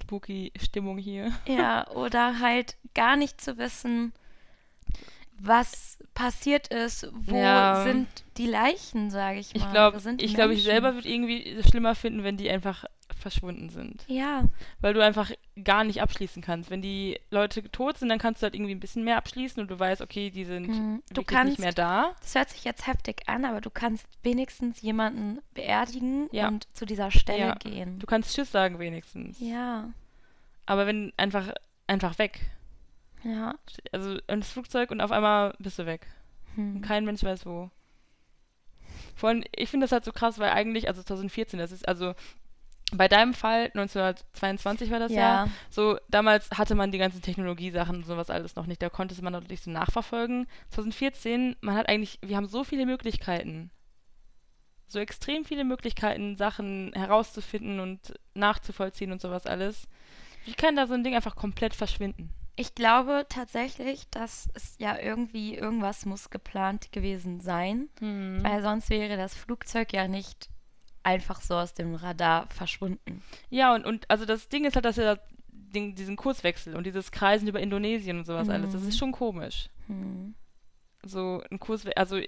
Spooky 0.00 0.52
Stimmung 0.60 0.98
hier. 0.98 1.32
ja, 1.46 1.86
oder 1.90 2.40
halt 2.40 2.76
gar 2.94 3.16
nicht 3.16 3.40
zu 3.40 3.58
wissen, 3.58 4.12
was 5.38 5.98
passiert 6.14 6.68
ist, 6.68 7.08
wo 7.12 7.36
Ja. 7.36 7.82
sind 7.84 8.08
die 8.36 8.46
Leichen, 8.46 9.10
sage 9.10 9.38
ich 9.38 9.54
mal. 9.54 9.60
Ich 9.64 9.70
glaube, 9.70 10.00
ich, 10.18 10.34
glaub, 10.34 10.50
ich 10.50 10.62
selber 10.64 10.94
würde 10.94 11.08
irgendwie 11.08 11.62
schlimmer 11.68 11.94
finden, 11.94 12.22
wenn 12.24 12.36
die 12.36 12.50
einfach 12.50 12.84
verschwunden 13.22 13.70
sind. 13.70 14.04
Ja, 14.08 14.48
Weil 14.80 14.92
du 14.94 15.02
einfach 15.02 15.30
gar 15.64 15.84
nicht 15.84 16.02
abschließen 16.02 16.42
kannst. 16.42 16.70
Wenn 16.70 16.82
die 16.82 17.18
Leute 17.30 17.62
tot 17.70 17.96
sind, 17.98 18.08
dann 18.08 18.18
kannst 18.18 18.42
du 18.42 18.44
halt 18.44 18.54
irgendwie 18.54 18.74
ein 18.74 18.80
bisschen 18.80 19.04
mehr 19.04 19.16
abschließen 19.16 19.60
und 19.62 19.70
du 19.70 19.78
weißt, 19.78 20.02
okay, 20.02 20.30
die 20.30 20.44
sind 20.44 20.68
Mhm. 20.68 21.02
du 21.12 21.22
kannst, 21.22 21.52
nicht 21.52 21.60
mehr 21.60 21.72
da. 21.72 22.14
das 22.20 22.34
hört 22.34 22.50
sich 22.50 22.64
jetzt 22.64 22.86
heftig 22.86 23.22
an, 23.28 23.44
aber 23.44 23.60
du 23.60 23.70
kannst 23.70 24.06
wenigstens 24.22 24.82
jemanden 24.82 25.40
beerdigen 25.54 26.28
Ja. 26.32 26.48
und 26.48 26.66
zu 26.76 26.84
dieser 26.84 27.10
Stelle 27.10 27.38
Ja. 27.46 27.54
gehen. 27.54 27.98
Du 27.98 28.06
kannst 28.06 28.34
Tschüss 28.34 28.50
sagen 28.52 28.78
wenigstens. 28.78 29.40
ja, 29.40 29.90
Aber 30.66 30.86
wenn 30.86 31.12
einfach, 31.16 31.52
einfach 31.86 32.18
weg. 32.18 32.40
ja. 33.24 33.54
Also 33.92 34.18
ins 34.28 34.50
Flugzeug 34.50 34.90
und 34.90 35.00
auf 35.00 35.12
einmal 35.12 35.54
bist 35.58 35.78
du 35.78 35.86
weg. 35.86 36.06
Und 36.56 36.74
Hm. 36.76 36.82
kein 36.82 37.04
Mensch 37.04 37.22
weiß 37.22 37.46
wo. 37.46 37.70
Vor 39.14 39.28
allem, 39.28 39.44
ich 39.54 39.70
finde 39.70 39.84
das 39.84 39.92
halt 39.92 40.04
so 40.04 40.12
krass, 40.12 40.38
weil 40.38 40.50
eigentlich, 40.50 40.88
also 40.88 41.02
2014, 41.02 41.58
das 41.58 41.70
ist, 41.72 41.86
also 41.86 42.14
bei 42.94 43.08
deinem 43.08 43.34
Fall, 43.34 43.66
1922 43.74 44.90
war 44.90 44.98
das 44.98 45.12
ja, 45.12 45.44
Ja, 45.44 45.48
so 45.70 45.98
damals 46.08 46.50
hatte 46.50 46.74
man 46.74 46.90
die 46.92 46.98
ganzen 46.98 47.22
Technologiesachen 47.22 47.96
und 47.96 48.06
sowas 48.06 48.30
alles 48.30 48.54
noch 48.56 48.66
nicht, 48.66 48.82
da 48.82 48.88
konnte 48.90 49.20
man 49.22 49.32
noch 49.32 49.46
nicht 49.48 49.64
so 49.64 49.70
nachverfolgen. 49.70 50.46
2014, 50.70 51.56
man 51.60 51.74
hat 51.74 51.88
eigentlich, 51.88 52.18
wir 52.22 52.36
haben 52.36 52.46
so 52.46 52.64
viele 52.64 52.86
Möglichkeiten. 52.86 53.70
So 54.88 54.98
extrem 54.98 55.44
viele 55.44 55.64
Möglichkeiten, 55.64 56.36
Sachen 56.36 56.92
herauszufinden 56.94 57.80
und 57.80 58.12
nachzuvollziehen 58.34 59.10
und 59.10 59.20
sowas 59.22 59.46
alles. 59.46 59.88
Wie 60.44 60.52
kann 60.54 60.76
da 60.76 60.86
so 60.86 60.94
ein 60.94 61.02
Ding 61.04 61.14
einfach 61.14 61.36
komplett 61.36 61.74
verschwinden? 61.74 62.30
ich 62.54 62.74
glaube 62.74 63.24
tatsächlich, 63.30 64.10
dass 64.10 64.50
es 64.52 64.74
ja 64.78 64.98
irgendwie 64.98 65.56
irgendwas 65.56 66.04
muss 66.04 66.28
geplant 66.28 66.92
gewesen 66.92 67.40
sein, 67.40 67.88
Hm. 67.98 68.44
weil 68.44 68.60
sonst 68.62 68.90
wäre 68.90 69.16
das 69.16 69.34
Flugzeug 69.34 69.94
ja 69.94 70.06
nicht 70.06 70.50
einfach 71.04 71.40
so 71.40 71.54
aus 71.56 71.74
dem 71.74 71.94
Radar 71.94 72.46
verschwunden. 72.50 73.22
Ja, 73.50 73.74
und, 73.74 73.84
und 73.84 74.08
also 74.10 74.24
das 74.24 74.48
Ding 74.48 74.64
ist 74.64 74.74
halt, 74.76 74.84
dass 74.84 74.98
er 74.98 75.18
den, 75.50 75.94
diesen 75.94 76.16
Kurswechsel 76.16 76.76
und 76.76 76.84
dieses 76.86 77.10
Kreisen 77.12 77.48
über 77.48 77.60
Indonesien 77.60 78.18
und 78.18 78.24
sowas 78.26 78.48
alles, 78.48 78.72
das 78.72 78.82
Mhm. 78.82 78.88
ist 78.88 78.98
schon 78.98 79.12
komisch. 79.12 79.68
Hm. 79.86 80.34
So 81.04 81.42
ein 81.50 81.58
Kurs, 81.58 81.84
also 81.96 82.20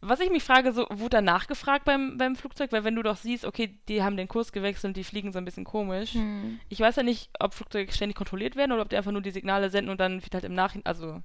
was 0.00 0.20
ich 0.20 0.30
mich 0.30 0.44
frage, 0.44 0.72
so 0.72 0.86
wurde 0.90 1.16
da 1.16 1.20
nachgefragt 1.22 1.84
beim, 1.84 2.16
beim 2.16 2.36
Flugzeug, 2.36 2.70
weil 2.70 2.84
wenn 2.84 2.94
du 2.94 3.02
doch 3.02 3.16
siehst, 3.16 3.44
okay, 3.44 3.76
die 3.88 4.04
haben 4.04 4.16
den 4.16 4.28
Kurs 4.28 4.52
gewechselt 4.52 4.90
und 4.90 4.96
die 4.96 5.02
fliegen 5.02 5.32
so 5.32 5.38
ein 5.38 5.44
bisschen 5.44 5.64
komisch. 5.64 6.12
Hm. 6.14 6.60
Ich 6.68 6.78
weiß 6.78 6.94
ja 6.94 7.02
nicht, 7.02 7.30
ob 7.40 7.54
Flugzeuge 7.54 7.90
ständig 7.92 8.16
kontrolliert 8.16 8.54
werden 8.54 8.70
oder 8.70 8.82
ob 8.82 8.88
die 8.90 8.96
einfach 8.96 9.10
nur 9.10 9.22
die 9.22 9.32
Signale 9.32 9.70
senden 9.70 9.90
und 9.90 9.98
dann 9.98 10.22
wird 10.22 10.32
halt 10.34 10.44
im 10.44 10.54
Nachhinein, 10.54 10.86
also 10.86 11.20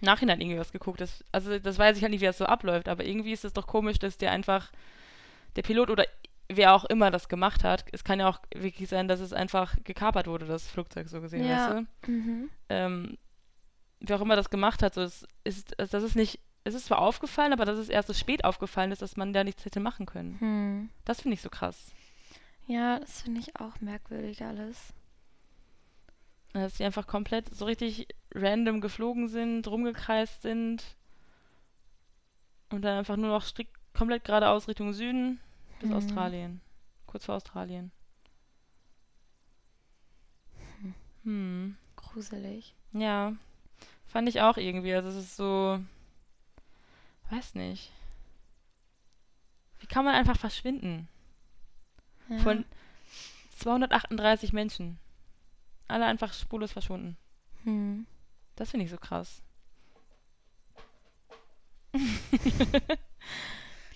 Nachhinein 0.00 0.40
irgendwie 0.40 0.58
was 0.58 0.72
geguckt. 0.72 1.00
Das, 1.00 1.22
also 1.30 1.58
das 1.60 1.78
weiß 1.78 1.96
ich 1.96 2.02
halt 2.02 2.10
nicht, 2.10 2.20
wie 2.20 2.26
das 2.26 2.38
so 2.38 2.46
abläuft, 2.46 2.88
aber 2.88 3.04
irgendwie 3.04 3.32
ist 3.32 3.44
es 3.44 3.52
doch 3.52 3.68
komisch, 3.68 3.98
dass 4.00 4.18
der 4.18 4.32
einfach, 4.32 4.72
der 5.56 5.62
Pilot 5.62 5.90
oder 5.90 6.04
wer 6.48 6.74
auch 6.74 6.84
immer 6.84 7.10
das 7.10 7.28
gemacht 7.28 7.64
hat, 7.64 7.84
es 7.92 8.04
kann 8.04 8.20
ja 8.20 8.28
auch 8.28 8.38
wirklich 8.54 8.88
sein, 8.88 9.08
dass 9.08 9.18
es 9.20 9.32
einfach 9.32 9.74
gekapert 9.84 10.26
wurde, 10.28 10.46
das 10.46 10.68
Flugzeug 10.68 11.08
so 11.08 11.20
gesehen, 11.20 11.44
Ja. 11.44 11.74
weißt 11.76 11.86
du? 12.06 12.10
Mhm. 12.12 12.50
ähm, 12.68 13.18
wer 14.00 14.16
auch 14.16 14.20
immer 14.20 14.36
das 14.36 14.50
gemacht 14.50 14.82
hat, 14.82 14.94
so 14.94 15.00
es 15.02 15.26
ist, 15.44 15.74
es- 15.78 15.90
das 15.90 16.02
ist 16.04 16.14
nicht, 16.14 16.38
es 16.64 16.74
ist 16.74 16.86
zwar 16.86 16.98
aufgefallen, 17.00 17.52
aber 17.52 17.64
dass 17.64 17.78
es 17.78 17.88
erst 17.88 18.08
so 18.08 18.14
spät 18.14 18.44
aufgefallen 18.44 18.92
ist, 18.92 19.02
dass 19.02 19.16
man 19.16 19.32
da 19.32 19.42
nichts 19.44 19.64
hätte 19.64 19.80
machen 19.80 20.06
können. 20.06 20.38
Hm. 20.40 20.90
Das 21.04 21.22
finde 21.22 21.34
ich 21.34 21.42
so 21.42 21.48
krass. 21.48 21.92
Ja, 22.68 22.98
das 23.00 23.22
finde 23.22 23.40
ich 23.40 23.58
auch 23.60 23.80
merkwürdig 23.80 24.42
alles. 24.44 24.92
Dass 26.52 26.74
die 26.74 26.84
einfach 26.84 27.06
komplett 27.06 27.54
so 27.54 27.64
richtig 27.64 28.08
random 28.34 28.80
geflogen 28.80 29.28
sind, 29.28 29.66
rumgekreist 29.68 30.42
sind 30.42 30.96
und 32.70 32.82
dann 32.82 32.98
einfach 32.98 33.16
nur 33.16 33.28
noch 33.30 33.42
strikt 33.44 33.74
komplett 33.94 34.24
geradeaus 34.24 34.68
Richtung 34.68 34.92
Süden 34.92 35.40
bis 35.78 35.90
Hm. 35.90 35.96
Australien. 35.96 36.60
Kurz 37.06 37.24
vor 37.26 37.36
Australien. 37.36 37.90
Hm. 41.24 41.76
Gruselig. 41.96 42.74
Ja, 42.92 43.34
fand 44.06 44.28
ich 44.28 44.40
auch 44.40 44.56
irgendwie. 44.56 44.94
Also 44.94 45.08
es 45.08 45.16
ist 45.16 45.36
so, 45.36 45.80
weiß 47.30 47.54
nicht. 47.56 47.92
Wie 49.80 49.86
kann 49.86 50.04
man 50.04 50.14
einfach 50.14 50.38
verschwinden? 50.38 51.08
Ja. 52.28 52.38
Von 52.38 52.64
238 53.58 54.52
Menschen. 54.52 54.98
Alle 55.88 56.06
einfach 56.06 56.32
spurlos 56.32 56.72
verschwunden. 56.72 57.16
hm. 57.64 58.06
Das 58.56 58.70
finde 58.70 58.84
ich 58.84 58.90
so 58.90 58.96
krass. 58.96 59.42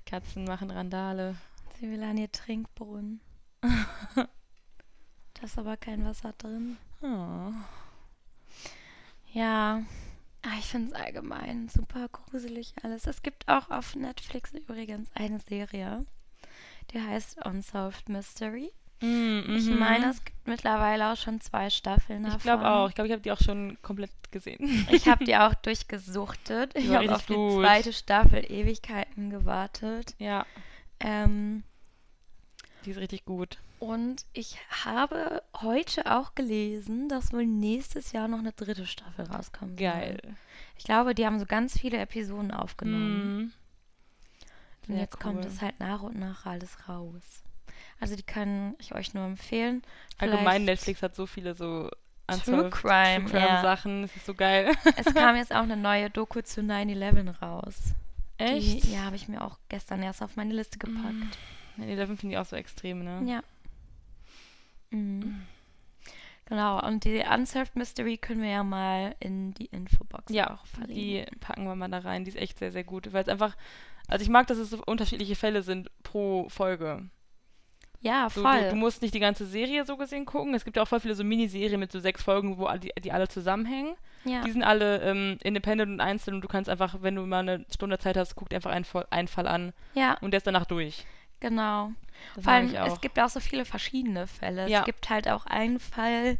Katzen 0.06 0.44
machen 0.44 0.70
Randale. 0.70 1.36
Sie 1.80 1.90
will 1.90 2.02
an 2.02 2.18
ihr 2.18 2.30
Trinkbrunnen. 2.30 3.20
da 3.62 4.26
ist 5.42 5.58
aber 5.58 5.76
kein 5.76 6.04
Wasser 6.04 6.32
drin. 6.36 6.76
Oh. 7.02 7.52
Ja, 9.32 9.82
ah, 10.42 10.56
ich 10.58 10.66
finde 10.66 10.88
es 10.88 10.94
allgemein 10.94 11.68
super 11.68 12.08
gruselig 12.08 12.74
alles. 12.82 13.06
Es 13.06 13.22
gibt 13.22 13.48
auch 13.48 13.70
auf 13.70 13.94
Netflix 13.94 14.52
übrigens 14.52 15.08
eine 15.14 15.38
Serie, 15.40 16.04
die 16.92 17.00
heißt 17.00 17.44
Unsolved 17.46 18.08
Mystery. 18.08 18.72
Mm, 19.00 19.40
Ich 19.56 19.66
mhm. 19.66 19.78
meine, 19.78 20.10
es 20.10 20.22
gibt 20.24 20.46
mittlerweile 20.46 21.10
auch 21.12 21.16
schon 21.16 21.40
zwei 21.40 21.70
Staffeln 21.70 22.24
davon. 22.24 22.36
Ich 22.38 22.42
glaube 22.42 22.68
auch. 22.68 22.88
Ich 22.90 22.94
glaube, 22.94 23.06
ich 23.08 23.12
habe 23.12 23.22
die 23.22 23.32
auch 23.32 23.40
schon 23.40 23.78
komplett 23.80 24.10
gesehen. 24.30 24.86
Ich 24.90 25.08
habe 25.08 25.24
die 25.24 25.36
auch 25.36 25.54
durchgesuchtet. 25.54 26.74
Die 26.76 26.80
Ich 26.80 26.88
habe 26.90 27.06
auf 27.06 27.20
richtig 27.20 27.26
die 27.28 27.34
gut. 27.34 27.62
zweite 27.62 27.92
Staffel 27.94 28.44
Ewigkeiten 28.52 29.30
gewartet. 29.30 30.14
ja, 30.18 30.44
Ähm, 30.98 31.62
die 32.84 32.90
ist 32.90 32.98
richtig 32.98 33.24
gut. 33.24 33.58
Und 33.78 34.24
ich 34.32 34.58
habe 34.84 35.42
heute 35.60 36.06
auch 36.14 36.34
gelesen, 36.34 37.08
dass 37.08 37.32
wohl 37.32 37.46
nächstes 37.46 38.12
Jahr 38.12 38.28
noch 38.28 38.38
eine 38.38 38.52
dritte 38.52 38.86
Staffel 38.86 39.26
rauskommt. 39.26 39.78
Geil. 39.78 40.20
Ich 40.76 40.84
glaube, 40.84 41.14
die 41.14 41.26
haben 41.26 41.38
so 41.38 41.46
ganz 41.46 41.78
viele 41.78 41.98
Episoden 41.98 42.50
aufgenommen. 42.50 43.38
Mm. 43.38 43.52
Und 44.88 44.96
jetzt 44.98 45.16
cool. 45.16 45.22
kommt 45.22 45.44
es 45.44 45.62
halt 45.62 45.78
nach 45.80 46.02
und 46.02 46.18
nach 46.18 46.46
alles 46.46 46.88
raus. 46.88 47.22
Also 48.00 48.16
die 48.16 48.22
kann 48.22 48.74
ich 48.78 48.94
euch 48.94 49.14
nur 49.14 49.24
empfehlen. 49.24 49.82
Vielleicht 50.16 50.32
Allgemein 50.32 50.64
Netflix 50.64 51.02
hat 51.02 51.14
so 51.14 51.26
viele 51.26 51.54
so 51.54 51.90
True 52.26 52.70
Crime, 52.70 53.24
True 53.24 53.30
Crime 53.30 53.46
ja. 53.46 53.62
Sachen, 53.62 54.02
das 54.02 54.16
ist 54.16 54.26
so 54.26 54.34
geil. 54.34 54.72
Es 54.96 55.12
kam 55.14 55.36
jetzt 55.36 55.52
auch 55.52 55.62
eine 55.62 55.76
neue 55.76 56.10
Doku 56.10 56.40
zu 56.42 56.60
9/11 56.60 57.40
raus. 57.40 57.76
Echt? 58.38 58.84
Die, 58.84 58.92
ja, 58.92 59.04
habe 59.04 59.16
ich 59.16 59.28
mir 59.28 59.42
auch 59.42 59.58
gestern 59.68 60.02
erst 60.02 60.22
auf 60.22 60.36
meine 60.36 60.54
Liste 60.54 60.78
gepackt. 60.78 61.12
Mm. 61.12 61.30
9-11 61.78 62.16
finde 62.16 62.28
ich 62.34 62.38
auch 62.38 62.44
so 62.44 62.56
extrem, 62.56 63.04
ne? 63.04 63.22
Ja. 63.26 63.42
Mhm. 64.90 65.42
Genau, 66.46 66.84
und 66.84 67.04
die 67.04 67.22
Unsolved 67.32 67.76
Mystery 67.76 68.16
können 68.16 68.42
wir 68.42 68.50
ja 68.50 68.64
mal 68.64 69.14
in 69.20 69.54
die 69.54 69.66
Infobox 69.66 70.32
ja, 70.32 70.52
auch 70.52 70.66
verlinken. 70.66 70.96
Die 70.96 71.38
packen 71.38 71.64
wir 71.64 71.76
mal 71.76 71.88
da 71.88 71.98
rein, 71.98 72.24
die 72.24 72.30
ist 72.30 72.36
echt 72.36 72.58
sehr, 72.58 72.72
sehr 72.72 72.82
gut, 72.82 73.12
weil 73.12 73.22
es 73.22 73.28
einfach, 73.28 73.56
also 74.08 74.24
ich 74.24 74.28
mag, 74.28 74.48
dass 74.48 74.58
es 74.58 74.70
so 74.70 74.82
unterschiedliche 74.84 75.36
Fälle 75.36 75.62
sind 75.62 75.90
pro 76.02 76.48
Folge. 76.48 77.08
Ja, 78.00 78.30
voll. 78.30 78.42
So, 78.42 78.64
du, 78.64 78.70
du, 78.70 78.76
musst 78.76 79.02
nicht 79.02 79.14
die 79.14 79.20
ganze 79.20 79.46
Serie 79.46 79.84
so 79.84 79.96
gesehen 79.96 80.24
gucken. 80.24 80.54
Es 80.54 80.64
gibt 80.64 80.76
ja 80.76 80.82
auch 80.82 80.88
voll 80.88 81.00
viele 81.00 81.14
so 81.14 81.22
Miniserien 81.22 81.78
mit 81.78 81.92
so 81.92 82.00
sechs 82.00 82.22
Folgen, 82.22 82.58
wo 82.58 82.68
die, 82.78 82.92
die 82.98 83.12
alle 83.12 83.28
zusammenhängen. 83.28 83.94
Ja. 84.24 84.42
Die 84.42 84.50
sind 84.50 84.62
alle 84.62 85.02
ähm, 85.02 85.38
independent 85.42 85.92
und 85.92 86.00
einzeln 86.00 86.34
und 86.34 86.40
du 86.40 86.48
kannst 86.48 86.68
einfach, 86.68 87.02
wenn 87.02 87.14
du 87.14 87.26
mal 87.26 87.40
eine 87.40 87.64
Stunde 87.72 87.98
Zeit 87.98 88.16
hast, 88.16 88.36
guck 88.36 88.48
dir 88.48 88.56
einfach 88.56 88.72
einen, 88.72 88.86
einen 89.10 89.28
Fall 89.28 89.46
an 89.46 89.72
ja. 89.94 90.16
und 90.20 90.32
der 90.32 90.38
ist 90.38 90.46
danach 90.46 90.66
durch 90.66 91.06
genau. 91.40 91.92
Das 92.34 92.44
Vor 92.44 92.52
allem, 92.52 92.74
es 92.74 93.00
gibt 93.00 93.18
auch 93.18 93.28
so 93.30 93.40
viele 93.40 93.64
verschiedene 93.64 94.26
Fälle. 94.26 94.68
Ja. 94.68 94.80
Es 94.80 94.84
gibt 94.84 95.08
halt 95.10 95.28
auch 95.28 95.46
einen 95.46 95.80
Fall, 95.80 96.38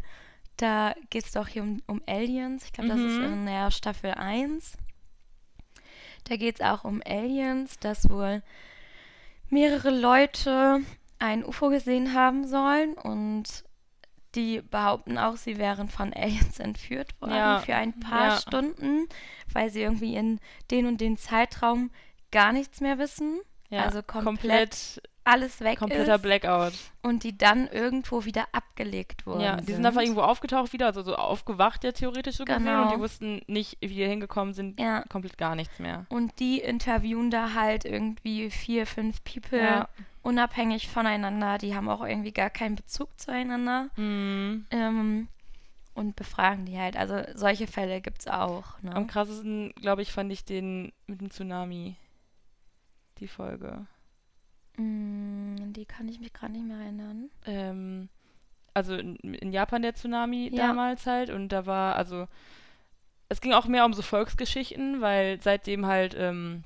da 0.57 0.95
geht 1.09 1.25
es 1.25 1.33
doch 1.33 1.49
hier 1.49 1.63
um, 1.63 1.83
um 1.87 2.03
Aliens. 2.07 2.65
Ich 2.67 2.73
glaube, 2.73 2.91
das 2.91 2.99
ist 3.01 3.19
Mhm. 3.19 3.25
in 3.25 3.47
der 3.47 3.71
Staffel 3.71 4.13
1. 4.13 4.77
Da 6.25 6.37
geht 6.37 6.57
es 6.57 6.61
auch 6.67 6.85
um 6.85 7.03
Aliens, 7.07 7.79
dass 7.79 8.09
wohl 8.11 8.43
mehrere 9.49 9.91
Leute 9.91 10.81
ein 11.19 11.45
UFO 11.45 11.69
gesehen 11.71 12.15
haben 12.15 12.47
sollen 12.47 12.95
und 12.95 13.65
die 14.35 14.61
behaupten 14.61 15.19
auch, 15.19 15.37
sie 15.37 15.57
wären 15.59 15.89
von 15.89 16.13
Aliens 16.15 16.59
entführt 16.61 17.21
worden 17.21 17.33
Ja, 17.33 17.59
für 17.61 17.75
ein 17.75 17.99
paar 17.99 18.29
ja. 18.29 18.37
Stunden, 18.37 19.09
weil 19.53 19.71
sie 19.71 19.81
irgendwie 19.83 20.15
in 20.15 20.41
den 20.71 20.87
und 20.87 21.01
den 21.01 21.17
Zeitraum 21.17 21.91
gar 22.31 22.53
nichts 22.53 22.81
mehr 22.81 22.99
wissen. 22.99 23.41
Ja, 23.71 23.85
also 23.85 24.03
komplett 24.03 24.25
komplett 24.25 25.03
alles 25.23 25.61
weg 25.61 25.79
kompletter 25.79 26.17
ist 26.17 26.23
Blackout. 26.23 26.73
und 27.03 27.23
die 27.25 27.37
dann 27.37 27.69
irgendwo 27.69 28.25
wieder 28.25 28.47
abgelegt 28.53 29.27
wurden. 29.27 29.41
Ja, 29.43 29.57
die 29.57 29.73
sind 29.75 29.85
einfach 29.87 30.01
irgendwo 30.01 30.23
aufgetaucht 30.23 30.73
wieder, 30.73 30.87
also 30.87 31.03
so 31.03 31.15
aufgewacht 31.15 31.85
ja 31.85 31.93
theoretisch 31.93 32.37
so 32.37 32.45
gesehen 32.45 32.65
Genau. 32.65 32.85
und 32.85 32.95
die 32.95 32.99
wussten 32.99 33.43
nicht, 33.47 33.77
wie 33.81 33.89
die 33.89 34.07
hingekommen 34.07 34.55
sind, 34.55 34.81
Ja. 34.81 35.05
komplett 35.09 35.39
gar 35.39 35.55
nichts 35.55 35.79
mehr. 35.79 36.07
Und 36.09 36.39
die 36.41 36.59
interviewen 36.61 37.31
da 37.31 37.55
halt 37.55 37.85
irgendwie 37.85 38.51
vier, 38.51 38.87
fünf 38.87 39.23
People 39.23 39.63
Ja. 39.63 39.89
unabhängig 40.23 40.89
voneinander. 40.89 41.59
Die 41.59 41.77
haben 41.77 41.89
auch 41.89 42.03
irgendwie 42.05 42.33
gar 42.33 42.51
keinen 42.51 42.75
Bezug 42.77 43.09
zueinander. 43.21 43.89
Mhm. 43.97 44.67
Ähm, 44.71 45.29
und 45.95 46.17
befragen 46.17 46.65
die 46.67 46.79
halt. 46.79 46.97
Also 46.97 47.23
solche 47.35 47.67
Fälle 47.67 48.01
gibt 48.01 48.21
es 48.21 48.27
auch. 48.27 48.81
Ne? 48.83 48.95
Am 48.97 49.07
krassesten, 49.07 49.73
glaube 49.81 50.03
ich, 50.03 50.13
fand 50.13 50.33
ich 50.33 50.45
den 50.45 50.93
mit 51.07 51.21
dem 51.21 51.31
Tsunami. 51.31 51.95
Die 53.21 53.29
Folge. 53.29 53.87
Mm, 54.77 55.73
die 55.73 55.85
kann 55.85 56.09
ich 56.09 56.21
mich 56.21 56.33
gerade 56.33 56.53
nicht 56.53 56.65
mehr 56.67 56.79
erinnern. 56.79 57.31
Ähm, 57.45 58.09
also 58.75 58.95
in, 58.97 59.17
in 59.17 59.53
Japan 59.53 59.83
der 59.83 59.95
Tsunami 59.95 60.51
Ja. 60.53 60.69
damals 60.69 61.07
halt 61.07 61.31
und 61.31 61.51
da 61.51 61.67
war, 61.67 61.97
also 61.97 62.27
es 63.29 63.41
ging 63.41 63.53
auch 63.53 63.67
mehr 63.67 63.85
um 63.85 63.93
so 63.93 64.03
Volksgeschichten, 64.03 65.01
weil 65.01 65.41
seitdem 65.41 65.87
halt 65.87 66.15
ähm, 66.19 66.65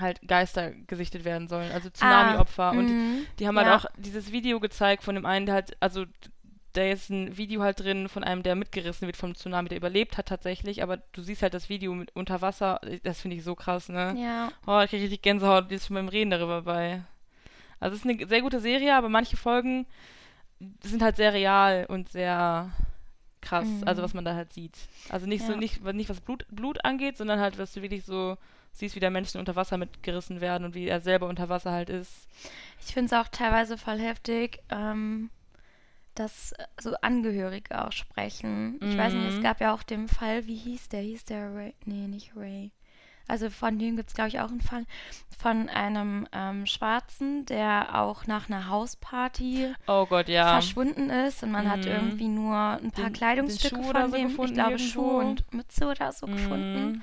halt 0.00 0.20
Geister 0.26 0.72
gesichtet 0.72 1.24
werden 1.24 1.46
sollen, 1.46 1.70
also 1.70 1.88
Tsunami-Opfer 1.88 2.72
und 2.72 2.90
Mhm. 2.90 3.26
Die 3.38 3.46
haben 3.46 3.56
halt 3.56 3.68
Ja. 3.68 3.76
auch 3.76 3.86
dieses 3.96 4.32
Video 4.32 4.58
gezeigt 4.60 5.04
von 5.04 5.14
dem 5.14 5.24
einen, 5.24 5.46
der 5.46 5.54
halt, 5.54 5.76
also 5.80 6.04
da 6.74 6.84
ist 6.84 7.08
ein 7.10 7.36
Video 7.36 7.62
halt 7.62 7.80
drin 7.80 8.08
von 8.08 8.22
einem, 8.24 8.42
der 8.42 8.54
mitgerissen 8.54 9.06
wird 9.06 9.16
vom 9.16 9.34
Tsunami, 9.34 9.68
der 9.70 9.78
überlebt 9.78 10.18
hat 10.18 10.26
tatsächlich, 10.26 10.82
aber 10.82 10.98
du 11.12 11.22
siehst 11.22 11.42
halt 11.42 11.54
das 11.54 11.68
Video 11.68 11.94
mit 11.94 12.14
unter 12.14 12.42
Wasser, 12.42 12.80
das 13.02 13.20
finde 13.20 13.36
ich 13.36 13.44
so 13.44 13.54
krass, 13.54 13.88
ne? 13.88 14.14
Ja. 14.18 14.50
Oh, 14.66 14.80
ich 14.82 14.90
kriege 14.90 15.02
richtig 15.04 15.22
Gänsehaut, 15.22 15.70
jetzt 15.70 15.86
schon 15.86 15.94
beim 15.94 16.08
Reden 16.08 16.30
darüber 16.30 16.62
bei. 16.62 17.02
Also 17.80 17.96
es 17.96 18.04
ist 18.04 18.10
eine 18.10 18.26
sehr 18.26 18.42
gute 18.42 18.60
Serie, 18.60 18.94
aber 18.96 19.08
manche 19.08 19.36
Folgen 19.36 19.86
sind 20.82 21.02
halt 21.02 21.16
sehr 21.16 21.32
real 21.32 21.86
und 21.88 22.10
sehr 22.10 22.70
krass, 23.40 23.66
Mhm. 23.82 23.88
also 23.88 24.02
was 24.02 24.14
man 24.14 24.24
da 24.24 24.34
halt 24.34 24.52
sieht. 24.52 24.76
Also 25.10 25.26
nicht 25.26 25.44
so, 25.44 25.52
Ja. 25.52 25.58
nicht, 25.58 25.82
nicht 25.84 26.08
was 26.08 26.20
Blut, 26.20 26.46
Blut 26.50 26.84
angeht, 26.84 27.16
sondern 27.18 27.40
halt, 27.40 27.58
was 27.58 27.72
du 27.74 27.82
wirklich 27.82 28.04
so 28.04 28.36
siehst, 28.72 28.96
wie 28.96 29.00
da 29.00 29.10
Menschen 29.10 29.38
unter 29.38 29.54
Wasser 29.54 29.76
mitgerissen 29.76 30.40
werden 30.40 30.64
und 30.64 30.74
wie 30.74 30.88
er 30.88 31.00
selber 31.00 31.28
unter 31.28 31.48
Wasser 31.48 31.70
halt 31.72 31.90
ist. 31.90 32.26
Ich 32.84 32.92
finde 32.94 33.06
es 33.14 33.20
auch 33.20 33.28
teilweise 33.28 33.78
voll 33.78 33.98
heftig, 33.98 34.58
ähm, 34.70 35.30
dass 36.14 36.52
äh, 36.52 36.64
so 36.80 36.94
Angehörige 37.02 37.84
auch 37.84 37.92
sprechen. 37.92 38.78
Ich 38.82 38.96
weiß 38.96 39.12
nicht, 39.14 39.28
es 39.28 39.34
Mhm. 39.36 39.42
gab 39.42 39.60
ja 39.60 39.74
auch 39.74 39.82
den 39.82 40.08
Fall, 40.08 40.46
wie 40.46 40.56
hieß 40.56 40.88
der? 40.90 41.00
Hieß 41.02 41.24
der 41.24 41.54
Ray? 41.54 41.74
Nee, 41.84 42.06
nicht 42.08 42.32
Ray. 42.36 42.70
Also 43.26 43.48
von 43.48 43.78
dem 43.78 43.96
gibt 43.96 44.10
es, 44.10 44.14
glaube 44.14 44.28
ich, 44.28 44.38
auch 44.40 44.50
einen 44.50 44.60
Fall 44.60 44.84
von 45.38 45.70
einem 45.70 46.28
ähm, 46.32 46.66
Schwarzen, 46.66 47.46
der 47.46 47.98
auch 48.02 48.26
nach 48.26 48.50
einer 48.50 48.68
Hausparty 48.68 49.72
Oh 49.86 50.04
Gott, 50.04 50.28
ja. 50.28 50.52
verschwunden 50.52 51.08
ist 51.08 51.42
und 51.42 51.50
man 51.50 51.70
hat 51.70 51.80
Mhm. 51.86 51.90
irgendwie 51.90 52.28
nur 52.28 52.54
ein 52.56 52.90
paar 52.90 53.04
Den- 53.06 53.12
Kleidungsstücke 53.14 53.76
den 53.76 53.84
Schuh 53.84 53.92
von 53.92 54.10
so 54.10 54.16
dem, 54.16 54.28
gefunden 54.28 54.50
ich 54.52 54.54
glaube. 54.58 54.78
Schuhe 54.78 55.16
und 55.24 55.54
Mütze 55.54 55.86
oder 55.86 56.12
so 56.12 56.26
gefunden. 56.26 57.02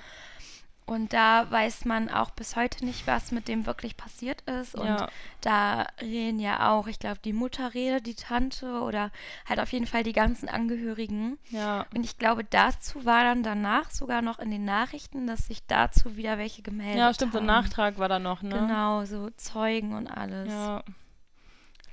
Und 0.91 1.13
da 1.13 1.49
weiß 1.49 1.85
man 1.85 2.09
auch 2.09 2.31
bis 2.31 2.57
heute 2.57 2.83
nicht, 2.83 3.07
was 3.07 3.31
mit 3.31 3.47
dem 3.47 3.65
wirklich 3.65 3.95
passiert 3.95 4.41
ist. 4.41 4.75
Und 4.75 4.87
Ja. 4.87 5.07
da 5.39 5.87
reden 6.01 6.37
ja 6.37 6.69
auch, 6.69 6.85
ich 6.87 6.99
glaube, 6.99 7.19
die 7.23 7.31
Mutter 7.31 7.73
redet, 7.73 8.05
die 8.07 8.13
Tante 8.15 8.81
oder 8.81 9.09
halt 9.47 9.61
auf 9.61 9.71
jeden 9.71 9.87
Fall 9.87 10.03
die 10.03 10.11
ganzen 10.11 10.49
Angehörigen. 10.49 11.37
Ja. 11.49 11.85
Und 11.95 12.03
ich 12.03 12.17
glaube, 12.17 12.43
dazu 12.43 13.05
war 13.05 13.23
dann 13.23 13.41
danach 13.41 13.89
sogar 13.89 14.21
noch 14.21 14.39
in 14.39 14.51
den 14.51 14.65
Nachrichten, 14.65 15.27
dass 15.27 15.47
sich 15.47 15.65
dazu 15.65 16.17
wieder 16.17 16.37
welche 16.37 16.61
gemeldet 16.61 16.97
Ja, 16.97 17.13
stimmt, 17.13 17.31
so 17.31 17.39
haben. 17.39 17.49
ein 17.49 17.63
Nachtrag 17.63 17.97
war 17.97 18.09
da 18.09 18.19
noch, 18.19 18.41
ne? 18.41 18.49
Genau, 18.59 19.05
so 19.05 19.29
Zeugen 19.37 19.93
und 19.93 20.07
alles. 20.07 20.49
Ja. 20.49 20.83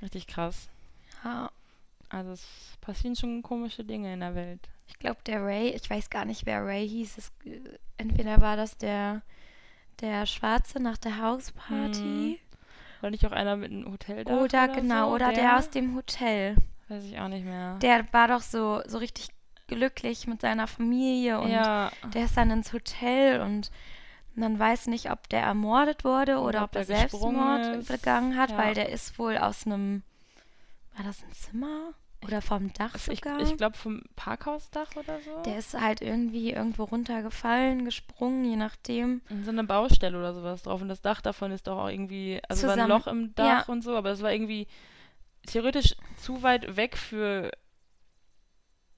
Richtig 0.01 0.27
krass. 0.27 0.67
Ja. 1.23 1.49
Also 2.09 2.31
es 2.31 2.43
passieren 2.81 3.15
schon 3.15 3.43
komische 3.43 3.85
Dinge 3.85 4.13
in 4.13 4.19
der 4.19 4.35
Welt. 4.35 4.67
Ich 4.87 4.99
glaube, 4.99 5.19
der 5.25 5.41
Ray, 5.45 5.69
ich 5.69 5.89
weiß 5.89 6.09
gar 6.09 6.25
nicht, 6.25 6.45
wer 6.45 6.65
Ray 6.65 6.85
hieß. 6.85 7.17
Es, 7.17 7.31
äh, 7.45 7.59
entweder 7.99 8.41
war 8.41 8.55
das 8.57 8.77
der, 8.77 9.21
der 10.01 10.25
Schwarze 10.25 10.79
nach 10.81 10.97
der 10.97 11.21
Hausparty 11.21 12.39
War 13.01 13.09
nicht 13.11 13.25
auch 13.25 13.31
einer 13.31 13.55
mit 13.55 13.71
einem 13.71 13.91
Hotel 13.91 14.23
da? 14.23 14.37
oder, 14.37 14.67
genau, 14.67 15.09
so? 15.09 15.15
oder 15.15 15.31
der? 15.31 15.57
aus 15.57 15.69
dem 15.69 15.95
Hotel. 15.95 16.55
Weiß 16.87 17.03
ich 17.03 17.19
auch 17.19 17.27
nicht 17.27 17.45
mehr. 17.45 17.77
Der 17.81 18.05
war 18.11 18.27
doch 18.27 18.41
so, 18.41 18.81
so 18.87 18.97
richtig 18.97 19.29
glücklich 19.67 20.25
mit 20.25 20.41
seiner 20.41 20.65
Familie 20.67 21.39
und 21.39 21.51
ja. 21.51 21.91
der 22.13 22.25
ist 22.25 22.35
dann 22.35 22.49
ins 22.49 22.73
Hotel 22.73 23.41
und 23.41 23.69
man 24.33 24.57
weiß 24.57 24.87
nicht, 24.87 25.11
ob 25.11 25.29
der 25.29 25.41
ermordet 25.41 26.03
wurde 26.03 26.37
oder, 26.39 26.47
Oder 26.47 26.63
ob 26.63 26.75
er 26.75 26.85
der 26.85 26.97
Selbstmord 26.97 27.75
ist. 27.75 27.87
begangen 27.87 28.37
hat, 28.37 28.51
Ja. 28.51 28.57
weil 28.57 28.73
der 28.73 28.89
ist 28.89 29.19
wohl 29.19 29.37
aus 29.37 29.65
einem, 29.67 30.01
war 30.95 31.05
das 31.05 31.21
ein 31.23 31.31
Zimmer 31.33 31.93
oder 32.25 32.41
vom 32.41 32.73
Dach 32.73 32.93
Also 32.93 33.11
ich 33.11 33.19
sogar? 33.23 33.39
ich 33.39 33.55
glaube 33.57 33.77
vom 33.77 34.01
Parkhausdach 34.15 34.95
oder 34.97 35.19
so. 35.21 35.41
Der 35.43 35.57
ist 35.57 35.73
halt 35.79 36.01
irgendwie 36.01 36.51
irgendwo 36.51 36.83
runtergefallen, 36.83 37.85
gesprungen, 37.85 38.43
je 38.43 38.55
nachdem. 38.57 39.21
in 39.29 39.43
so 39.45 39.51
einer 39.51 39.63
Baustelle 39.63 40.17
oder 40.17 40.33
sowas 40.33 40.63
drauf. 40.63 40.81
Und 40.81 40.89
das 40.89 41.01
Dach 41.01 41.21
davon 41.21 41.51
ist 41.51 41.67
doch 41.67 41.77
auch 41.77 41.87
irgendwie, 41.89 42.41
also 42.49 42.67
war 42.67 42.73
ein 42.73 42.79
Zusammen- 42.79 42.89
Loch 42.89 43.07
im 43.07 43.35
Dach 43.35 43.67
ja. 43.67 43.71
und 43.73 43.81
so, 43.83 43.95
aber 43.95 44.09
das 44.09 44.21
war 44.21 44.33
irgendwie 44.33 44.67
theoretisch 45.47 45.95
zu 46.17 46.43
weit 46.43 46.75
weg 46.75 46.97
für 46.97 47.51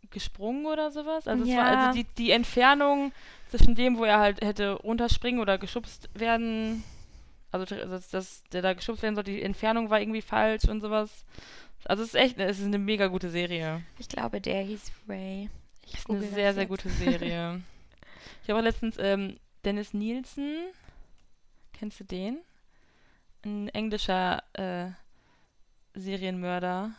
gesprungen 0.10 0.66
oder 0.66 0.92
sowas. 0.92 1.28
Also, 1.28 1.44
es 1.44 1.50
war, 1.56 1.72
Ja. 1.74 1.88
also 1.88 1.98
die, 2.00 2.06
die 2.18 2.32
Entfernung 2.32 3.14
zwischen 3.50 3.76
dem, 3.76 3.98
wo 3.98 4.04
er 4.04 4.20
halt 4.20 4.42
hätte 4.42 4.72
runterspringen 4.74 5.40
oder 5.40 5.58
geschubst 5.58 6.10
werden, 6.14 6.84
also 7.52 7.66
das, 7.76 8.10
das, 8.10 8.44
der 8.52 8.62
da 8.62 8.74
geschubst 8.74 9.04
werden 9.04 9.16
sollte, 9.16 9.32
die 9.32 9.42
Entfernung 9.44 9.90
war 9.90 10.02
irgendwie 10.02 10.22
falsch 10.22 10.66
und 10.66 10.82
sowas. 10.82 11.26
Also 11.86 12.04
es 12.04 12.10
ist 12.10 12.16
echt, 12.16 12.40
es 12.40 12.60
ist 12.60 12.66
eine 12.66 12.78
mega 12.78 13.08
gute 13.08 13.30
Serie. 13.30 13.84
Ich 13.98 14.08
glaube, 14.08 14.40
der 14.40 14.62
hieß 14.62 14.92
Ray. 15.08 15.50
Ich 15.86 15.96
ist 15.96 16.10
eine 16.10 16.22
sehr, 16.22 16.54
sehr 16.54 16.66
gute 16.66 16.90
Serie. 17.04 17.62
ich 18.44 18.50
habe 18.50 18.60
auch 18.60 18.64
letztens 18.64 18.98
ähm, 19.00 19.38
Dennis 19.66 19.94
Nielsen, 19.94 20.58
kennst 21.74 22.00
du 22.00 22.04
den? 22.04 22.40
Ein 23.44 23.70
englischer 23.70 24.44
äh, 24.54 24.92
Serienmörder, 25.94 26.92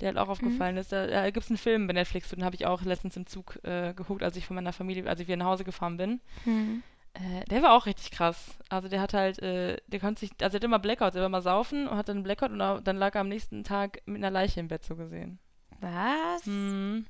der 0.00 0.08
halt 0.08 0.18
auch 0.18 0.28
aufgefallen 0.28 0.76
ist. 0.78 0.92
Da, 0.92 1.06
da 1.06 1.30
gibt 1.30 1.44
es 1.44 1.50
einen 1.50 1.58
Film 1.58 1.86
bei 1.86 1.92
Netflix, 1.92 2.30
den 2.30 2.44
habe 2.44 2.56
ich 2.56 2.66
auch 2.66 2.82
letztens 2.82 3.16
im 3.16 3.26
Zug 3.26 3.58
äh, 3.64 3.92
geguckt, 3.94 4.22
als 4.22 4.36
ich 4.36 4.46
von 4.46 4.56
meiner 4.56 4.72
Familie, 4.72 5.08
als 5.08 5.20
ich 5.20 5.28
wieder 5.28 5.36
nach 5.36 5.46
Hause 5.46 5.64
gefahren 5.64 5.96
bin. 5.96 6.20
Hm. 6.44 6.82
Äh, 7.16 7.44
der 7.46 7.62
war 7.62 7.72
auch 7.72 7.86
richtig 7.86 8.10
krass. 8.10 8.58
Also 8.68 8.88
der 8.88 9.00
hat 9.00 9.14
halt, 9.14 9.40
äh, 9.40 9.78
der 9.86 10.00
konnte 10.00 10.20
sich, 10.20 10.30
also 10.32 10.50
der 10.50 10.58
hat 10.58 10.64
immer 10.64 10.78
Blackouts, 10.78 11.14
der 11.14 11.22
war 11.22 11.28
mal 11.30 11.42
saufen 11.42 11.88
und 11.88 11.96
hat 11.96 12.08
dann 12.08 12.18
einen 12.18 12.24
Blackout 12.24 12.50
und 12.50 12.58
dann 12.58 12.96
lag 12.96 13.14
er 13.14 13.22
am 13.22 13.28
nächsten 13.28 13.64
Tag 13.64 14.02
mit 14.06 14.18
einer 14.18 14.30
Leiche 14.30 14.60
im 14.60 14.68
Bett 14.68 14.84
so 14.84 14.96
gesehen. 14.96 15.38
Was? 15.80 16.44
Mhm. 16.44 17.06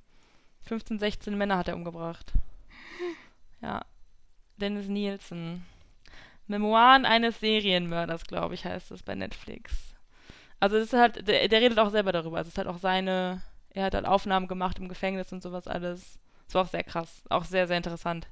15, 0.63 0.99
16 0.99 1.37
Männer 1.37 1.59
hat 1.59 1.69
er 1.69 1.77
umgebracht. 1.77 2.33
Ja. 3.63 3.81
Dennis 4.59 4.87
Nielsen. 4.87 5.65
Memoiren 6.47 7.07
eines 7.07 7.41
Serienmörders, 7.41 8.25
glaube 8.25 8.55
ich, 8.55 8.67
heißt 8.67 8.91
das 8.91 9.03
bei 9.03 9.15
Netflix. 9.15 9.95
Also 10.61 10.77
das 10.77 10.89
ist 10.89 10.93
halt, 10.93 11.27
der, 11.27 11.49
der 11.49 11.61
redet 11.63 11.79
auch 11.79 11.91
selber 11.91 12.13
darüber. 12.13 12.37
Also 12.37 12.49
es 12.49 12.53
ist 12.55 12.59
halt 12.59 12.69
auch 12.69 12.79
seine, 12.79 13.43
er 13.71 13.87
hat 13.87 13.95
halt 13.95 14.05
Aufnahmen 14.05 14.47
gemacht 14.47 14.79
im 14.79 14.89
Gefängnis 14.89 15.33
und 15.33 15.43
sowas 15.43 15.67
alles. 15.67 16.19
Das 16.47 16.55
war 16.55 16.63
auch 16.63 16.69
sehr 16.69 16.85
krass. 16.85 17.23
Auch 17.31 17.45
sehr, 17.45 17.67
sehr 17.67 17.79
interessant. 17.79 18.29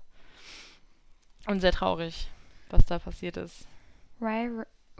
Und 1.46 1.60
sehr 1.60 1.72
traurig, 1.72 2.28
was 2.70 2.84
da 2.86 2.98
passiert 2.98 3.36
ist. 3.36 3.66
Ray, 4.20 4.48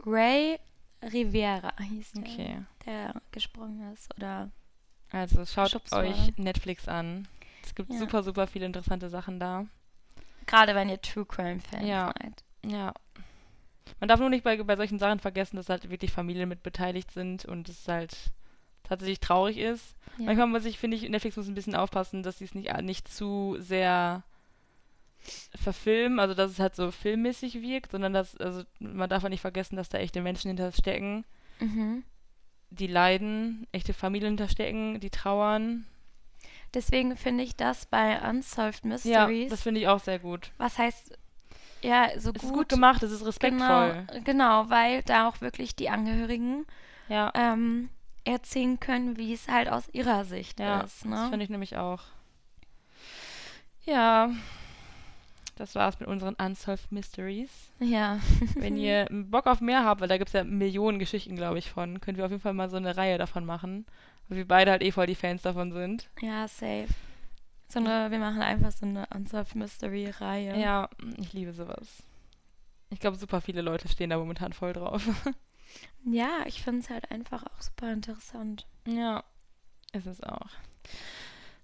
Ray 0.05 0.59
Rivera 1.01 1.73
hieß 1.81 2.11
der, 2.13 2.23
Okay. 2.23 2.57
der 2.85 3.13
gesprungen 3.31 3.93
ist. 3.93 4.13
Oder 4.17 4.51
Also 5.11 5.45
schaut 5.45 5.71
Schubs 5.71 5.93
euch. 5.93 6.37
Netflix 6.37 6.87
an. 6.87 7.27
Es 7.63 7.73
gibt 7.73 7.91
Ja. 7.91 7.99
super, 7.99 8.23
super 8.23 8.47
viele 8.47 8.65
interessante 8.65 9.09
Sachen 9.09 9.39
da. 9.39 9.65
gerade 10.47 10.75
wenn 10.75 10.89
ihr 10.89 11.01
True 11.01 11.25
Crime 11.25 11.59
Fans 11.59 11.87
Ja. 11.87 12.13
seid. 12.21 12.43
Ja. 12.65 12.93
Man 13.99 14.07
darf 14.07 14.19
nur 14.19 14.29
nicht 14.29 14.43
bei, 14.43 14.61
bei 14.61 14.75
solchen 14.75 14.99
Sachen 14.99 15.19
vergessen, 15.19 15.55
dass 15.57 15.69
halt 15.69 15.89
wirklich 15.89 16.11
Familien 16.11 16.49
mit 16.49 16.61
beteiligt 16.63 17.11
sind 17.11 17.45
und 17.45 17.69
es 17.69 17.87
halt 17.87 18.15
tatsächlich 18.83 19.19
traurig 19.19 19.57
ist. 19.57 19.95
Ja. 20.17 20.25
Manchmal 20.25 20.47
muss 20.47 20.65
ich, 20.65 20.77
finde 20.77 20.97
ich, 20.97 21.09
Netflix 21.09 21.35
muss 21.37 21.47
ein 21.47 21.55
bisschen 21.55 21.75
aufpassen, 21.75 22.21
dass 22.23 22.37
sie 22.39 22.45
es 22.45 22.53
nicht, 22.53 22.71
nicht 22.83 23.07
zu 23.07 23.55
sehr 23.59 24.21
verfilmen, 25.55 26.19
also 26.19 26.33
dass 26.33 26.51
es 26.51 26.59
halt 26.59 26.75
so 26.75 26.91
filmmäßig 26.91 27.61
wirkt, 27.61 27.91
sondern 27.91 28.13
dass, 28.13 28.35
also 28.37 28.63
man 28.79 29.09
darf 29.09 29.23
auch 29.23 29.29
nicht 29.29 29.41
vergessen, 29.41 29.75
dass 29.75 29.89
da 29.89 29.97
echte 29.97 30.21
Menschen 30.21 30.49
hinter 30.49 30.71
stecken, 30.71 31.25
Mhm. 31.59 32.03
die 32.69 32.87
leiden, 32.87 33.67
echte 33.71 33.93
Familien 33.93 34.31
hinterstecken, 34.31 34.99
die 34.99 35.09
trauern. 35.09 35.85
Deswegen 36.73 37.15
finde 37.15 37.43
ich 37.43 37.55
das 37.55 37.85
bei 37.85 38.19
Unsolved 38.29 38.83
Ja, 38.83 38.89
Mysteries, 39.27 39.49
das 39.49 39.63
finde 39.63 39.79
ich 39.81 39.87
auch 39.87 39.99
sehr 40.01 40.19
gut. 40.19 40.51
was 40.57 40.77
heißt, 40.77 41.17
ja, 41.81 42.09
so 42.19 42.29
Es 42.31 42.41
gut, 42.41 42.43
ist 42.43 42.53
gut 42.53 42.69
gemacht, 42.69 43.03
es 43.03 43.11
ist 43.11 43.21
genau, 43.21 43.27
respektvoll. 43.27 44.07
genau, 44.25 44.69
weil 44.69 45.03
da 45.03 45.29
auch 45.29 45.39
wirklich 45.41 45.75
die 45.75 45.89
Angehörigen 45.89 46.65
Ja, 47.07 47.31
ähm, 47.35 47.89
erzählen 48.25 48.79
können, 48.79 49.17
wie 49.17 49.33
es 49.33 49.47
halt 49.47 49.69
aus 49.69 49.87
ihrer 49.93 50.25
Sicht 50.25 50.59
Ja, 50.59 50.81
ist. 50.81 51.03
das 51.03 51.09
Ne? 51.09 51.27
finde 51.29 51.43
ich 51.45 51.49
nämlich 51.49 51.77
auch. 51.77 52.01
Ja, 53.85 54.31
das 55.55 55.75
war's 55.75 55.99
mit 55.99 56.09
unseren 56.09 56.35
Unsolved 56.35 56.91
Mysteries. 56.91 57.71
Ja. 57.79 58.19
Wenn 58.55 58.77
ihr 58.77 59.07
Bock 59.11 59.47
auf 59.47 59.61
mehr 59.61 59.83
habt, 59.85 60.01
weil 60.01 60.07
da 60.07 60.17
gibt 60.17 60.29
es 60.29 60.33
ja 60.33 60.43
Millionen 60.43 60.99
Geschichten, 60.99 61.35
glaube 61.35 61.59
ich, 61.59 61.69
von, 61.71 62.01
können 62.01 62.17
wir 62.17 62.25
auf 62.25 62.31
jeden 62.31 62.43
Fall 62.43 62.53
mal 62.53 62.69
so 62.69 62.77
eine 62.77 62.97
Reihe 62.97 63.17
davon 63.17 63.45
machen. 63.45 63.85
Weil 64.27 64.39
wir 64.39 64.47
beide 64.47 64.71
halt 64.71 64.81
eh 64.81 64.91
voll 64.91 65.07
die 65.07 65.15
Fans 65.15 65.41
davon 65.43 65.71
sind. 65.71 66.09
Ja, 66.21 66.47
safe. 66.47 66.87
So 67.67 67.79
eine, 67.79 68.11
wir 68.11 68.19
machen 68.19 68.41
einfach 68.41 68.71
so 68.71 68.85
eine 68.85 69.07
Unsolved 69.13 69.55
Mystery 69.55 70.09
Reihe. 70.09 70.59
Ja, 70.59 70.89
ich 71.17 71.33
liebe 71.33 71.53
sowas. 71.53 72.03
Ich 72.89 72.99
glaube, 72.99 73.17
super 73.17 73.41
viele 73.41 73.61
Leute 73.61 73.87
stehen 73.87 74.09
da 74.09 74.17
momentan 74.17 74.53
voll 74.53 74.73
drauf. 74.73 75.07
Ja, 76.05 76.43
ich 76.45 76.61
finde 76.61 76.81
es 76.81 76.89
halt 76.89 77.09
einfach 77.11 77.43
auch 77.43 77.61
super 77.61 77.91
interessant. 77.91 78.65
ja, 78.85 79.23
ist 79.91 80.05
es 80.05 80.21
auch. 80.21 80.47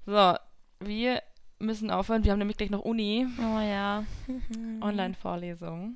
So, 0.05 0.35
wir 0.79 1.21
müssen 1.61 1.91
aufhören. 1.91 2.23
Wir 2.23 2.31
haben 2.31 2.39
nämlich 2.39 2.57
gleich 2.57 2.69
noch 2.69 2.81
Uni. 2.81 3.27
Oh 3.39 3.59
ja. 3.59 4.03
Online-Vorlesung. 4.81 5.95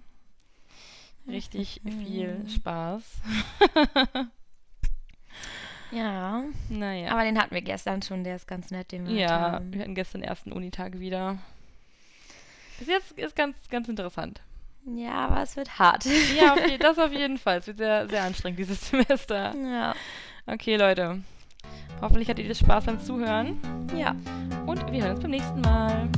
Richtig 1.28 1.82
viel 2.05 2.45
Spaß. 2.49 3.03
Ja. 5.91 6.43
Naja. 6.68 7.11
Aber 7.11 7.24
den 7.24 7.39
hatten 7.39 7.53
wir 7.53 7.61
gestern 7.61 8.01
schon, 8.01 8.24
der 8.24 8.36
ist 8.36 8.47
ganz 8.47 8.72
nett, 8.72 8.91
den 8.91 9.07
wir 9.07 9.16
ja, 9.16 9.30
haben. 9.30 9.72
wir 9.72 9.82
hatten 9.82 9.95
gestern 9.95 10.22
den 10.22 10.30
ersten 10.30 10.51
Unitag 10.51 10.99
wieder. 10.99 11.38
Bis 12.80 12.88
jetzt 12.88 13.11
ist 13.13 13.36
ganz, 13.36 13.55
ganz 13.70 13.88
interessant. 13.88 14.41
Ja, 14.86 15.13
aber 15.13 15.41
es 15.41 15.55
wird 15.55 15.80
hart. 15.80 16.05
Ja, 16.36 16.53
auf 16.53 16.68
je, 16.68 16.78
das 16.78 16.99
auf 16.99 17.11
jeden 17.13 17.38
Fall. 17.38 17.59
Es 17.59 17.68
wird 17.68 17.78
sehr, 17.78 18.09
sehr 18.09 18.24
anstrengend 18.24 18.59
dieses 18.59 18.89
Semester. 18.89 19.55
Ja. 19.55 19.95
Okay, 20.47 20.76
Leute. 20.76 21.22
Hoffentlich 22.01 22.29
hattet 22.29 22.45
ihr 22.45 22.55
Spaß 22.55 22.85
beim 22.85 22.99
Zuhören. 22.99 23.57
Ja. 23.97 24.15
Und 24.65 24.91
wir 24.91 25.03
hören 25.03 25.11
uns 25.11 25.21
beim 25.21 25.31
nächsten 25.31 25.61
Mal. 25.61 26.09